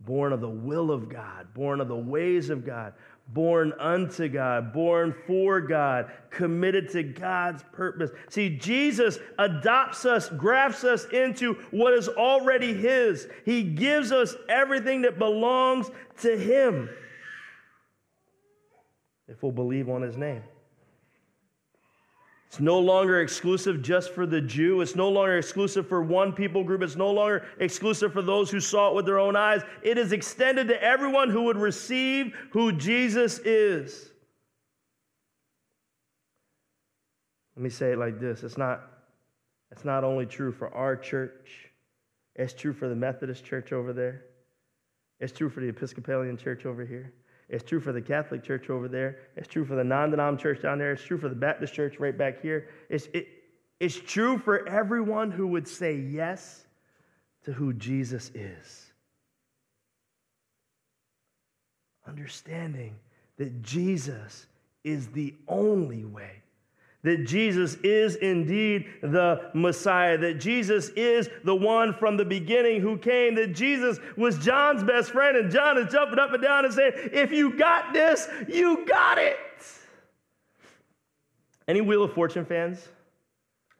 born 0.00 0.32
of 0.32 0.40
the 0.40 0.48
will 0.48 0.92
of 0.92 1.08
God, 1.08 1.52
born 1.54 1.80
of 1.80 1.88
the 1.88 1.96
ways 1.96 2.48
of 2.48 2.64
God, 2.64 2.92
born 3.28 3.72
unto 3.80 4.28
God, 4.28 4.72
born 4.72 5.12
for 5.26 5.60
God, 5.60 6.12
committed 6.30 6.88
to 6.90 7.02
God's 7.02 7.64
purpose. 7.72 8.12
See, 8.30 8.56
Jesus 8.56 9.18
adopts 9.40 10.04
us, 10.04 10.28
grafts 10.28 10.84
us 10.84 11.06
into 11.06 11.54
what 11.72 11.94
is 11.94 12.08
already 12.08 12.72
His. 12.74 13.26
He 13.44 13.64
gives 13.64 14.12
us 14.12 14.36
everything 14.48 15.02
that 15.02 15.18
belongs 15.18 15.90
to 16.20 16.38
Him 16.38 16.88
if 19.28 19.42
we'll 19.42 19.52
believe 19.52 19.88
on 19.88 20.02
His 20.02 20.16
name. 20.16 20.42
It's 22.48 22.60
no 22.60 22.78
longer 22.78 23.20
exclusive 23.20 23.82
just 23.82 24.12
for 24.14 24.24
the 24.24 24.40
Jew. 24.40 24.80
It's 24.80 24.94
no 24.94 25.08
longer 25.08 25.36
exclusive 25.36 25.88
for 25.88 26.02
one 26.02 26.32
people 26.32 26.62
group. 26.62 26.80
It's 26.82 26.96
no 26.96 27.10
longer 27.10 27.44
exclusive 27.58 28.12
for 28.12 28.22
those 28.22 28.50
who 28.50 28.60
saw 28.60 28.88
it 28.88 28.94
with 28.94 29.04
their 29.04 29.18
own 29.18 29.36
eyes. 29.36 29.62
It 29.82 29.98
is 29.98 30.12
extended 30.12 30.68
to 30.68 30.82
everyone 30.82 31.28
who 31.28 31.42
would 31.42 31.56
receive 31.56 32.34
who 32.52 32.72
Jesus 32.72 33.40
is. 33.40 34.10
Let 37.56 37.62
me 37.62 37.70
say 37.70 37.92
it 37.92 37.98
like 37.98 38.20
this 38.20 38.42
it's 38.42 38.58
not, 38.58 38.82
it's 39.70 39.84
not 39.84 40.04
only 40.04 40.26
true 40.26 40.52
for 40.52 40.72
our 40.74 40.94
church, 40.94 41.70
it's 42.36 42.52
true 42.52 42.72
for 42.72 42.88
the 42.88 42.94
Methodist 42.94 43.44
church 43.44 43.72
over 43.72 43.92
there, 43.92 44.24
it's 45.20 45.32
true 45.32 45.48
for 45.48 45.60
the 45.60 45.68
Episcopalian 45.68 46.36
church 46.36 46.64
over 46.64 46.84
here. 46.84 47.12
It's 47.48 47.62
true 47.62 47.80
for 47.80 47.92
the 47.92 48.02
Catholic 48.02 48.42
Church 48.42 48.70
over 48.70 48.88
there. 48.88 49.18
It's 49.36 49.46
true 49.46 49.64
for 49.64 49.76
the 49.76 49.84
non 49.84 50.10
denom 50.10 50.38
church 50.38 50.62
down 50.62 50.78
there. 50.78 50.92
It's 50.92 51.04
true 51.04 51.18
for 51.18 51.28
the 51.28 51.34
Baptist 51.34 51.74
church 51.74 52.00
right 52.00 52.16
back 52.16 52.42
here. 52.42 52.68
It's, 52.88 53.08
it, 53.12 53.28
it's 53.78 53.96
true 53.96 54.38
for 54.38 54.68
everyone 54.68 55.30
who 55.30 55.46
would 55.48 55.68
say 55.68 55.96
yes 55.96 56.66
to 57.44 57.52
who 57.52 57.72
Jesus 57.72 58.30
is. 58.34 58.92
Understanding 62.06 62.96
that 63.36 63.62
Jesus 63.62 64.46
is 64.82 65.08
the 65.08 65.34
only 65.46 66.04
way 66.04 66.42
that 67.06 67.24
Jesus 67.24 67.76
is 67.84 68.16
indeed 68.16 68.86
the 69.00 69.48
Messiah, 69.54 70.18
that 70.18 70.40
Jesus 70.40 70.88
is 70.96 71.30
the 71.44 71.54
one 71.54 71.94
from 71.94 72.16
the 72.16 72.24
beginning 72.24 72.80
who 72.80 72.98
came, 72.98 73.36
that 73.36 73.54
Jesus 73.54 74.00
was 74.16 74.36
John's 74.38 74.82
best 74.82 75.12
friend, 75.12 75.36
and 75.36 75.48
John 75.48 75.78
is 75.78 75.92
jumping 75.92 76.18
up 76.18 76.32
and 76.32 76.42
down 76.42 76.64
and 76.64 76.74
saying, 76.74 76.94
If 77.12 77.30
you 77.30 77.56
got 77.56 77.92
this, 77.92 78.28
you 78.48 78.84
got 78.86 79.18
it. 79.18 79.36
Any 81.68 81.80
Wheel 81.80 82.02
of 82.02 82.12
Fortune 82.12 82.44
fans? 82.44 82.88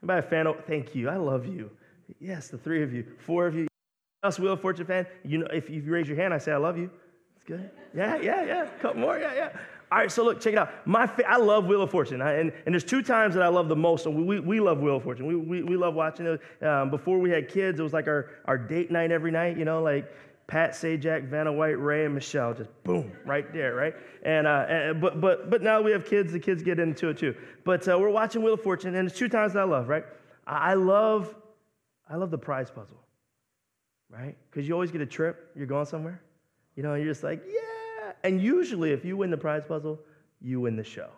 Anybody 0.04 0.24
a 0.24 0.30
fan? 0.30 0.46
Of, 0.46 0.64
thank 0.64 0.94
you. 0.94 1.08
I 1.08 1.16
love 1.16 1.46
you. 1.46 1.68
Yes, 2.20 2.46
the 2.46 2.58
three 2.58 2.84
of 2.84 2.92
you, 2.92 3.04
four 3.18 3.48
of 3.48 3.56
you. 3.56 3.66
Else 4.22 4.38
Wheel 4.38 4.52
of 4.52 4.60
Fortune 4.60 4.86
fan? 4.86 5.04
You 5.24 5.38
know, 5.38 5.46
if 5.52 5.68
you 5.68 5.82
raise 5.82 6.06
your 6.06 6.16
hand, 6.16 6.32
I 6.32 6.38
say 6.38 6.52
I 6.52 6.58
love 6.58 6.78
you. 6.78 6.90
It's 7.34 7.44
good. 7.44 7.68
Yeah, 7.92 8.20
yeah, 8.20 8.44
yeah. 8.44 8.62
A 8.62 8.80
couple 8.80 9.00
more. 9.00 9.18
Yeah, 9.18 9.34
yeah. 9.34 9.48
All 9.92 9.98
right, 9.98 10.10
so 10.10 10.24
look, 10.24 10.40
check 10.40 10.52
it 10.52 10.58
out. 10.58 10.70
My 10.84 11.06
fa- 11.06 11.28
I 11.28 11.36
love 11.36 11.66
Wheel 11.66 11.80
of 11.82 11.92
Fortune, 11.92 12.20
I, 12.20 12.34
and, 12.34 12.52
and 12.64 12.74
there's 12.74 12.82
two 12.82 13.02
times 13.02 13.34
that 13.34 13.42
I 13.42 13.48
love 13.48 13.68
the 13.68 13.76
most. 13.76 14.06
And 14.06 14.26
we, 14.26 14.40
we, 14.40 14.58
love 14.58 14.80
Wheel 14.80 14.96
of 14.96 15.04
Fortune. 15.04 15.26
We, 15.26 15.36
we, 15.36 15.62
we 15.62 15.76
love 15.76 15.94
watching 15.94 16.26
it. 16.26 16.64
Um, 16.64 16.90
before 16.90 17.18
we 17.18 17.30
had 17.30 17.48
kids, 17.48 17.78
it 17.78 17.84
was 17.84 17.92
like 17.92 18.08
our, 18.08 18.30
our 18.46 18.58
date 18.58 18.90
night 18.90 19.12
every 19.12 19.30
night, 19.30 19.56
you 19.56 19.64
know, 19.64 19.80
like 19.80 20.12
Pat 20.48 20.72
Sajak, 20.72 21.28
Vanna 21.28 21.52
White, 21.52 21.78
Ray, 21.78 22.04
and 22.04 22.14
Michelle, 22.14 22.52
just 22.52 22.70
boom, 22.82 23.12
right 23.24 23.52
there, 23.52 23.76
right? 23.76 23.94
And, 24.24 24.48
uh, 24.48 24.66
and 24.68 25.00
but 25.00 25.20
but 25.20 25.50
but 25.50 25.62
now 25.62 25.80
we 25.80 25.92
have 25.92 26.04
kids. 26.04 26.32
The 26.32 26.40
kids 26.40 26.64
get 26.64 26.80
into 26.80 27.08
it 27.08 27.18
too. 27.18 27.36
But 27.62 27.86
uh, 27.88 27.96
we're 27.96 28.10
watching 28.10 28.42
Wheel 28.42 28.54
of 28.54 28.62
Fortune, 28.62 28.96
and 28.96 29.08
it's 29.08 29.16
two 29.16 29.28
times 29.28 29.52
that 29.52 29.60
I 29.60 29.64
love, 29.64 29.88
right? 29.88 30.04
I 30.48 30.74
love, 30.74 31.32
I 32.10 32.16
love 32.16 32.32
the 32.32 32.38
prize 32.38 32.70
puzzle, 32.70 33.02
right? 34.10 34.36
Because 34.50 34.66
you 34.66 34.74
always 34.74 34.90
get 34.90 35.00
a 35.00 35.06
trip. 35.06 35.52
You're 35.56 35.66
going 35.66 35.86
somewhere, 35.86 36.20
you 36.74 36.82
know, 36.82 36.94
and 36.94 37.04
you're 37.04 37.12
just 37.12 37.22
like, 37.22 37.44
yeah 37.46 37.65
and 38.24 38.40
usually, 38.40 38.92
if 38.92 39.04
you 39.04 39.16
win 39.16 39.30
the 39.30 39.36
prize 39.36 39.64
puzzle, 39.66 40.00
you 40.40 40.60
win 40.60 40.76
the 40.76 40.84
show. 40.84 41.08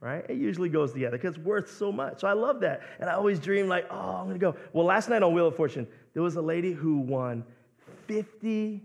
Right? 0.00 0.24
It 0.28 0.36
usually 0.36 0.68
goes 0.68 0.92
together 0.92 1.16
because 1.16 1.36
it's 1.36 1.44
worth 1.44 1.76
so 1.76 1.90
much. 1.90 2.20
So 2.20 2.28
I 2.28 2.32
love 2.32 2.60
that. 2.60 2.82
And 3.00 3.10
I 3.10 3.14
always 3.14 3.40
dream, 3.40 3.66
like, 3.66 3.84
oh, 3.90 3.96
I'm 3.96 4.26
going 4.26 4.38
to 4.38 4.40
go. 4.40 4.54
Well, 4.72 4.86
last 4.86 5.08
night 5.08 5.24
on 5.24 5.34
Wheel 5.34 5.48
of 5.48 5.56
Fortune, 5.56 5.88
there 6.14 6.22
was 6.22 6.36
a 6.36 6.40
lady 6.40 6.72
who 6.72 6.98
won 6.98 7.42
50, 8.06 8.80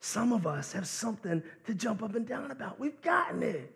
Some 0.00 0.32
of 0.32 0.46
us 0.46 0.72
have 0.72 0.86
something 0.86 1.42
to 1.66 1.74
jump 1.74 2.02
up 2.02 2.14
and 2.14 2.26
down 2.26 2.50
about. 2.50 2.78
We've 2.78 3.00
gotten 3.02 3.42
it. 3.42 3.74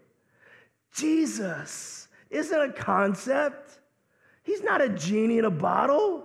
Jesus 0.95 2.09
isn't 2.31 2.61
a 2.61 2.73
concept, 2.73 3.79
He's 4.45 4.63
not 4.63 4.81
a 4.81 4.89
genie 4.89 5.39
in 5.39 5.45
a 5.45 5.51
bottle, 5.51 6.25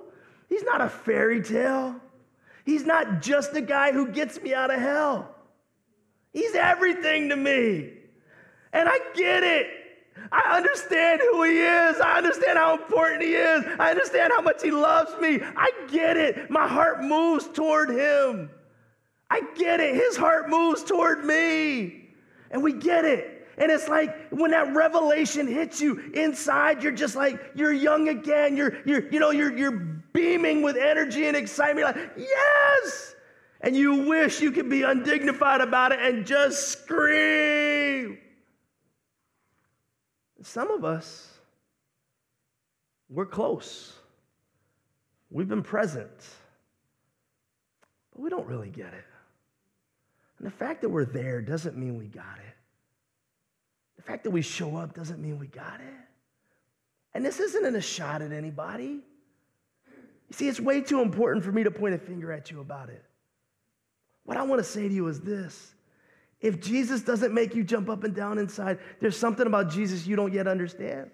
He's 0.49 0.63
not 0.63 0.81
a 0.81 0.89
fairy 0.89 1.41
tale. 1.41 1.95
He's 2.65 2.85
not 2.85 3.21
just 3.21 3.55
a 3.55 3.61
guy 3.61 3.93
who 3.93 4.09
gets 4.09 4.41
me 4.41 4.53
out 4.53 4.73
of 4.73 4.81
hell. 4.81 5.33
He's 6.33 6.53
everything 6.53 7.29
to 7.29 7.35
me. 7.37 7.93
And 8.73 8.89
I 8.89 8.99
get 9.15 9.41
it. 9.41 9.67
I 10.31 10.57
understand 10.57 11.21
who 11.21 11.43
he 11.43 11.59
is. 11.59 11.99
I 11.99 12.17
understand 12.17 12.57
how 12.57 12.73
important 12.77 13.23
he 13.23 13.33
is. 13.33 13.63
I 13.79 13.91
understand 13.91 14.31
how 14.35 14.41
much 14.41 14.61
he 14.61 14.71
loves 14.71 15.19
me. 15.21 15.39
I 15.41 15.71
get 15.89 16.17
it. 16.17 16.49
My 16.49 16.67
heart 16.67 17.03
moves 17.03 17.47
toward 17.47 17.89
him. 17.89 18.49
I 19.29 19.41
get 19.55 19.79
it. 19.79 19.95
His 19.95 20.17
heart 20.17 20.49
moves 20.49 20.83
toward 20.83 21.25
me. 21.25 22.09
And 22.51 22.63
we 22.63 22.73
get 22.73 23.05
it. 23.05 23.47
And 23.57 23.71
it's 23.71 23.87
like 23.87 24.29
when 24.29 24.51
that 24.51 24.75
revelation 24.75 25.47
hits 25.47 25.81
you 25.81 26.11
inside, 26.13 26.83
you're 26.83 26.91
just 26.91 27.15
like, 27.15 27.39
you're 27.55 27.73
young 27.73 28.09
again. 28.09 28.55
You're, 28.55 28.77
you're, 28.85 29.09
you 29.09 29.19
know, 29.19 29.31
you're, 29.31 29.55
you're 29.57 29.79
beaming 30.13 30.61
with 30.61 30.77
energy 30.77 31.27
and 31.27 31.35
excitement. 31.35 31.79
You're 31.79 32.03
like, 32.03 32.11
yes. 32.17 33.15
And 33.61 33.75
you 33.75 34.07
wish 34.07 34.39
you 34.41 34.51
could 34.51 34.69
be 34.69 34.83
undignified 34.83 35.61
about 35.61 35.91
it 35.91 35.99
and 35.99 36.25
just 36.25 36.67
scream. 36.67 38.19
Some 40.47 40.71
of 40.71 40.85
us, 40.85 41.29
we're 43.09 43.25
close. 43.25 43.93
We've 45.29 45.47
been 45.47 45.61
present, 45.61 46.09
but 48.13 48.21
we 48.21 48.29
don't 48.29 48.47
really 48.47 48.69
get 48.69 48.93
it. 48.93 49.03
And 50.37 50.47
the 50.47 50.51
fact 50.51 50.81
that 50.83 50.89
we're 50.89 51.03
there 51.03 51.41
doesn't 51.41 51.75
mean 51.75 51.97
we 51.97 52.05
got 52.05 52.37
it. 52.37 52.55
The 53.97 54.03
fact 54.03 54.23
that 54.23 54.31
we 54.31 54.41
show 54.41 54.77
up 54.77 54.93
doesn't 54.93 55.21
mean 55.21 55.37
we 55.37 55.47
got 55.47 55.81
it. 55.81 55.93
And 57.13 57.25
this 57.25 57.41
isn't 57.41 57.65
in 57.65 57.75
a 57.75 57.81
shot 57.81 58.21
at 58.21 58.31
anybody. 58.31 59.01
You 59.89 60.31
see, 60.31 60.47
it's 60.47 60.61
way 60.61 60.79
too 60.79 61.01
important 61.01 61.43
for 61.43 61.51
me 61.51 61.65
to 61.65 61.71
point 61.71 61.93
a 61.93 61.97
finger 61.97 62.31
at 62.31 62.51
you 62.51 62.61
about 62.61 62.87
it. 62.87 63.03
What 64.23 64.37
I 64.37 64.43
want 64.43 64.59
to 64.59 64.63
say 64.63 64.87
to 64.87 64.93
you 64.93 65.07
is 65.07 65.19
this 65.19 65.73
If 66.39 66.61
Jesus 66.61 67.01
doesn't 67.01 67.33
make 67.33 67.55
you 67.55 67.63
jump 67.63 67.89
up 67.89 68.03
and 68.03 68.13
down 68.13 68.37
inside, 68.37 68.79
there's 68.99 69.17
something 69.17 69.47
about 69.47 69.69
Jesus 69.69 70.05
you 70.05 70.15
don't 70.15 70.33
yet 70.33 70.47
understand. 70.47 71.09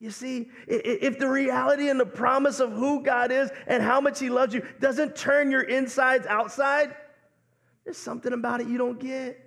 You 0.00 0.10
see, 0.10 0.48
if 0.68 1.18
the 1.18 1.28
reality 1.28 1.88
and 1.88 1.98
the 1.98 2.06
promise 2.06 2.60
of 2.60 2.72
who 2.72 3.02
God 3.02 3.32
is 3.32 3.50
and 3.66 3.82
how 3.82 4.00
much 4.00 4.20
He 4.20 4.30
loves 4.30 4.54
you 4.54 4.64
doesn't 4.80 5.16
turn 5.16 5.50
your 5.50 5.62
insides 5.62 6.26
outside, 6.26 6.94
there's 7.84 7.98
something 7.98 8.32
about 8.32 8.60
it 8.60 8.68
you 8.68 8.78
don't 8.78 9.00
get. 9.00 9.44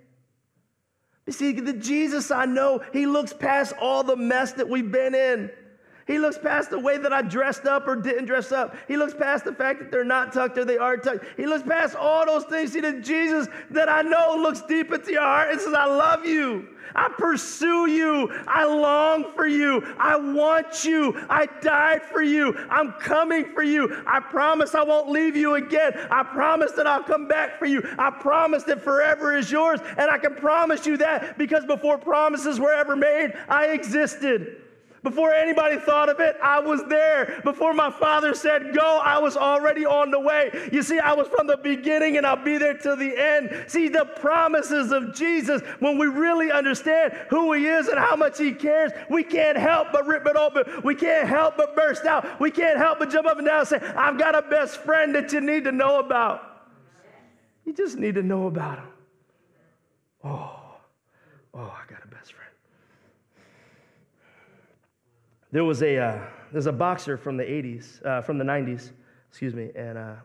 You 1.26 1.34
see, 1.34 1.54
the 1.54 1.74
Jesus 1.74 2.32
I 2.32 2.46
know, 2.46 2.84
He 2.92 3.06
looks 3.06 3.32
past 3.32 3.74
all 3.80 4.04
the 4.04 4.18
mess 4.18 4.52
that 4.54 4.68
we've 4.68 4.92
been 4.92 5.16
in. 5.16 5.52
He 6.08 6.20
looks 6.20 6.38
past 6.38 6.70
the 6.70 6.80
way 6.80 6.98
that 6.98 7.14
I 7.14 7.22
dressed 7.22 7.66
up 7.66 7.88
or 7.88 7.96
didn't 7.96 8.26
dress 8.26 8.52
up. 8.52 8.76
He 8.88 8.98
looks 8.98 9.14
past 9.14 9.46
the 9.46 9.54
fact 9.54 9.80
that 9.80 9.92
they're 9.92 10.04
not 10.04 10.34
tucked 10.34 10.58
or 10.58 10.66
they 10.66 10.78
are 10.78 10.98
tucked. 10.98 11.26
He 11.38 11.46
looks 11.46 11.64
past 11.64 11.96
all 11.96 12.26
those 12.26 12.44
things. 12.46 12.74
See, 12.74 12.82
the 12.82 13.00
Jesus 13.02 13.48
that 13.70 13.90
I 13.90 14.02
know 14.02 14.36
looks 14.38 14.62
deep 14.62 14.92
into 14.92 15.12
your 15.12 15.22
heart 15.22 15.52
and 15.52 15.62
says, 15.62 15.74
I 15.74 15.86
love 15.86 16.26
you. 16.26 16.68
I 16.96 17.10
pursue 17.18 17.90
you. 17.90 18.30
I 18.48 18.66
long 18.66 19.32
for 19.34 19.48
you. 19.48 19.82
I 19.98 20.18
want 20.18 20.84
you. 20.84 21.16
I 21.30 21.48
died 21.62 22.04
for 22.04 22.22
you. 22.22 22.58
I'm 22.70 22.94
coming 22.94 23.54
for 23.54 23.64
you. 23.64 24.04
I 24.06 24.20
promise 24.20 24.76
I 24.76 24.84
won't 24.84 25.10
leave 25.10 25.36
you 25.36 25.56
again. 25.56 25.94
I 26.10 26.24
promise 26.24 26.72
that 26.74 26.88
I'll 26.88 27.04
come 27.04 27.28
back 27.28 27.60
for 27.60 27.66
you. 27.66 27.82
I 27.98 28.10
promise 28.10 28.64
that 28.64 28.82
forever 28.82 29.38
is 29.38 29.52
yours. 29.52 29.80
And 29.98 30.10
I 30.10 30.18
can 30.18 30.36
promise 30.36 30.86
you 30.86 30.98
that 30.98 31.38
because 31.38 31.66
before 31.66 31.98
promises 31.98 32.60
were 32.60 32.74
ever 32.74 32.96
made, 32.96 33.34
I 33.48 33.68
existed. 33.68 34.62
Before 35.04 35.34
anybody 35.34 35.78
thought 35.78 36.10
of 36.10 36.20
it, 36.20 36.38
I 36.44 36.60
was 36.60 36.84
there. 36.88 37.42
Before 37.44 37.74
my 37.74 37.90
father 37.90 38.36
said 38.36 38.76
go, 38.76 39.02
I 39.04 39.18
was 39.18 39.36
already 39.36 39.84
on 39.84 40.12
the 40.12 40.20
way. 40.20 40.70
You 40.72 40.84
see, 40.84 41.00
I 41.00 41.14
was 41.14 41.28
from 41.28 41.48
the 41.48 41.58
beginning 41.58 42.18
and 42.18 42.26
I'll 42.26 42.44
be 42.44 42.60
there 42.60 42.76
till 42.76 42.96
the 42.96 43.18
end. 43.18 43.66
See, 43.68 43.88
the 43.88 44.06
promises 44.06 44.92
of 44.92 45.16
Jesus, 45.16 45.64
when 45.80 45.98
we 45.98 46.06
really 46.06 46.52
understand 46.52 47.14
who 47.32 47.52
he 47.54 47.66
is 47.66 47.88
and 47.88 47.98
how 47.98 48.16
much 48.16 48.38
he 48.38 48.52
cares, 48.52 48.92
we 49.10 49.24
can't 49.24 49.58
help 49.58 49.88
but 49.92 50.06
rip 50.06 50.28
it 50.28 50.36
open. 50.36 50.66
We 50.84 50.94
can't 50.94 51.28
help 51.28 51.58
but 51.58 51.76
burst 51.76 52.06
out. 52.06 52.40
We 52.40 52.52
can't 52.52 52.78
help 52.78 53.00
but 53.00 53.10
jump 53.10 53.26
up 53.26 53.40
and 53.40 53.48
down 53.48 53.62
and 53.62 53.68
say, 53.68 53.80
I've 53.80 54.20
got 54.20 54.36
a 54.36 54.44
best 54.44 54.78
friend 54.78 55.16
that 55.16 55.34
you 55.34 55.42
need 55.42 55.64
to 55.64 55.72
know 55.72 56.00
about. 56.00 56.70
You 57.66 57.74
just 57.74 57.98
need 57.98 58.16
to 58.16 58.24
know 58.24 58.46
about 58.46 58.78
him. 58.78 58.88
Oh, 60.24 60.60
oh, 61.56 61.60
I 61.60 61.92
got 61.92 62.04
a 62.04 62.08
best 62.08 62.34
friend. 62.34 62.52
There 65.52 65.66
was 65.66 65.82
a, 65.84 65.98
uh, 65.98 66.20
there's 66.52 66.68
a 66.68 66.72
boxer 66.72 67.18
from 67.18 67.36
the 67.36 67.44
80s, 67.44 68.06
uh, 68.06 68.22
from 68.22 68.38
the 68.38 68.46
90s, 68.46 68.92
excuse 69.30 69.54
me, 69.54 69.70
and 69.76 69.98
uh, 69.98 70.16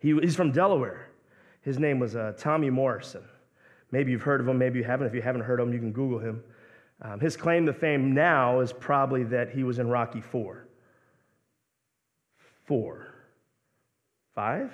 he, 0.00 0.18
he's 0.20 0.34
from 0.34 0.50
Delaware. 0.50 1.10
His 1.62 1.78
name 1.78 2.00
was 2.00 2.16
uh, 2.16 2.32
Tommy 2.36 2.70
Morrison. 2.70 3.22
Maybe 3.92 4.10
you've 4.10 4.22
heard 4.22 4.40
of 4.40 4.48
him, 4.48 4.58
maybe 4.58 4.78
you 4.78 4.84
haven't. 4.84 5.06
If 5.06 5.14
you 5.14 5.22
haven't 5.22 5.42
heard 5.42 5.60
of 5.60 5.68
him, 5.68 5.74
you 5.74 5.78
can 5.78 5.92
Google 5.92 6.18
him. 6.18 6.42
Um, 7.02 7.20
his 7.20 7.36
claim 7.36 7.66
to 7.66 7.72
fame 7.72 8.12
now 8.12 8.60
is 8.60 8.72
probably 8.72 9.24
that 9.24 9.50
he 9.50 9.62
was 9.62 9.78
in 9.78 9.88
Rocky 9.88 10.20
4. 10.20 10.66
Four. 12.64 13.14
Five? 14.34 14.72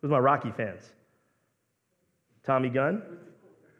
Who's 0.00 0.10
my 0.10 0.18
Rocky 0.18 0.50
fans? 0.50 0.92
Tommy 2.44 2.68
Gunn? 2.68 3.02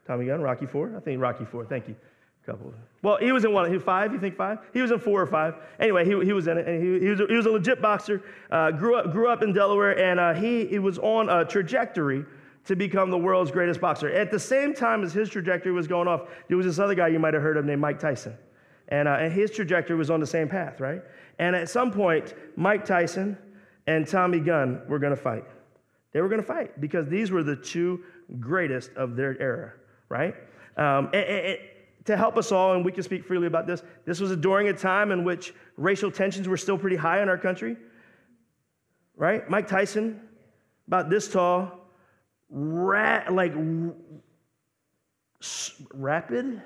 Tommy 0.07 0.27
Gunn, 0.27 0.41
Rocky 0.41 0.67
4? 0.67 0.95
I 0.97 1.01
think 1.01 1.21
Rocky 1.21 1.45
4, 1.45 1.65
thank 1.67 1.89
you 1.89 1.97
a 2.43 2.51
couple. 2.51 2.73
Well, 3.07 3.19
he 3.19 3.31
was 3.31 3.45
in 3.45 3.53
one. 3.53 3.69
He 3.69 3.77
was 3.77 3.85
five. 3.85 4.13
You 4.13 4.19
think 4.19 4.37
five? 4.37 4.59
He 4.73 4.83
was 4.83 4.91
in 4.91 4.99
four 4.99 5.23
or 5.23 5.29
five. 5.29 5.55
Anyway, 5.79 6.05
he, 6.05 6.11
he 6.25 6.33
was 6.33 6.49
in 6.49 6.59
it, 6.59 6.67
and 6.67 6.83
he, 6.83 6.99
he, 6.99 7.09
was, 7.09 7.21
a, 7.21 7.27
he 7.29 7.37
was 7.37 7.47
a 7.47 7.51
legit 7.51 7.81
boxer. 7.81 8.21
Uh, 8.51 8.73
grew 8.73 8.97
up 8.97 9.13
grew 9.13 9.29
up 9.29 9.45
in 9.45 9.53
Delaware, 9.53 9.97
and 9.97 10.19
uh, 10.19 10.35
he, 10.35 10.67
he 10.67 10.81
was 10.81 10.99
on 10.99 11.29
a 11.29 11.45
trajectory 11.45 12.25
to 12.65 12.75
become 12.75 13.13
the 13.13 13.17
world's 13.17 13.53
greatest 13.53 13.81
boxer. 13.81 14.11
At 14.11 14.33
the 14.33 14.41
same 14.41 14.75
time 14.75 15.05
as 15.05 15.13
his 15.13 15.29
trajectory 15.29 15.71
was 15.71 15.87
going 15.87 16.09
off, 16.09 16.23
there 16.49 16.57
was 16.57 16.67
this 16.67 16.81
other 16.81 16.97
guy 16.97 17.07
you 17.07 17.21
might 17.21 17.33
have 17.33 17.45
heard 17.45 17.57
of 17.57 17.65
named 17.65 17.81
Mike 17.81 18.01
Tyson, 18.01 18.35
and, 18.89 19.07
uh, 19.07 19.13
and 19.13 19.33
his 19.33 19.53
trajectory 19.53 19.95
was 19.95 20.11
on 20.11 20.19
the 20.19 20.27
same 20.27 20.49
path, 20.49 20.81
right? 20.81 21.01
And 21.39 21.55
at 21.55 21.71
some 21.71 21.93
point, 21.93 22.35
Mike 22.57 22.85
Tyson 22.85 23.39
and 23.87 24.09
Tommy 24.09 24.41
Gunn 24.41 24.83
were 24.89 24.99
going 24.99 25.15
to 25.15 25.23
fight. 25.23 25.45
They 26.11 26.21
were 26.21 26.29
going 26.29 26.41
to 26.41 26.47
fight 26.47 26.81
because 26.81 27.07
these 27.07 27.31
were 27.31 27.45
the 27.45 27.55
two 27.55 28.03
greatest 28.41 28.91
of 28.95 29.15
their 29.15 29.41
era, 29.41 29.75
right? 30.09 30.35
Um, 30.77 31.11
and, 31.15 31.25
and, 31.25 31.59
to 32.07 32.17
help 32.17 32.37
us 32.37 32.53
all, 32.53 32.75
and 32.75 32.85
we 32.85 32.93
can 32.93 33.03
speak 33.03 33.25
freely 33.25 33.47
about 33.47 33.67
this, 33.67 33.83
this 34.05 34.21
was 34.21 34.35
during 34.37 34.69
a 34.69 34.73
time 34.73 35.11
in 35.11 35.25
which 35.25 35.53
racial 35.77 36.11
tensions 36.11 36.49
were 36.49 36.57
still 36.57 36.79
pretty 36.79 36.97
high 36.97 37.23
in 37.23 37.29
our 37.29 37.39
country. 37.39 37.77
Right? 39.17 39.49
Mike 39.51 39.67
Tyson, 39.67 40.21
about 40.87 41.11
this 41.11 41.29
tall, 41.29 41.81
like 42.51 43.53
rapid, 45.93 46.63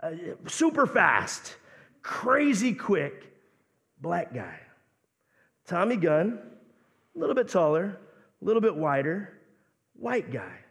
uh, 0.00 0.10
super 0.46 0.86
fast, 0.86 1.56
crazy 2.02 2.72
quick, 2.74 3.32
black 4.00 4.34
guy. 4.34 4.60
Tommy 5.66 5.96
Gunn, 5.96 6.38
a 7.14 7.18
little 7.18 7.34
bit 7.34 7.48
taller, 7.48 7.98
a 8.40 8.44
little 8.44 8.62
bit 8.62 8.74
wider, 8.74 9.40
white 9.94 10.30
guy 10.30 10.63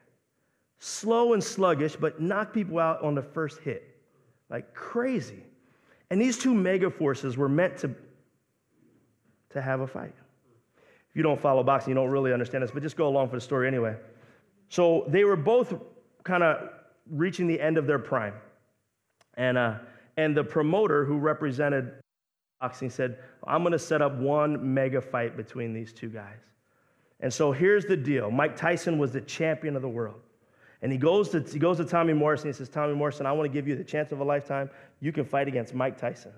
slow 0.84 1.32
and 1.32 1.42
sluggish, 1.42 1.96
but 1.96 2.20
knock 2.20 2.52
people 2.52 2.78
out 2.78 3.02
on 3.02 3.16
the 3.16 3.22
first 3.22 3.60
hit. 3.60 3.96
Like 4.50 4.74
crazy. 4.74 5.42
And 6.10 6.20
these 6.22 6.38
two 6.38 6.54
mega 6.54 6.90
forces 6.90 7.38
were 7.38 7.48
meant 7.48 7.78
to, 7.78 7.96
to 9.52 9.62
have 9.62 9.80
a 9.80 9.88
fight. 9.88 10.14
If 11.10 11.16
you 11.16 11.24
don't 11.24 11.40
follow 11.40 11.64
boxing, 11.64 11.92
you 11.92 11.96
don't 11.96 12.10
really 12.10 12.34
understand 12.34 12.64
this, 12.64 12.72
but 12.72 12.84
just 12.84 12.98
go 12.98 13.08
along 13.08 13.30
for 13.30 13.38
the 13.38 13.42
story 13.42 13.66
anyway. 13.66 13.96
So 14.68 15.06
they 15.08 15.24
were 15.24 15.38
both 15.38 15.74
kind 16.26 16.44
of 16.44 16.70
reaching 17.10 17.48
the 17.48 17.62
end 17.62 17.78
of 17.78 17.88
their 17.88 18.00
prime. 18.00 18.34
And, 19.36 19.58
uh, 19.58 19.76
and 20.18 20.36
the 20.36 20.44
promoter 20.44 21.06
who 21.06 21.18
represented 21.18 21.94
boxing 22.60 22.90
said, 22.90 23.20
I'm 23.48 23.62
going 23.62 23.72
to 23.72 23.80
set 23.80 24.02
up 24.02 24.18
one 24.18 24.74
mega 24.74 25.00
fight 25.00 25.38
between 25.38 25.72
these 25.72 25.94
two 25.94 26.10
guys. 26.10 26.40
And 27.22 27.34
so 27.34 27.54
here's 27.54 27.86
the 27.86 27.96
deal 27.96 28.30
Mike 28.30 28.58
Tyson 28.58 28.98
was 28.98 29.14
the 29.14 29.22
champion 29.22 29.78
of 29.78 29.82
the 29.82 29.88
world. 29.88 30.20
And 30.84 30.92
he 30.92 30.98
goes 30.98 31.30
to, 31.30 31.40
he 31.40 31.60
goes 31.60 31.78
to 31.78 31.86
Tommy 31.86 32.12
Morrison. 32.12 32.50
He 32.50 32.54
says, 32.54 32.68
Tommy 32.68 32.94
Morrison, 32.94 33.26
I 33.26 33.32
want 33.32 33.50
to 33.50 33.54
give 33.54 33.70
you 33.70 33.76
the 33.78 33.86
chance 33.86 34.12
of 34.12 34.20
a 34.20 34.24
lifetime. 34.24 34.70
You 35.00 35.14
can 35.14 35.24
fight 35.24 35.48
against 35.48 35.74
Mike 35.74 35.98
Tyson. 35.98 36.34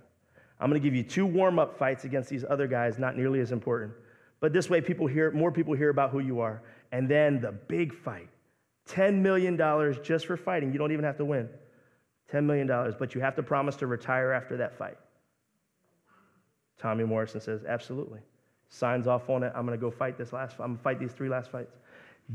I'm 0.60 0.70
going 0.70 0.80
to 0.80 0.88
give 0.88 0.96
you 0.96 1.02
two 1.02 1.26
warm 1.26 1.58
up 1.58 1.78
fights 1.80 2.06
against 2.06 2.30
these 2.30 2.46
other 2.48 2.68
guys, 2.68 3.00
not 3.00 3.18
nearly 3.18 3.40
as 3.40 3.52
important. 3.52 3.94
But 4.40 4.54
this 4.54 4.70
way, 4.70 4.82
people 4.82 5.08
hear, 5.08 5.32
more 5.32 5.52
people 5.52 5.74
hear 5.74 5.90
about 5.90 6.12
who 6.12 6.20
you 6.20 6.42
are. 6.42 6.62
And 6.92 7.10
then 7.10 7.42
the 7.42 7.52
big 7.52 7.92
fight 7.92 8.30
$10 8.88 9.16
million 9.16 9.58
just 10.04 10.28
for 10.28 10.38
fighting. 10.38 10.72
You 10.72 10.78
don't 10.78 10.92
even 10.92 11.06
have 11.06 11.18
to 11.18 11.26
win. 11.26 11.50
$10 12.32 12.44
million, 12.44 12.68
but 13.00 13.16
you 13.16 13.22
have 13.22 13.36
to 13.38 13.44
promise 13.44 13.76
to 13.78 13.88
retire 13.88 14.32
after 14.32 14.58
that 14.58 14.78
fight. 14.78 14.98
Tommy 16.78 17.04
Morrison 17.04 17.42
says, 17.42 17.64
Absolutely. 17.68 18.20
Signs 18.70 19.08
off 19.08 19.28
on 19.30 19.42
it. 19.42 19.52
I'm 19.56 19.66
going 19.66 19.78
to 19.78 19.82
go 19.82 19.90
fight 19.90 20.20
this 20.20 20.34
last, 20.34 20.54
I'm 20.60 20.68
going 20.68 20.78
to 20.78 20.84
fight 20.84 21.00
these 21.00 21.14
three 21.14 21.30
last 21.30 21.50
fights 21.50 21.74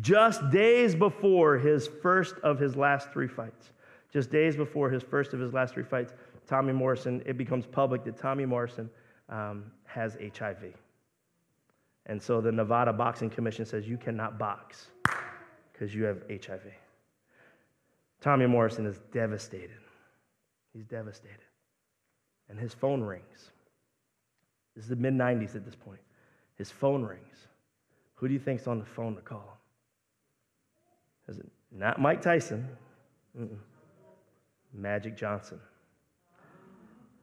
just 0.00 0.50
days 0.50 0.94
before 0.94 1.58
his 1.58 1.88
first 2.02 2.36
of 2.42 2.58
his 2.58 2.76
last 2.76 3.12
three 3.12 3.26
fights. 3.26 3.70
Just 4.12 4.30
days 4.30 4.56
before 4.56 4.90
his 4.90 5.02
first 5.02 5.32
of 5.32 5.40
his 5.40 5.52
last 5.52 5.74
three 5.74 5.84
fights, 5.84 6.12
Tommy 6.46 6.72
Morrison, 6.72 7.22
it 7.26 7.36
becomes 7.36 7.66
public 7.66 8.04
that 8.04 8.16
Tommy 8.16 8.44
Morrison 8.44 8.90
um, 9.28 9.64
has 9.84 10.16
HIV. 10.36 10.74
And 12.06 12.20
so 12.20 12.40
the 12.40 12.50
Nevada 12.50 12.92
Boxing 12.92 13.30
Commission 13.30 13.64
says 13.64 13.86
you 13.86 13.96
cannot 13.96 14.38
box 14.38 14.88
because 15.72 15.94
you 15.94 16.04
have 16.04 16.22
HIV. 16.28 16.72
Tommy 18.20 18.46
Morrison 18.46 18.86
is 18.86 19.00
devastated. 19.12 19.78
He's 20.72 20.84
devastated. 20.84 21.38
And 22.48 22.58
his 22.58 22.74
phone 22.74 23.02
rings. 23.02 23.50
This 24.74 24.84
is 24.84 24.90
the 24.90 24.96
mid 24.96 25.14
90s 25.14 25.54
at 25.56 25.64
this 25.64 25.74
point. 25.74 26.00
His 26.56 26.70
phone 26.70 27.02
rings. 27.02 27.46
Who 28.16 28.28
do 28.28 28.34
you 28.34 28.40
think's 28.40 28.66
on 28.66 28.78
the 28.78 28.84
phone 28.84 29.14
to 29.14 29.22
call? 29.22 29.59
Is 31.30 31.38
it 31.38 31.46
not 31.70 32.00
Mike 32.00 32.20
Tyson? 32.20 32.68
Mm-mm. 33.38 33.56
Magic 34.74 35.16
Johnson. 35.16 35.60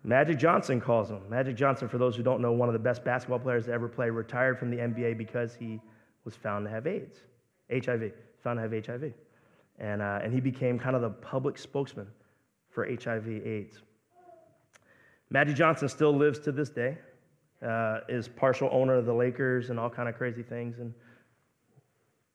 Magic 0.04 0.38
Johnson 0.38 0.80
calls 0.80 1.10
him. 1.12 1.20
Magic 1.30 1.58
Johnson, 1.58 1.90
for 1.90 1.98
those 1.98 2.16
who 2.16 2.24
don't 2.24 2.42
know, 2.42 2.54
one 2.54 2.70
of 2.70 2.74
the 2.74 2.80
best 2.80 3.04
basketball 3.04 3.40
players 3.40 3.66
to 3.66 3.74
ever 3.74 3.90
play, 3.90 4.10
retired 4.10 4.58
from 4.58 4.72
the 4.72 4.78
NBA 4.78 5.18
because 5.18 5.54
he 5.54 5.82
was 6.24 6.36
found 6.36 6.66
to 6.66 6.72
have 6.72 6.88
AIDS, 6.88 7.20
HIV, 7.70 8.14
found 8.42 8.58
to 8.58 8.62
have 8.62 8.86
HIV. 8.86 9.14
And, 9.80 10.02
uh, 10.02 10.20
and 10.24 10.34
he 10.34 10.40
became 10.40 10.80
kind 10.80 10.96
of 10.96 11.02
the 11.02 11.10
public 11.10 11.58
spokesman 11.58 12.08
for 12.70 12.88
HIV 12.88 13.28
AIDS. 13.28 13.82
Magic 15.30 15.58
Johnson 15.58 15.90
still 15.90 16.14
lives 16.14 16.40
to 16.40 16.54
this 16.54 16.70
day, 16.70 16.98
uh, 17.62 18.00
is 18.08 18.30
partial 18.30 18.70
owner 18.72 18.96
of 18.96 19.06
the 19.06 19.14
Lakers 19.14 19.70
and 19.70 19.78
all 19.78 19.90
kind 19.90 20.08
of 20.08 20.16
crazy 20.16 20.44
things 20.44 20.80
and 20.80 20.94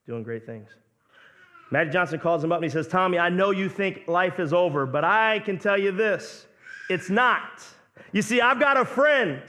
doing 0.05 0.21
great 0.21 0.45
things. 0.45 0.69
Magic 1.73 1.91
Johnson 1.91 2.19
calls 2.19 2.43
him 2.43 2.51
up 2.51 2.57
and 2.57 2.65
he 2.65 2.69
says, 2.69 2.87
Tommy, 2.87 3.17
I 3.17 3.29
know 3.29 3.49
you 3.49 3.67
think 3.67 4.03
life 4.07 4.39
is 4.39 4.53
over, 4.53 4.85
but 4.85 5.03
I 5.03 5.39
can 5.39 5.57
tell 5.57 5.75
you 5.75 5.91
this 5.91 6.45
it's 6.87 7.09
not. 7.09 7.63
You 8.11 8.21
see, 8.21 8.41
I've 8.41 8.59
got 8.59 8.77
a 8.77 8.85
friend. 8.85 9.41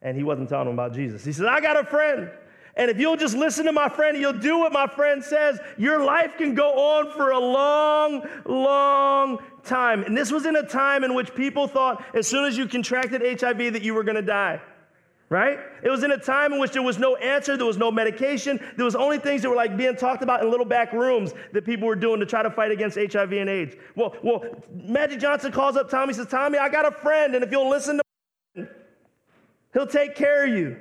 And 0.00 0.16
he 0.16 0.22
wasn't 0.22 0.48
telling 0.48 0.68
him 0.68 0.72
about 0.72 0.94
Jesus. 0.94 1.26
He 1.26 1.32
says, 1.32 1.44
I 1.44 1.60
got 1.60 1.78
a 1.78 1.84
friend. 1.84 2.30
And 2.76 2.90
if 2.90 2.98
you'll 2.98 3.18
just 3.18 3.36
listen 3.36 3.66
to 3.66 3.72
my 3.72 3.90
friend 3.90 4.16
and 4.16 4.22
you'll 4.22 4.32
do 4.32 4.58
what 4.58 4.72
my 4.72 4.86
friend 4.86 5.22
says, 5.22 5.60
your 5.76 6.02
life 6.02 6.38
can 6.38 6.54
go 6.54 6.72
on 6.72 7.12
for 7.12 7.32
a 7.32 7.38
long, 7.38 8.26
long 8.46 9.38
time. 9.62 10.04
And 10.04 10.16
this 10.16 10.32
was 10.32 10.46
in 10.46 10.56
a 10.56 10.66
time 10.66 11.04
in 11.04 11.12
which 11.12 11.34
people 11.34 11.68
thought 11.68 12.02
as 12.14 12.26
soon 12.26 12.46
as 12.46 12.56
you 12.56 12.66
contracted 12.66 13.20
HIV 13.20 13.74
that 13.74 13.82
you 13.82 13.92
were 13.92 14.04
going 14.04 14.16
to 14.16 14.22
die. 14.22 14.58
Right? 15.30 15.58
It 15.82 15.90
was 15.90 16.04
in 16.04 16.10
a 16.12 16.16
time 16.16 16.54
in 16.54 16.58
which 16.58 16.72
there 16.72 16.82
was 16.82 16.98
no 16.98 17.16
answer, 17.16 17.56
there 17.58 17.66
was 17.66 17.76
no 17.76 17.90
medication, 17.90 18.58
there 18.76 18.86
was 18.86 18.94
only 18.94 19.18
things 19.18 19.42
that 19.42 19.50
were 19.50 19.56
like 19.56 19.76
being 19.76 19.94
talked 19.94 20.22
about 20.22 20.42
in 20.42 20.50
little 20.50 20.64
back 20.64 20.94
rooms 20.94 21.34
that 21.52 21.66
people 21.66 21.86
were 21.86 21.96
doing 21.96 22.18
to 22.20 22.24
try 22.24 22.42
to 22.42 22.50
fight 22.50 22.70
against 22.70 22.96
HIV 22.96 23.32
and 23.32 23.50
AIDS. 23.50 23.76
Well, 23.94 24.16
well, 24.22 24.44
Magic 24.72 25.20
Johnson 25.20 25.52
calls 25.52 25.76
up 25.76 25.90
Tommy, 25.90 26.14
says, 26.14 26.28
Tommy, 26.28 26.56
I 26.56 26.70
got 26.70 26.86
a 26.86 26.90
friend, 26.90 27.34
and 27.34 27.44
if 27.44 27.50
you'll 27.50 27.68
listen 27.68 27.98
to 27.98 28.68
he'll 29.74 29.86
take 29.86 30.14
care 30.14 30.44
of 30.46 30.50
you. 30.50 30.76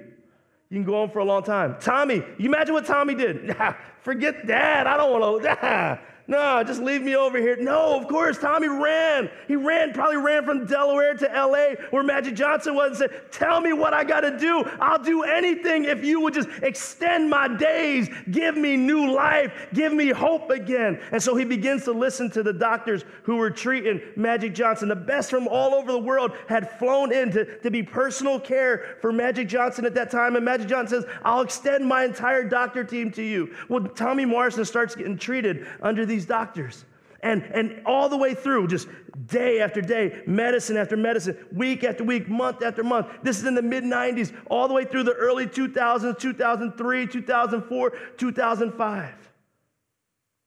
You 0.70 0.78
can 0.78 0.84
go 0.84 1.02
on 1.02 1.10
for 1.10 1.20
a 1.20 1.26
long 1.26 1.44
time. 1.44 1.78
Tommy, 1.80 2.24
you 2.38 2.46
imagine 2.46 2.74
what 2.74 2.86
Tommy 2.86 3.16
did? 3.16 3.56
Forget 4.02 4.48
that. 4.48 4.86
I 4.88 4.98
don't 4.98 5.20
want 5.20 5.44
to. 5.44 6.00
No, 6.30 6.62
just 6.62 6.82
leave 6.82 7.02
me 7.02 7.16
over 7.16 7.38
here. 7.38 7.56
No, 7.56 7.98
of 7.98 8.10
course, 8.10 8.38
Tommy 8.38 8.68
ran. 8.68 9.30
He 9.48 9.56
ran, 9.56 9.94
probably 9.94 10.18
ran 10.18 10.44
from 10.44 10.66
Delaware 10.66 11.14
to 11.14 11.26
LA 11.26 11.82
where 11.92 12.04
Magic 12.04 12.36
Johnson 12.36 12.76
was 12.76 13.00
and 13.00 13.12
said, 13.12 13.32
Tell 13.32 13.62
me 13.62 13.72
what 13.72 13.94
I 13.94 14.04
got 14.04 14.22
to 14.22 14.38
do. 14.38 14.66
I'll 14.82 15.02
do 15.02 15.24
anything 15.24 15.86
if 15.86 16.04
you 16.04 16.20
would 16.20 16.34
just 16.34 16.50
extend 16.62 17.30
my 17.30 17.48
days, 17.48 18.10
give 18.32 18.58
me 18.58 18.76
new 18.76 19.14
life, 19.14 19.68
give 19.74 19.94
me 19.94 20.10
hope 20.10 20.50
again. 20.50 21.00
And 21.14 21.24
so 21.24 21.34
he 21.36 21.46
begins 21.46 21.86
to 21.86 21.94
listen 21.94 22.30
to 22.32 22.44
the 22.44 22.52
doctors 22.52 23.06
who 23.24 23.38
were 23.38 23.50
treating 23.50 24.02
Magic 24.18 24.54
Johnson. 24.54 24.90
The 24.90 24.96
best 24.98 25.30
from 25.30 25.48
all 25.48 25.74
over 25.74 25.94
the 25.94 25.98
world 25.98 26.34
had 26.50 26.78
flown 26.78 27.14
in 27.14 27.32
to, 27.32 27.58
to 27.60 27.72
be 27.72 27.84
personal 27.84 28.38
care 28.38 28.98
for 29.00 29.14
Magic 29.14 29.48
Johnson 29.48 29.86
at 29.86 29.96
that 29.96 30.12
time. 30.12 30.36
And 30.36 30.44
Magic 30.44 30.68
Johnson 30.68 31.04
says, 31.04 31.12
I'll 31.24 31.42
extend 31.42 31.86
my 31.86 32.04
entire 32.04 32.44
doctor 32.44 32.84
team 32.84 33.12
to 33.12 33.24
you. 33.24 33.56
Well, 33.70 33.84
Tommy 33.84 34.26
Morrison 34.26 34.66
starts 34.66 34.94
getting 34.94 35.18
treated 35.18 35.68
under 35.82 36.06
these 36.06 36.17
these 36.18 36.26
doctors. 36.26 36.84
And, 37.22 37.44
and 37.54 37.82
all 37.86 38.10
the 38.10 38.18
way 38.18 38.34
through, 38.34 38.68
just 38.68 38.88
day 39.28 39.60
after 39.62 39.82
day, 39.82 40.22
medicine 40.26 40.78
after 40.78 40.98
medicine, 40.98 41.38
week 41.52 41.84
after 41.84 42.04
week, 42.04 42.28
month 42.28 42.64
after 42.64 42.84
month. 42.84 43.08
This 43.24 43.40
is 43.40 43.46
in 43.46 43.56
the 43.56 43.62
mid 43.62 43.84
90s, 43.84 44.36
all 44.50 44.68
the 44.68 44.74
way 44.74 44.86
through 44.86 45.04
the 45.04 45.14
early 45.14 45.46
2000s, 45.46 46.20
2003, 46.20 47.08
2004, 47.08 47.94
2005. 48.18 49.14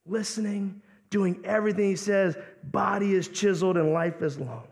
Listening, 0.06 0.82
doing 1.10 1.40
everything 1.44 1.90
he 1.90 1.96
says, 1.96 2.36
body 2.64 3.14
is 3.14 3.28
chiseled 3.28 3.76
and 3.76 3.92
life 3.92 4.22
is 4.22 4.38
long. 4.38 4.66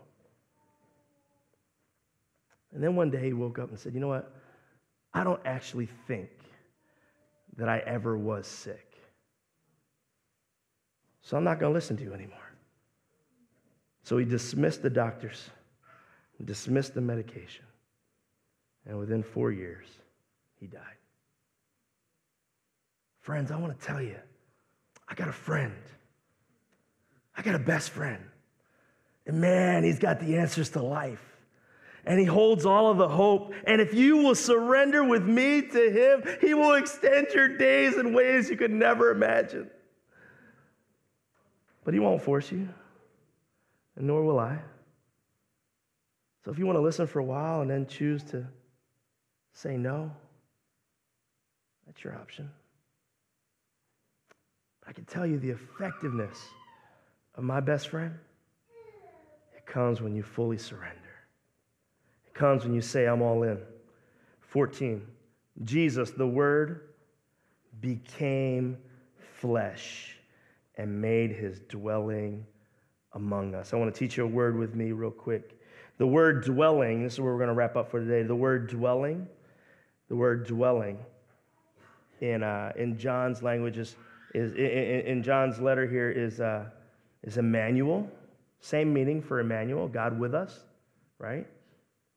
And 2.73 2.83
then 2.83 2.95
one 2.95 3.09
day 3.09 3.25
he 3.25 3.33
woke 3.33 3.59
up 3.59 3.69
and 3.69 3.79
said, 3.79 3.93
You 3.93 3.99
know 3.99 4.07
what? 4.07 4.33
I 5.13 5.23
don't 5.23 5.41
actually 5.45 5.87
think 6.07 6.29
that 7.57 7.67
I 7.67 7.79
ever 7.79 8.17
was 8.17 8.47
sick. 8.47 8.88
So 11.29 11.37
I'm 11.37 11.43
not 11.43 11.59
going 11.59 11.71
to 11.71 11.73
listen 11.75 11.95
to 11.97 12.03
you 12.03 12.11
anymore. 12.15 12.39
So 14.01 14.17
he 14.17 14.25
dismissed 14.25 14.81
the 14.81 14.89
doctors, 14.89 15.51
dismissed 16.43 16.95
the 16.95 17.01
medication. 17.01 17.65
And 18.87 18.97
within 18.97 19.21
four 19.21 19.51
years, 19.51 19.85
he 20.59 20.65
died. 20.65 20.81
Friends, 23.21 23.51
I 23.51 23.57
want 23.57 23.79
to 23.79 23.85
tell 23.85 24.01
you, 24.01 24.15
I 25.07 25.13
got 25.13 25.27
a 25.27 25.31
friend. 25.31 25.75
I 27.37 27.43
got 27.43 27.53
a 27.53 27.59
best 27.59 27.91
friend. 27.91 28.23
And 29.27 29.39
man, 29.39 29.83
he's 29.83 29.99
got 29.99 30.19
the 30.19 30.35
answers 30.35 30.69
to 30.71 30.81
life. 30.81 31.21
And 32.05 32.19
he 32.19 32.25
holds 32.25 32.65
all 32.65 32.89
of 32.89 32.97
the 32.97 33.07
hope. 33.07 33.53
And 33.67 33.79
if 33.79 33.93
you 33.93 34.17
will 34.17 34.33
surrender 34.33 35.03
with 35.03 35.25
me 35.25 35.61
to 35.61 35.91
him, 35.91 36.37
he 36.41 36.55
will 36.55 36.73
extend 36.73 37.27
your 37.35 37.55
days 37.55 37.97
in 37.97 38.15
ways 38.15 38.49
you 38.49 38.57
could 38.57 38.71
never 38.71 39.11
imagine. 39.11 39.69
But 41.89 41.95
He 41.95 41.99
won't 41.99 42.21
force 42.21 42.51
you, 42.51 42.69
and 43.95 44.05
nor 44.05 44.23
will 44.23 44.37
I. 44.37 44.59
So 46.45 46.51
if 46.51 46.59
you 46.59 46.67
want 46.67 46.75
to 46.75 46.83
listen 46.83 47.07
for 47.07 47.17
a 47.17 47.23
while 47.23 47.61
and 47.61 47.71
then 47.71 47.87
choose 47.87 48.21
to 48.25 48.45
say 49.53 49.75
no, 49.75 50.11
that's 51.87 52.03
your 52.03 52.13
option. 52.13 52.47
I 54.87 54.91
can 54.91 55.05
tell 55.05 55.25
you 55.25 55.39
the 55.39 55.49
effectiveness 55.49 56.37
of 57.33 57.43
my 57.43 57.59
best 57.59 57.87
friend. 57.87 58.13
It 59.57 59.65
comes 59.65 59.99
when 59.99 60.15
you 60.15 60.21
fully 60.21 60.59
surrender. 60.59 61.15
It 62.27 62.35
comes 62.35 62.65
when 62.65 62.75
you 62.75 62.81
say, 62.81 63.07
I'm 63.07 63.23
all 63.23 63.41
in. 63.41 63.57
14. 64.41 65.01
Jesus, 65.63 66.11
the 66.11 66.27
Word, 66.27 66.89
became 67.81 68.77
flesh 69.41 70.18
and 70.79 71.01
made 71.01 71.29
his 71.29 71.59
dwelling 71.67 72.45
among 73.13 73.53
us. 73.53 73.73
I 73.73 73.75
want 73.75 73.93
to 73.93 73.99
teach 73.99 74.15
you 74.15 74.23
a 74.23 74.27
word 74.27 74.57
with 74.57 74.75
me, 74.75 74.93
real 74.93 75.11
quick. 75.11 75.59
The 75.97 76.07
word 76.07 76.45
dwelling, 76.45 77.03
this 77.03 77.13
is 77.13 77.19
where 77.19 77.33
we're 77.33 77.37
going 77.37 77.49
to 77.49 77.53
wrap 77.53 77.75
up 77.75 77.91
for 77.91 77.99
today. 77.99 78.23
The 78.23 78.35
word 78.35 78.69
dwelling, 78.69 79.27
the 80.07 80.15
word 80.15 80.47
dwelling 80.47 80.97
in, 82.21 82.43
uh, 82.43 82.71
in 82.77 82.97
John's 82.97 83.43
language 83.43 83.77
is, 83.77 83.97
is 84.33 84.53
in, 84.53 85.17
in 85.17 85.21
John's 85.21 85.59
letter 85.59 85.85
here 85.85 86.09
is, 86.09 86.39
uh, 86.39 86.63
is 87.23 87.37
Emmanuel. 87.37 88.09
Same 88.61 88.93
meaning 88.93 89.21
for 89.21 89.41
Emmanuel, 89.41 89.89
God 89.89 90.17
with 90.17 90.33
us, 90.33 90.61
right? 91.17 91.45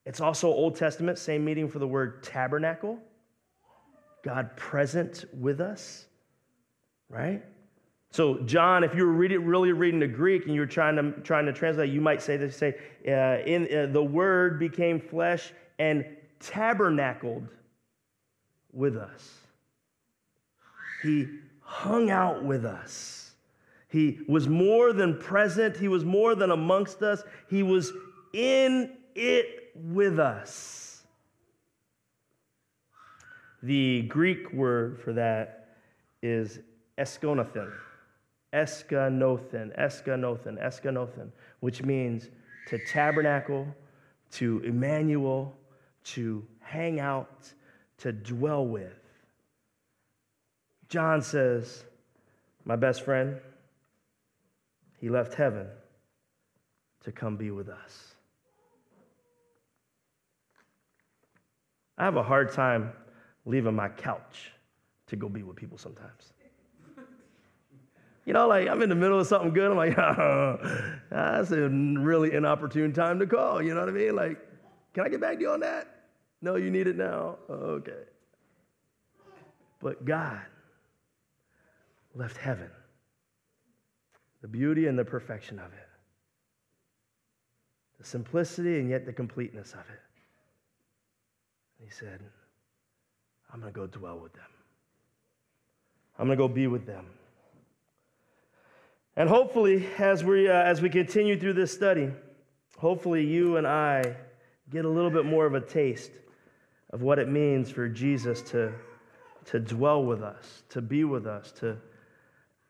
It's 0.06 0.20
also 0.20 0.46
Old 0.46 0.76
Testament, 0.76 1.18
same 1.18 1.44
meaning 1.44 1.68
for 1.68 1.80
the 1.80 1.86
word 1.88 2.22
tabernacle, 2.22 2.96
God 4.22 4.56
present 4.56 5.24
with 5.34 5.60
us, 5.60 6.06
right? 7.08 7.42
So, 8.12 8.40
John, 8.40 8.84
if 8.84 8.94
you 8.94 9.06
were 9.06 9.12
reading, 9.12 9.46
really 9.46 9.72
reading 9.72 9.98
the 9.98 10.06
Greek 10.06 10.44
and 10.44 10.54
you 10.54 10.60
were 10.60 10.66
trying 10.66 10.96
to, 10.96 11.12
trying 11.22 11.46
to 11.46 11.52
translate, 11.52 11.90
you 11.90 12.02
might 12.02 12.20
say 12.20 12.36
this, 12.36 12.54
say, 12.54 12.74
uh, 13.08 13.42
in, 13.46 13.66
uh, 13.74 13.86
the 13.90 14.04
word 14.04 14.58
became 14.58 15.00
flesh 15.00 15.50
and 15.78 16.04
tabernacled 16.38 17.48
with 18.70 18.98
us. 18.98 19.38
He 21.02 21.26
hung 21.62 22.10
out 22.10 22.44
with 22.44 22.66
us. 22.66 23.30
He 23.88 24.18
was 24.28 24.46
more 24.46 24.92
than 24.92 25.18
present. 25.18 25.78
He 25.78 25.88
was 25.88 26.04
more 26.04 26.34
than 26.34 26.50
amongst 26.50 27.02
us. 27.02 27.22
He 27.48 27.62
was 27.62 27.92
in 28.34 28.92
it 29.14 29.70
with 29.74 30.18
us. 30.18 31.02
The 33.62 34.02
Greek 34.02 34.52
word 34.52 35.00
for 35.00 35.14
that 35.14 35.76
is 36.22 36.58
eskonathen 36.98 37.72
eskanothen, 38.53 39.76
eskanothen, 39.78 40.62
eskanothen, 40.62 41.30
which 41.61 41.82
means 41.82 42.28
to 42.68 42.78
tabernacle, 42.86 43.66
to 44.32 44.61
Emmanuel, 44.61 45.55
to 46.05 46.44
hang 46.61 47.00
out, 47.00 47.53
to 47.98 48.12
dwell 48.12 48.66
with. 48.66 48.92
John 50.88 51.22
says, 51.22 51.84
My 52.64 52.76
best 52.76 53.03
friend, 53.03 53.36
he 55.00 55.09
left 55.09 55.34
heaven 55.34 55.66
to 57.05 57.12
come 57.12 57.36
be 57.36 57.50
with 57.50 57.68
us. 57.68 58.14
I 61.98 62.05
have 62.05 62.16
a 62.16 62.22
hard 62.22 62.53
time 62.53 62.92
leaving 63.44 63.74
my 63.74 63.88
couch 63.88 64.53
to 65.09 65.16
go 65.16 65.28
be 65.28 65.42
with 65.42 65.57
people 65.57 65.78
sometimes. 65.78 66.32
You 68.25 68.33
know, 68.33 68.47
like 68.47 68.68
I'm 68.68 68.81
in 68.83 68.89
the 68.89 68.95
middle 68.95 69.18
of 69.18 69.27
something 69.27 69.53
good. 69.53 69.70
I'm 69.70 69.77
like, 69.77 69.99
oh, 69.99 70.59
that's 71.11 71.51
a 71.51 71.68
really 71.68 72.33
inopportune 72.33 72.93
time 72.93 73.18
to 73.18 73.27
call. 73.27 73.61
You 73.61 73.75
know 73.75 73.81
what 73.81 73.89
I 73.89 73.93
mean? 73.93 74.14
Like, 74.14 74.39
can 74.95 75.05
I 75.05 75.09
get 75.09 75.20
back 75.20 75.37
to 75.37 75.41
you 75.41 75.51
on 75.51 75.61
that? 75.61 75.89
No, 76.41 76.57
you 76.57 76.70
need 76.70 76.87
it 76.87 76.97
now. 76.97 77.39
Okay. 77.51 78.05
But 79.81 80.05
God 80.05 80.41
left 82.14 82.37
heaven, 82.37 82.70
the 84.41 84.49
beauty 84.49 84.87
and 84.87 84.99
the 84.99 85.05
perfection 85.05 85.59
of 85.59 85.73
it, 85.73 85.89
the 87.99 88.05
simplicity 88.05 88.79
and 88.79 88.89
yet 88.89 89.07
the 89.07 89.12
completeness 89.12 89.73
of 89.73 89.81
it. 89.91 90.01
he 91.83 91.91
said, 91.91 92.20
I'm 93.53 93.61
going 93.61 93.73
to 93.73 93.79
go 93.79 93.87
dwell 93.87 94.18
with 94.20 94.33
them. 94.35 94.45
I'm 96.18 96.27
going 96.27 96.39
to 96.39 96.43
go 96.43 96.49
be 96.49 96.68
with 96.68 96.87
them. 96.87 97.07
And 99.16 99.28
hopefully, 99.28 99.86
as 99.98 100.24
we, 100.24 100.48
uh, 100.48 100.52
as 100.52 100.80
we 100.80 100.88
continue 100.88 101.38
through 101.38 101.52
this 101.52 101.72
study, 101.72 102.10
hopefully 102.78 103.26
you 103.26 103.58
and 103.58 103.66
I 103.66 104.16
get 104.70 104.84
a 104.84 104.88
little 104.88 105.10
bit 105.10 105.26
more 105.26 105.44
of 105.44 105.54
a 105.54 105.60
taste 105.60 106.12
of 106.90 107.02
what 107.02 107.18
it 107.18 107.28
means 107.28 107.70
for 107.70 107.88
Jesus 107.88 108.40
to, 108.50 108.72
to 109.46 109.60
dwell 109.60 110.02
with 110.02 110.22
us, 110.22 110.62
to 110.70 110.80
be 110.80 111.04
with 111.04 111.26
us, 111.26 111.52
to 111.52 111.76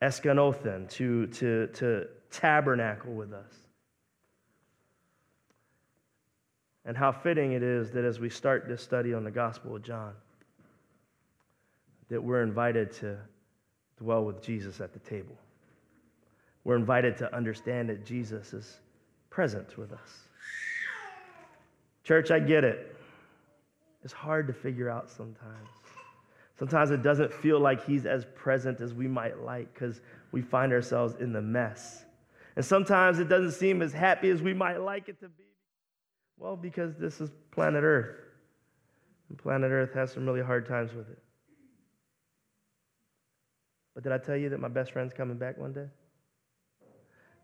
eskanothen, 0.02 0.90
to, 0.90 1.28
to, 1.28 1.68
to 1.68 2.06
tabernacle 2.30 3.12
with 3.12 3.32
us. 3.32 3.54
And 6.84 6.96
how 6.96 7.12
fitting 7.12 7.52
it 7.52 7.62
is 7.62 7.92
that 7.92 8.04
as 8.04 8.18
we 8.18 8.28
start 8.28 8.66
this 8.66 8.82
study 8.82 9.14
on 9.14 9.22
the 9.22 9.30
Gospel 9.30 9.76
of 9.76 9.82
John, 9.82 10.12
that 12.08 12.20
we're 12.20 12.42
invited 12.42 12.90
to 12.94 13.16
dwell 13.96 14.24
with 14.24 14.42
Jesus 14.42 14.80
at 14.80 14.92
the 14.92 14.98
table. 14.98 15.38
We're 16.64 16.76
invited 16.76 17.16
to 17.18 17.34
understand 17.34 17.88
that 17.88 18.04
Jesus 18.04 18.52
is 18.52 18.80
present 19.30 19.76
with 19.76 19.92
us. 19.92 20.28
Church, 22.04 22.30
I 22.30 22.38
get 22.38 22.64
it. 22.64 22.96
It's 24.04 24.12
hard 24.12 24.46
to 24.48 24.52
figure 24.52 24.88
out 24.90 25.10
sometimes. 25.10 25.68
Sometimes 26.58 26.90
it 26.90 27.02
doesn't 27.02 27.32
feel 27.32 27.58
like 27.58 27.84
he's 27.84 28.06
as 28.06 28.24
present 28.34 28.80
as 28.80 28.94
we 28.94 29.08
might 29.08 29.40
like 29.42 29.72
because 29.72 30.00
we 30.30 30.42
find 30.42 30.72
ourselves 30.72 31.16
in 31.20 31.32
the 31.32 31.42
mess. 31.42 32.04
And 32.56 32.64
sometimes 32.64 33.18
it 33.18 33.28
doesn't 33.28 33.52
seem 33.52 33.82
as 33.82 33.92
happy 33.92 34.30
as 34.30 34.42
we 34.42 34.52
might 34.52 34.80
like 34.80 35.08
it 35.08 35.18
to 35.20 35.28
be. 35.28 35.44
Well, 36.36 36.56
because 36.56 36.94
this 36.96 37.20
is 37.20 37.30
planet 37.50 37.82
Earth. 37.82 38.16
And 39.28 39.38
planet 39.38 39.70
Earth 39.70 39.94
has 39.94 40.12
some 40.12 40.26
really 40.26 40.42
hard 40.42 40.66
times 40.66 40.92
with 40.92 41.08
it. 41.08 41.22
But 43.94 44.04
did 44.04 44.12
I 44.12 44.18
tell 44.18 44.36
you 44.36 44.48
that 44.50 44.60
my 44.60 44.68
best 44.68 44.92
friend's 44.92 45.12
coming 45.12 45.38
back 45.38 45.58
one 45.58 45.72
day? 45.72 45.86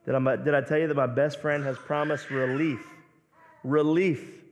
Did 0.05 0.15
I, 0.15 0.37
did 0.37 0.55
I 0.55 0.61
tell 0.61 0.79
you 0.79 0.87
that 0.89 0.97
my 0.97 1.07
best 1.07 1.41
friend 1.41 1.63
has 1.65 1.77
promised 1.77 2.31
relief? 2.31 2.87
Relief 3.65 4.43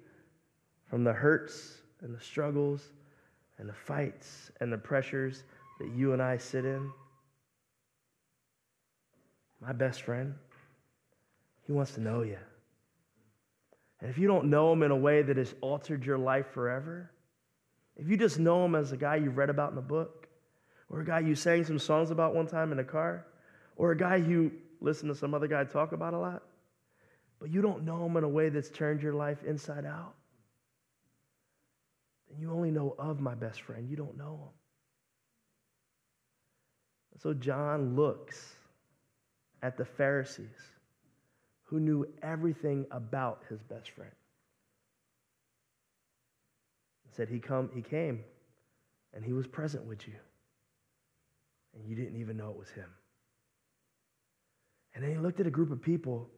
from 0.91 1.05
the 1.05 1.13
hurts 1.13 1.79
and 2.03 2.15
the 2.15 2.21
struggles 2.21 2.83
and 3.59 3.69
the 3.69 3.75
fights 3.75 4.51
and 4.61 4.73
the 4.73 4.79
pressures 4.79 5.45
that 5.81 5.91
you 5.95 6.13
and 6.13 6.23
I 6.23 6.37
sit 6.37 6.65
in? 6.65 6.91
My 9.61 9.73
best 9.73 10.03
friend, 10.03 10.35
he 11.67 11.73
wants 11.73 11.93
to 11.93 12.01
know 12.01 12.23
you. 12.23 12.39
And 14.01 14.11
if 14.11 14.19
you 14.19 14.29
don't 14.29 14.47
know 14.47 14.73
him 14.73 14.83
in 14.83 14.91
a 14.91 14.97
way 14.97 15.23
that 15.23 15.37
has 15.39 15.55
altered 15.63 16.05
your 16.05 16.19
life 16.19 16.49
forever, 16.49 17.11
if 17.97 18.09
you 18.09 18.17
just 18.17 18.39
know 18.39 18.65
him 18.65 18.75
as 18.75 18.93
a 18.93 18.97
guy 18.97 19.17
you've 19.17 19.39
read 19.39 19.49
about 19.49 19.73
in 19.73 19.79
a 19.79 19.83
book, 19.83 20.29
or 20.91 21.01
a 21.01 21.05
guy 21.05 21.21
you 21.21 21.35
sang 21.35 21.65
some 21.65 21.79
songs 21.79 22.11
about 22.11 22.35
one 22.35 22.47
time 22.47 22.73
in 22.73 22.79
a 22.79 22.85
car, 22.85 23.27
or 23.77 23.93
a 23.93 23.97
guy 23.97 24.17
you 24.17 24.53
listen 24.81 25.09
to 25.09 25.15
some 25.15 25.35
other 25.35 25.49
guy 25.49 25.65
talk 25.65 25.93
about 25.93 26.15
a 26.15 26.19
lot, 26.19 26.43
but 27.41 27.51
you 27.51 27.63
don't 27.63 27.85
know 27.85 28.05
him 28.05 28.17
in 28.17 28.25
a 28.25 28.29
way 28.29 28.49
that's 28.49 28.71
turned 28.71 29.03
your 29.03 29.13
life 29.13 29.43
inside 29.45 29.85
out, 29.85 30.15
then 32.31 32.41
you 32.41 32.51
only 32.53 32.71
know 32.71 32.95
of 32.99 33.21
my 33.21 33.35
best 33.35 33.63
friend. 33.63 33.89
You 33.89 33.97
don't 33.97 34.17
know 34.17 34.35
him. 34.35 34.51
So 37.19 37.33
John 37.33 37.97
looks 37.97 38.55
at 39.63 39.77
the 39.77 39.85
Pharisees 39.85 40.47
who 41.65 41.81
knew 41.81 42.07
everything 42.23 42.87
about 42.91 43.43
his 43.49 43.63
best 43.63 43.91
friend. 43.91 44.13
Said 47.17 47.29
he 47.31 47.39
come 47.39 47.71
he 47.75 47.81
came 47.81 48.23
and 49.15 49.25
he 49.25 49.33
was 49.33 49.47
present 49.47 49.87
with 49.87 50.07
you. 50.07 50.15
And 51.75 51.89
you 51.89 51.97
didn't 51.97 52.21
even 52.21 52.37
know 52.37 52.51
it 52.51 52.59
was 52.59 52.69
him. 52.69 52.91
And 54.97 55.05
then 55.05 55.11
he 55.11 55.19
looked 55.19 55.41
at 55.41 55.47
a 55.47 55.51
group 55.51 55.71
of 55.71 55.83
people 55.83 56.31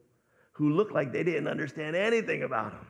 who 0.51 0.71
looked 0.71 0.91
like 0.91 1.13
they 1.13 1.23
didn't 1.23 1.47
understand 1.47 1.95
anything 1.95 2.43
about 2.43 2.73
him. 2.73 2.87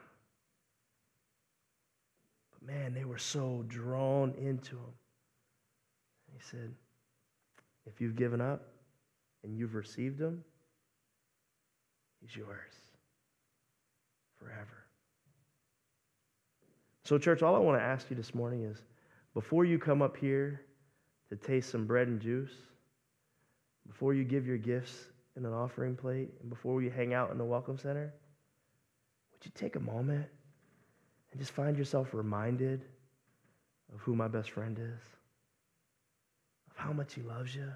But 2.51 2.73
man, 2.73 2.95
they 2.95 3.05
were 3.05 3.19
so 3.19 3.63
drawn 3.67 4.33
into 4.39 4.77
him. 4.77 4.93
He 6.33 6.39
said, 6.41 6.73
If 7.85 8.01
you've 8.01 8.15
given 8.15 8.41
up 8.41 8.65
and 9.43 9.55
you've 9.55 9.75
received 9.75 10.19
him, 10.19 10.43
he's 12.19 12.35
yours 12.35 12.73
forever. 14.39 14.85
So, 17.03 17.19
church, 17.19 17.43
all 17.43 17.55
I 17.55 17.59
want 17.59 17.79
to 17.79 17.83
ask 17.83 18.09
you 18.09 18.15
this 18.15 18.33
morning 18.33 18.63
is 18.63 18.81
before 19.35 19.65
you 19.65 19.77
come 19.77 20.01
up 20.01 20.17
here 20.17 20.61
to 21.29 21.35
taste 21.35 21.69
some 21.69 21.85
bread 21.85 22.07
and 22.07 22.19
juice, 22.19 22.53
before 23.87 24.15
you 24.15 24.23
give 24.23 24.47
your 24.47 24.57
gifts 24.57 25.09
in 25.39 25.45
an 25.45 25.53
offering 25.53 25.95
plate, 25.95 26.29
and 26.41 26.49
before 26.49 26.75
we 26.75 26.89
hang 26.89 27.13
out 27.13 27.31
in 27.31 27.37
the 27.37 27.45
Welcome 27.45 27.77
Center, 27.77 28.13
would 29.31 29.45
you 29.45 29.51
take 29.55 29.77
a 29.77 29.79
moment 29.79 30.27
and 31.31 31.39
just 31.39 31.51
find 31.51 31.77
yourself 31.77 32.13
reminded 32.13 32.83
of 33.93 34.01
who 34.01 34.15
my 34.15 34.27
best 34.27 34.51
friend 34.51 34.77
is, 34.77 35.01
of 36.69 36.75
how 36.75 36.91
much 36.91 37.13
he 37.13 37.21
loves 37.21 37.55
you? 37.55 37.71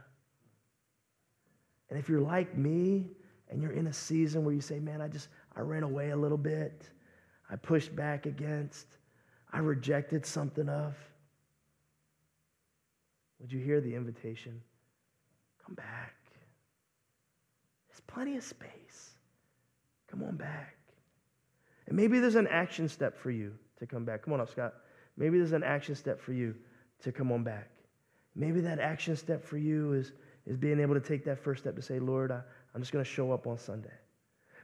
And 1.90 1.98
if 1.98 2.10
you're 2.10 2.20
like 2.20 2.58
me 2.58 3.12
and 3.50 3.62
you're 3.62 3.72
in 3.72 3.88
a 3.88 3.94
season 3.94 4.44
where 4.44 4.54
you 4.54 4.62
say, 4.62 4.80
man, 4.80 5.02
I 5.02 5.08
just, 5.08 5.30
I 5.56 5.62
ran 5.62 5.84
away 5.84 6.10
a 6.10 6.18
little 6.18 6.38
bit, 6.38 6.90
I 7.50 7.56
pushed 7.56 7.96
back 7.96 8.26
against, 8.26 8.88
I 9.54 9.60
rejected 9.60 10.26
something 10.26 10.68
of, 10.68 10.96
would 13.40 13.54
you 13.54 13.60
hear 13.60 13.80
the 13.80 13.96
invitation? 13.96 14.62
Come 15.66 15.76
back. 15.76 16.23
Plenty 18.08 18.38
of 18.38 18.44
space. 18.44 19.12
Come 20.10 20.24
on 20.24 20.36
back. 20.36 20.78
And 21.88 21.98
maybe 21.98 22.20
there's 22.20 22.36
an 22.36 22.48
action 22.48 22.88
step 22.88 23.18
for 23.18 23.32
you 23.32 23.54
to 23.80 23.86
come 23.86 24.06
back. 24.06 24.24
Come 24.24 24.34
on 24.34 24.42
up, 24.42 24.50
Scott. 24.50 24.74
Maybe 25.18 25.38
there's 25.38 25.54
an 25.54 25.64
action 25.64 25.96
step 25.96 26.22
for 26.22 26.34
you 26.34 26.56
to 27.02 27.12
come 27.12 27.32
on 27.32 27.44
back. 27.44 27.70
Maybe 28.36 28.62
that 28.62 28.80
action 28.80 29.16
step 29.16 29.44
for 29.44 29.58
you 29.58 29.94
is, 29.94 30.14
is 30.46 30.58
being 30.58 30.80
able 30.80 30.94
to 30.96 31.02
take 31.02 31.26
that 31.26 31.40
first 31.40 31.64
step 31.64 31.76
to 31.76 31.82
say, 31.82 32.00
Lord, 32.00 32.32
I, 32.32 32.42
I'm 32.74 32.82
just 32.82 32.92
going 32.92 33.04
to 33.04 33.10
show 33.10 33.32
up 33.32 33.48
on 33.48 33.58
Sunday. 33.58 33.94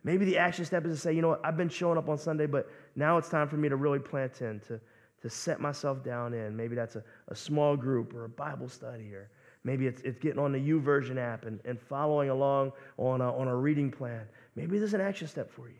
Maybe 0.03 0.25
the 0.25 0.37
action 0.37 0.65
step 0.65 0.85
is 0.85 0.95
to 0.95 0.99
say, 0.99 1.13
you 1.13 1.21
know 1.21 1.29
what, 1.29 1.41
I've 1.43 1.57
been 1.57 1.69
showing 1.69 1.97
up 1.97 2.07
on 2.09 2.17
Sunday, 2.17 2.45
but 2.45 2.69
now 2.95 3.17
it's 3.17 3.29
time 3.29 3.47
for 3.47 3.57
me 3.57 3.69
to 3.69 3.75
really 3.75 3.99
plant 3.99 4.41
in, 4.41 4.59
to, 4.61 4.79
to 5.21 5.29
set 5.29 5.59
myself 5.59 6.03
down 6.03 6.33
in. 6.33 6.55
Maybe 6.55 6.75
that's 6.75 6.95
a, 6.95 7.03
a 7.27 7.35
small 7.35 7.75
group 7.75 8.13
or 8.13 8.23
a 8.25 8.29
Bible 8.29 8.69
study, 8.69 9.13
or 9.13 9.29
maybe 9.63 9.87
it's, 9.87 10.01
it's 10.01 10.17
getting 10.19 10.39
on 10.39 10.51
the 10.51 10.59
YouVersion 10.59 11.17
app 11.17 11.45
and, 11.45 11.59
and 11.65 11.79
following 11.79 12.29
along 12.29 12.71
on 12.97 13.21
a, 13.21 13.37
on 13.37 13.47
a 13.47 13.55
reading 13.55 13.91
plan. 13.91 14.21
Maybe 14.55 14.79
there's 14.79 14.93
an 14.93 15.01
action 15.01 15.27
step 15.27 15.51
for 15.51 15.67
you. 15.69 15.75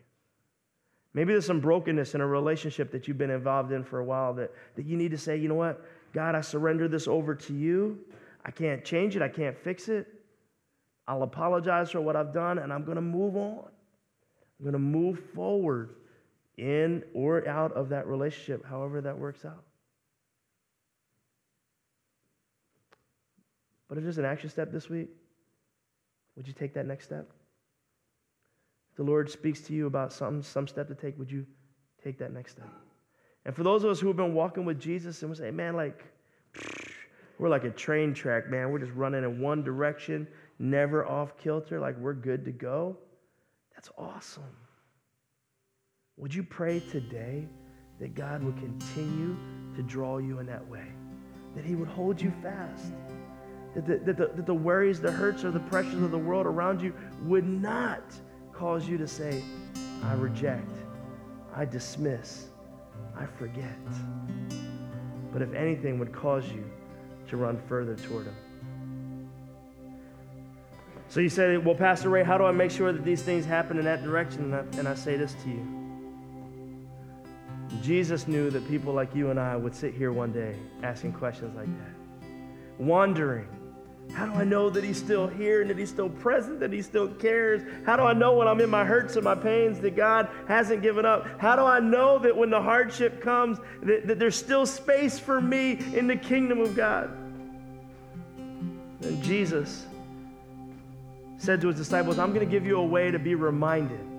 Maybe 1.14 1.34
there's 1.34 1.46
some 1.46 1.60
brokenness 1.60 2.14
in 2.14 2.22
a 2.22 2.28
relationship 2.28 2.92
that 2.92 3.08
you've 3.08 3.18
been 3.18 3.32
involved 3.32 3.72
in 3.72 3.84
for 3.84 4.00
a 4.00 4.06
while 4.06 4.34
that, 4.36 4.52
that 4.76 4.86
you 4.86 4.96
need 4.96 5.12
to 5.12 5.18
say, 5.18 5.38
you 5.38 5.48
know 5.48 5.56
what, 5.56 5.84
God, 6.14 6.36
I 6.36 6.42
surrender 6.42 6.88
this 6.88 7.08
over 7.08 7.34
to 7.36 7.54
you. 7.54 8.00
I 8.46 8.52
can't 8.52 8.86
change 8.86 9.16
it, 9.16 9.22
I 9.22 9.30
can't 9.30 9.58
fix 9.58 9.90
it. 9.90 10.08
I'll 11.08 11.24
apologize 11.24 11.92
for 11.92 12.02
what 12.02 12.16
I've 12.16 12.34
done, 12.34 12.60
and 12.60 12.72
I'm 12.72 12.84
going 12.84 12.96
to 12.96 13.02
move 13.02 13.36
on. 13.36 13.66
I'm 14.60 14.64
going 14.64 14.74
to 14.74 14.80
move 14.80 15.20
forward 15.34 15.96
in 16.58 17.04
or 17.14 17.48
out 17.48 17.72
of 17.72 17.90
that 17.90 18.06
relationship, 18.06 18.64
however 18.66 19.02
that 19.02 19.18
works 19.18 19.44
out. 19.46 19.64
But 23.90 23.98
if 23.98 24.04
there's 24.04 24.20
an 24.20 24.26
action 24.26 24.50
step 24.50 24.72
this 24.72 24.90
week, 24.90 25.10
would 26.38 26.48
you 26.48 26.54
take 26.54 26.74
that 26.76 26.86
next 26.86 27.06
step? 27.06 27.30
If 28.92 28.98
the 28.98 29.04
Lord 29.04 29.30
speaks 29.30 29.62
to 29.62 29.74
you 29.74 29.88
about 29.88 30.14
some, 30.14 30.42
some 30.42 30.68
step 30.68 30.88
to 30.88 30.96
take, 30.96 31.18
would 31.18 31.32
you 31.32 31.46
take 32.04 32.18
that 32.20 32.32
next 32.32 32.54
step? 32.54 32.70
And 33.46 33.56
for 33.56 33.64
those 33.64 33.84
of 33.84 33.90
us 33.90 34.00
who 34.00 34.08
have 34.08 34.18
been 34.18 34.34
walking 34.34 34.64
with 34.64 34.80
Jesus 34.80 35.22
and 35.22 35.32
we 35.32 35.38
say, 35.38 35.52
man, 35.52 35.76
like, 35.76 36.06
we're 37.40 37.50
like 37.50 37.64
a 37.64 37.72
train 37.72 38.14
track, 38.14 38.50
man. 38.50 38.70
We're 38.70 38.80
just 38.80 38.94
running 38.94 39.24
in 39.24 39.40
one 39.40 39.64
direction, 39.64 40.28
never 40.60 41.06
off 41.06 41.38
kilter, 41.38 41.80
like 41.80 41.98
we're 41.98 42.14
good 42.14 42.46
to 42.46 42.52
go. 42.52 42.98
That's 43.74 43.90
awesome. 43.98 44.44
Would 46.18 46.36
you 46.36 46.44
pray 46.44 46.82
today 46.92 47.48
that 48.00 48.14
God 48.14 48.44
would 48.44 48.58
continue 48.58 49.38
to 49.76 49.82
draw 49.82 50.18
you 50.18 50.40
in 50.40 50.46
that 50.48 50.68
way? 50.68 50.86
That 51.56 51.64
He 51.64 51.76
would 51.76 51.88
hold 51.88 52.22
you 52.22 52.32
fast? 52.44 52.92
That 53.76 53.86
the, 53.86 53.98
that, 53.98 54.18
the, 54.18 54.28
that 54.36 54.46
the 54.46 54.54
worries, 54.54 55.00
the 55.00 55.12
hurts, 55.12 55.44
or 55.44 55.52
the 55.52 55.60
pressures 55.60 56.02
of 56.02 56.12
the 56.12 56.18
world 56.18 56.46
around 56.46 56.82
you 56.82 56.94
would 57.24 57.48
not 57.48 58.02
cause 58.54 58.88
you 58.88 58.98
to 58.98 59.08
say, 59.08 59.44
I 60.04 60.14
reject, 60.14 60.72
I 61.56 61.66
dismiss, 61.66 62.48
I 63.18 63.26
forget. 63.26 63.78
But 65.32 65.42
if 65.42 65.54
anything, 65.54 66.00
would 66.00 66.12
cause 66.12 66.50
you 66.50 66.64
to 67.28 67.38
run 67.38 67.62
further 67.68 67.96
toward 67.96 68.26
Him. 68.26 68.36
So 71.10 71.20
you 71.20 71.30
say, 71.30 71.58
Well, 71.58 71.76
Pastor 71.76 72.10
Ray, 72.10 72.24
how 72.24 72.38
do 72.38 72.46
I 72.46 72.52
make 72.52 72.72
sure 72.72 72.92
that 72.92 73.04
these 73.04 73.22
things 73.22 73.46
happen 73.46 73.78
in 73.78 73.86
that 73.86 74.04
direction? 74.04 74.54
And 74.54 74.56
I, 74.56 74.80
and 74.80 74.88
I 74.88 74.96
say 74.96 75.18
this 75.18 75.34
to 75.44 75.50
you 75.50 75.80
Jesus 77.82 78.28
knew 78.28 78.50
that 78.50 78.68
people 78.68 78.94
like 78.94 79.14
you 79.16 79.30
and 79.30 79.40
I 79.40 79.56
would 79.56 79.76
sit 79.76 79.94
here 79.94 80.12
one 80.12 80.32
day 80.32 80.56
asking 80.84 81.14
questions 81.14 81.56
like 81.56 81.68
that, 81.68 82.30
wondering, 82.80 83.48
how 84.14 84.26
do 84.26 84.34
I 84.34 84.44
know 84.44 84.70
that 84.70 84.84
He's 84.84 84.98
still 84.98 85.28
here 85.28 85.62
and 85.62 85.70
that 85.70 85.78
He's 85.78 85.90
still 85.90 86.10
present, 86.10 86.60
that 86.60 86.74
He 86.74 86.82
still 86.82 87.08
cares? 87.08 87.62
How 87.86 87.96
do 87.96 88.04
I 88.04 88.14
know 88.14 88.34
when 88.34 88.48
I'm 88.48 88.60
in 88.60 88.70
my 88.70 88.84
hurts 88.84 89.16
and 89.16 89.24
my 89.24 89.36
pains 89.36 89.80
that 89.82 89.96
God 89.96 90.30
hasn't 90.48 90.82
given 90.82 91.06
up? 91.06 91.28
How 91.40 91.56
do 91.56 91.64
I 91.64 91.80
know 91.80 92.20
that 92.20 92.36
when 92.36 92.50
the 92.50 92.62
hardship 92.62 93.22
comes, 93.22 93.60
that, 93.84 94.08
that 94.08 94.20
there's 94.20 94.36
still 94.36 94.66
space 94.66 95.20
for 95.20 95.40
me 95.40 95.72
in 95.96 96.08
the 96.08 96.16
kingdom 96.16 96.60
of 96.60 96.76
God? 96.76 97.16
And 98.38 99.24
Jesus 99.24 99.86
said 101.38 101.62
to 101.62 101.68
His 101.68 101.78
disciples, 101.78 102.20
I'm 102.20 102.34
going 102.34 102.46
to 102.46 102.52
give 102.52 102.66
you 102.66 102.78
a 102.80 102.86
way 102.86 103.12
to 103.12 103.20
be 103.20 103.36
reminded 103.36 104.10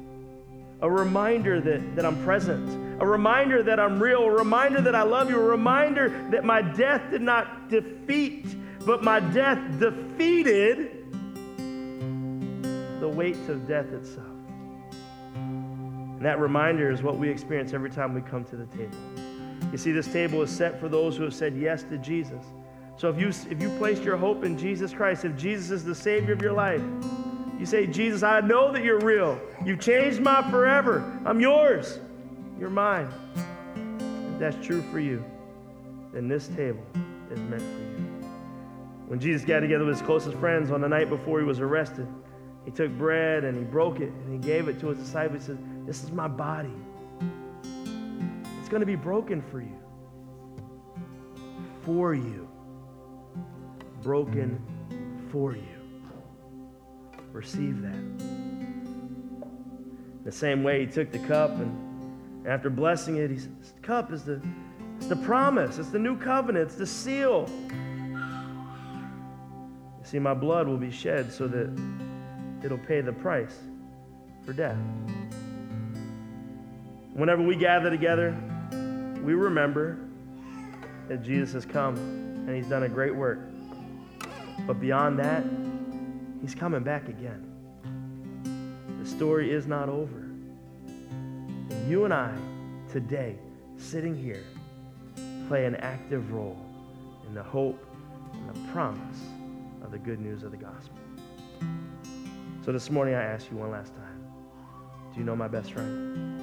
a 0.83 0.91
reminder 0.91 1.61
that, 1.61 1.97
that 1.97 2.07
I'm 2.07 2.23
present, 2.25 3.03
a 3.03 3.07
reminder 3.07 3.63
that 3.63 3.79
I'm 3.79 4.03
real, 4.03 4.25
a 4.25 4.31
reminder 4.31 4.81
that 4.81 4.95
I 4.95 5.03
love 5.03 5.29
you, 5.29 5.39
a 5.39 5.43
reminder 5.43 6.29
that 6.31 6.45
my 6.45 6.63
death 6.63 7.11
did 7.11 7.21
not 7.21 7.69
defeat, 7.69 8.47
but 8.85 9.03
my 9.03 9.21
death 9.21 9.59
defeated 9.79 10.97
the 13.01 13.09
weight 13.09 13.37
of 13.49 13.67
death 13.67 13.87
itself. 13.93 14.27
And 15.35 16.25
that 16.27 16.39
reminder 16.39 16.91
is 16.91 17.03
what 17.03 17.17
we 17.17 17.29
experience 17.29 17.73
every 17.73 17.91
time 17.91 18.15
we 18.15 18.21
come 18.21 18.45
to 18.45 18.57
the 18.57 18.67
table. 18.67 18.97
You 19.73 19.79
see, 19.79 19.93
this 19.93 20.07
table 20.09 20.43
is 20.43 20.51
set 20.51 20.79
for 20.81 20.89
those 20.89 21.17
who 21.17 21.23
have 21.25 21.35
said 21.35 21.57
yes 21.57 21.83
to 21.85 21.99
Jesus. 21.99 22.45
So 22.97 23.09
if 23.09 23.19
you, 23.19 23.29
if 23.29 23.63
you 23.63 23.71
placed 23.79 24.03
your 24.03 24.17
hope 24.17 24.45
in 24.45 24.59
Jesus 24.59 24.93
Christ, 24.93 25.25
if 25.25 25.37
Jesus 25.37 25.71
is 25.71 25.85
the 25.85 25.95
Savior 25.95 26.35
of 26.35 26.43
your 26.43 26.53
life, 26.53 26.83
you 27.59 27.67
say, 27.67 27.87
Jesus, 27.87 28.23
I 28.23 28.41
know 28.41 28.73
that 28.73 28.85
you're 28.85 29.01
real. 29.01 29.41
You've 29.65 29.81
changed 29.81 30.21
my 30.21 30.49
forever. 30.51 31.19
I'm 31.25 31.41
yours. 31.41 32.01
You're 32.59 32.71
mine. 32.71 33.09
If 34.35 34.39
that's 34.39 34.67
true 34.67 34.83
for 34.91 34.99
you, 34.99 35.25
then 36.13 36.29
this 36.29 36.49
table 36.49 36.85
is 37.31 37.39
meant 37.39 37.63
for 37.63 37.81
you. 37.81 37.90
When 39.11 39.19
Jesus 39.19 39.45
got 39.45 39.59
together 39.59 39.85
with 39.85 39.99
his 39.99 40.07
closest 40.07 40.37
friends 40.37 40.71
on 40.71 40.81
the 40.81 40.89
night 40.89 41.09
before 41.09 41.41
he 41.41 41.45
was 41.45 41.59
arrested, 41.59 42.07
he 42.65 42.71
took 42.71 42.93
bread 42.93 43.43
and 43.43 43.59
he 43.59 43.65
broke 43.65 43.99
it 43.99 44.13
and 44.13 44.33
he 44.33 44.39
gave 44.39 44.69
it 44.69 44.79
to 44.79 44.87
his 44.87 45.01
disciples. 45.01 45.43
He 45.43 45.47
said, 45.49 45.59
This 45.85 46.05
is 46.05 46.13
my 46.13 46.29
body. 46.29 46.71
It's 48.61 48.69
going 48.69 48.79
to 48.79 48.87
be 48.87 48.95
broken 48.95 49.43
for 49.43 49.61
you. 49.61 49.77
For 51.85 52.15
you 52.15 52.49
broken 54.01 54.65
for 55.33 55.57
you. 55.57 55.67
Receive 57.33 57.83
that. 57.83 58.25
The 60.25 60.31
same 60.31 60.63
way 60.63 60.87
he 60.87 60.87
took 60.87 61.11
the 61.11 61.19
cup 61.19 61.51
and 61.51 62.47
after 62.47 62.71
blessing 62.71 63.17
it, 63.17 63.29
he 63.29 63.39
said, 63.39 63.61
This 63.61 63.75
cup 63.83 64.13
is 64.13 64.23
the, 64.23 64.41
it's 64.99 65.09
the 65.09 65.17
promise, 65.17 65.79
it's 65.79 65.91
the 65.91 65.99
new 65.99 66.17
covenant, 66.17 66.67
it's 66.67 66.77
the 66.77 66.87
seal. 66.87 67.51
See, 70.11 70.19
my 70.19 70.35
blood 70.35 70.67
will 70.67 70.77
be 70.77 70.91
shed 70.91 71.33
so 71.33 71.47
that 71.47 71.71
it'll 72.65 72.79
pay 72.79 73.01
the 73.01 73.13
price 73.13 73.57
for 74.45 74.53
death. 74.53 74.77
Whenever 77.15 77.45
we 77.45 77.55
gather 77.55 77.91
together, 77.91 78.37
we 79.23 79.35
remember 79.35 79.99
that 81.07 81.23
Jesus 81.23 81.53
has 81.53 81.65
come 81.65 81.95
and 81.95 82.51
he's 82.57 82.67
done 82.67 82.83
a 82.83 82.89
great 82.89 83.15
work. 83.15 83.39
But 84.67 84.81
beyond 84.81 85.17
that, 85.21 85.45
he's 86.41 86.57
coming 86.57 86.83
back 86.83 87.07
again. 87.07 87.47
The 89.01 89.09
story 89.09 89.53
is 89.53 89.69
not 89.69 89.89
over. 89.89 90.29
You 91.87 92.05
and 92.05 92.13
I, 92.13 92.37
today, 92.91 93.37
sitting 93.77 94.17
here, 94.17 94.43
play 95.47 95.67
an 95.67 95.77
active 95.77 96.33
role 96.33 96.59
in 97.29 97.35
the 97.37 97.45
hope 97.45 97.81
and 98.33 98.57
the 98.57 98.73
promise 98.73 99.21
of 99.83 99.91
the 99.91 99.99
good 99.99 100.21
news 100.21 100.43
of 100.43 100.51
the 100.51 100.57
gospel. 100.57 100.97
So 102.65 102.73
this 102.73 102.91
morning, 102.91 103.15
I 103.15 103.23
ask 103.23 103.51
you 103.51 103.57
one 103.57 103.71
last 103.71 103.95
time 103.95 104.25
Do 105.13 105.19
you 105.19 105.25
know 105.25 105.37
my 105.37 105.49
best 105.49 105.73
friend? 105.73 106.39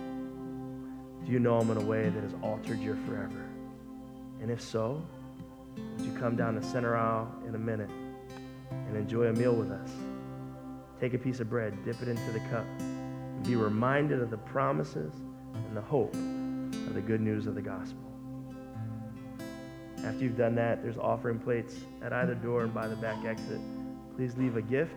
Do 1.26 1.32
you 1.32 1.40
know 1.40 1.60
him 1.60 1.72
in 1.72 1.78
a 1.78 1.86
way 1.86 2.10
that 2.10 2.24
has 2.24 2.34
altered 2.42 2.80
your 2.80 2.96
forever? 3.08 3.50
And 4.42 4.50
if 4.50 4.62
so, 4.62 5.02
would 5.76 6.06
you 6.06 6.12
come 6.14 6.36
down 6.36 6.56
the 6.56 6.64
center 6.64 6.96
aisle 6.96 7.32
in 7.48 7.56
a 7.56 7.60
minute? 7.60 7.90
and 8.88 8.96
enjoy 8.96 9.28
a 9.28 9.34
meal 9.34 9.54
with 9.54 9.72
us. 9.72 9.92
Take 11.00 11.14
a 11.14 11.18
piece 11.18 11.40
of 11.40 11.50
bread, 11.50 11.84
dip 11.86 12.02
it 12.02 12.08
into 12.08 12.32
the 12.32 12.40
cup, 12.52 12.66
and 12.80 13.46
be 13.46 13.56
reminded 13.56 14.22
of 14.22 14.30
the 14.30 14.38
promises 14.38 15.14
and 15.54 15.76
the 15.76 15.82
hope 15.82 16.14
of 16.14 16.94
the 16.94 17.02
good 17.02 17.22
news 17.22 17.48
of 17.48 17.56
the 17.56 17.62
gospel. 17.62 18.07
After 20.04 20.24
you've 20.24 20.38
done 20.38 20.56
that, 20.56 20.84
there's 20.84 20.98
offering 20.98 21.40
plates 21.40 21.76
at 22.02 22.14
either 22.14 22.36
door 22.36 22.64
and 22.64 22.74
by 22.74 22.88
the 22.88 22.96
back 22.96 23.26
exit. 23.26 23.60
Please 24.16 24.36
leave 24.38 24.56
a 24.56 24.62
gift 24.62 24.96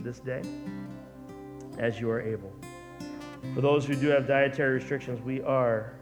this 0.00 0.20
day 0.20 0.42
as 1.78 2.00
you 2.00 2.10
are 2.10 2.20
able. 2.20 2.52
For 3.54 3.60
those 3.60 3.84
who 3.84 3.94
do 3.94 4.08
have 4.08 4.26
dietary 4.26 4.74
restrictions, 4.74 5.20
we 5.22 5.42
are 5.42 5.94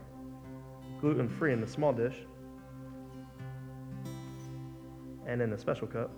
gluten 1.01 1.29
free 1.29 1.53
in 1.53 1.61
the 1.61 1.67
small 1.67 1.93
dish 1.93 2.17
and 5.27 5.43
in 5.43 5.51
the 5.51 5.59
special 5.59 5.87
cup. 5.87 6.11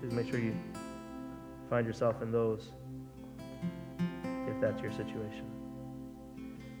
Please 0.00 0.12
make 0.12 0.30
sure 0.30 0.38
you 0.38 0.54
find 1.68 1.86
yourself 1.86 2.22
in 2.22 2.30
those 2.30 2.70
if 4.46 4.60
that's 4.60 4.80
your 4.80 4.92
situation. 4.92 5.44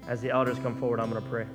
As 0.06 0.20
the 0.20 0.30
elders 0.30 0.58
come 0.58 0.76
forward, 0.76 1.00
I'm 1.00 1.10
going 1.10 1.22
to 1.22 1.28
pray. 1.28 1.46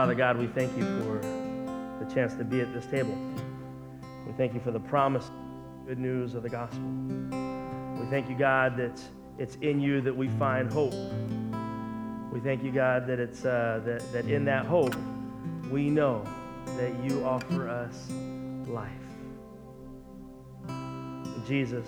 Father 0.00 0.14
God, 0.14 0.38
we 0.38 0.46
thank 0.46 0.74
you 0.78 0.84
for 1.02 1.18
the 2.02 2.10
chance 2.14 2.34
to 2.36 2.42
be 2.42 2.62
at 2.62 2.72
this 2.72 2.86
table. 2.86 3.14
We 4.26 4.32
thank 4.32 4.54
you 4.54 4.60
for 4.60 4.70
the 4.70 4.80
promise, 4.80 5.30
good 5.86 5.98
news 5.98 6.34
of 6.34 6.42
the 6.42 6.48
gospel. 6.48 6.80
We 8.00 8.06
thank 8.08 8.30
you, 8.30 8.34
God, 8.34 8.78
that 8.78 8.98
it's 9.36 9.56
in 9.56 9.78
you 9.78 10.00
that 10.00 10.16
we 10.16 10.28
find 10.28 10.72
hope. 10.72 10.94
We 12.32 12.40
thank 12.40 12.62
you, 12.62 12.72
God, 12.72 13.06
that 13.08 13.20
it's 13.20 13.44
uh, 13.44 13.82
that, 13.84 14.10
that 14.14 14.24
in 14.24 14.42
that 14.46 14.64
hope 14.64 14.96
we 15.70 15.90
know 15.90 16.24
that 16.78 16.94
you 17.04 17.22
offer 17.22 17.68
us 17.68 18.10
life. 18.68 18.90
Jesus, 21.46 21.86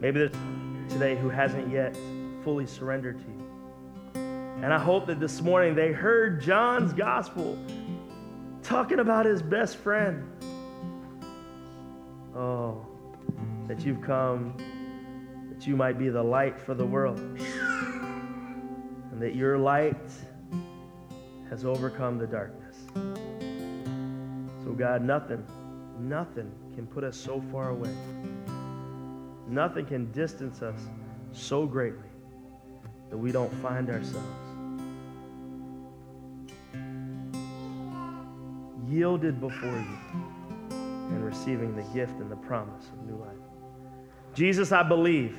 maybe 0.00 0.20
there's 0.20 0.88
today 0.88 1.16
who 1.16 1.28
hasn't 1.28 1.68
yet 1.68 1.98
fully 2.44 2.64
surrendered 2.64 3.18
to 3.18 3.26
you. 3.26 3.33
And 4.64 4.72
I 4.72 4.78
hope 4.78 5.04
that 5.08 5.20
this 5.20 5.42
morning 5.42 5.74
they 5.74 5.92
heard 5.92 6.40
John's 6.40 6.94
gospel 6.94 7.58
talking 8.62 8.98
about 8.98 9.26
his 9.26 9.42
best 9.42 9.76
friend. 9.76 10.26
Oh, 12.34 12.86
that 13.68 13.84
you've 13.84 14.00
come 14.00 14.56
that 15.50 15.66
you 15.66 15.76
might 15.76 15.98
be 15.98 16.08
the 16.08 16.22
light 16.22 16.58
for 16.58 16.72
the 16.72 16.86
world 16.86 17.18
and 17.18 19.20
that 19.20 19.34
your 19.34 19.58
light 19.58 20.00
has 21.50 21.66
overcome 21.66 22.16
the 22.16 22.26
darkness. 22.26 22.78
So, 24.64 24.72
God, 24.72 25.02
nothing, 25.02 25.46
nothing 26.00 26.50
can 26.74 26.86
put 26.86 27.04
us 27.04 27.18
so 27.18 27.44
far 27.52 27.68
away. 27.68 27.94
Nothing 29.46 29.84
can 29.84 30.10
distance 30.12 30.62
us 30.62 30.80
so 31.32 31.66
greatly 31.66 32.08
that 33.10 33.18
we 33.18 33.30
don't 33.30 33.52
find 33.56 33.90
ourselves 33.90 34.43
yielded 38.94 39.40
before 39.40 39.68
you 39.68 39.98
and 40.70 41.24
receiving 41.24 41.74
the 41.76 41.82
gift 41.94 42.18
and 42.20 42.30
the 42.30 42.36
promise 42.36 42.86
of 42.86 43.06
new 43.06 43.16
life. 43.16 43.36
Jesus, 44.34 44.72
I 44.72 44.82
believe. 44.82 45.38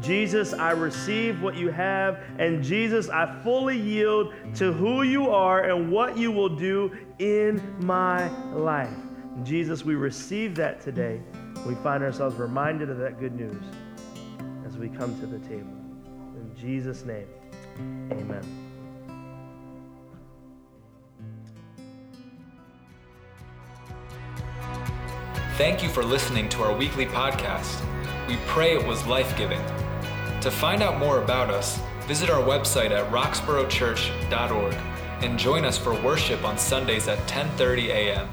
Jesus, 0.00 0.52
I 0.52 0.72
receive 0.72 1.40
what 1.40 1.56
you 1.56 1.70
have, 1.70 2.20
and 2.38 2.62
Jesus, 2.62 3.08
I 3.08 3.40
fully 3.42 3.78
yield 3.78 4.34
to 4.56 4.72
who 4.72 5.02
you 5.02 5.30
are 5.30 5.70
and 5.70 5.90
what 5.90 6.18
you 6.18 6.30
will 6.30 6.54
do 6.54 6.94
in 7.18 7.62
my 7.80 8.28
life. 8.52 8.92
Jesus, 9.42 9.84
we 9.84 9.94
receive 9.94 10.54
that 10.56 10.80
today. 10.82 11.22
We 11.66 11.74
find 11.76 12.02
ourselves 12.02 12.36
reminded 12.36 12.90
of 12.90 12.98
that 12.98 13.18
good 13.18 13.34
news 13.34 13.64
as 14.66 14.76
we 14.76 14.88
come 14.88 15.18
to 15.20 15.26
the 15.26 15.38
table. 15.40 15.72
In 16.36 16.52
Jesus' 16.58 17.04
name, 17.04 17.28
amen. 18.12 18.65
Thank 25.56 25.82
you 25.82 25.88
for 25.88 26.04
listening 26.04 26.50
to 26.50 26.62
our 26.62 26.76
weekly 26.76 27.06
podcast. 27.06 27.80
We 28.28 28.36
pray 28.46 28.74
it 28.74 28.86
was 28.86 29.06
life 29.06 29.34
giving. 29.38 29.62
To 30.42 30.50
find 30.50 30.82
out 30.82 30.98
more 30.98 31.22
about 31.22 31.48
us, 31.48 31.80
visit 32.06 32.28
our 32.28 32.42
website 32.42 32.90
at 32.90 33.10
roxboroughchurch.org 33.10 34.74
and 35.22 35.38
join 35.38 35.64
us 35.64 35.78
for 35.78 35.98
worship 36.02 36.44
on 36.44 36.58
Sundays 36.58 37.08
at 37.08 37.26
10:30 37.26 37.88
a.m. 37.88 38.28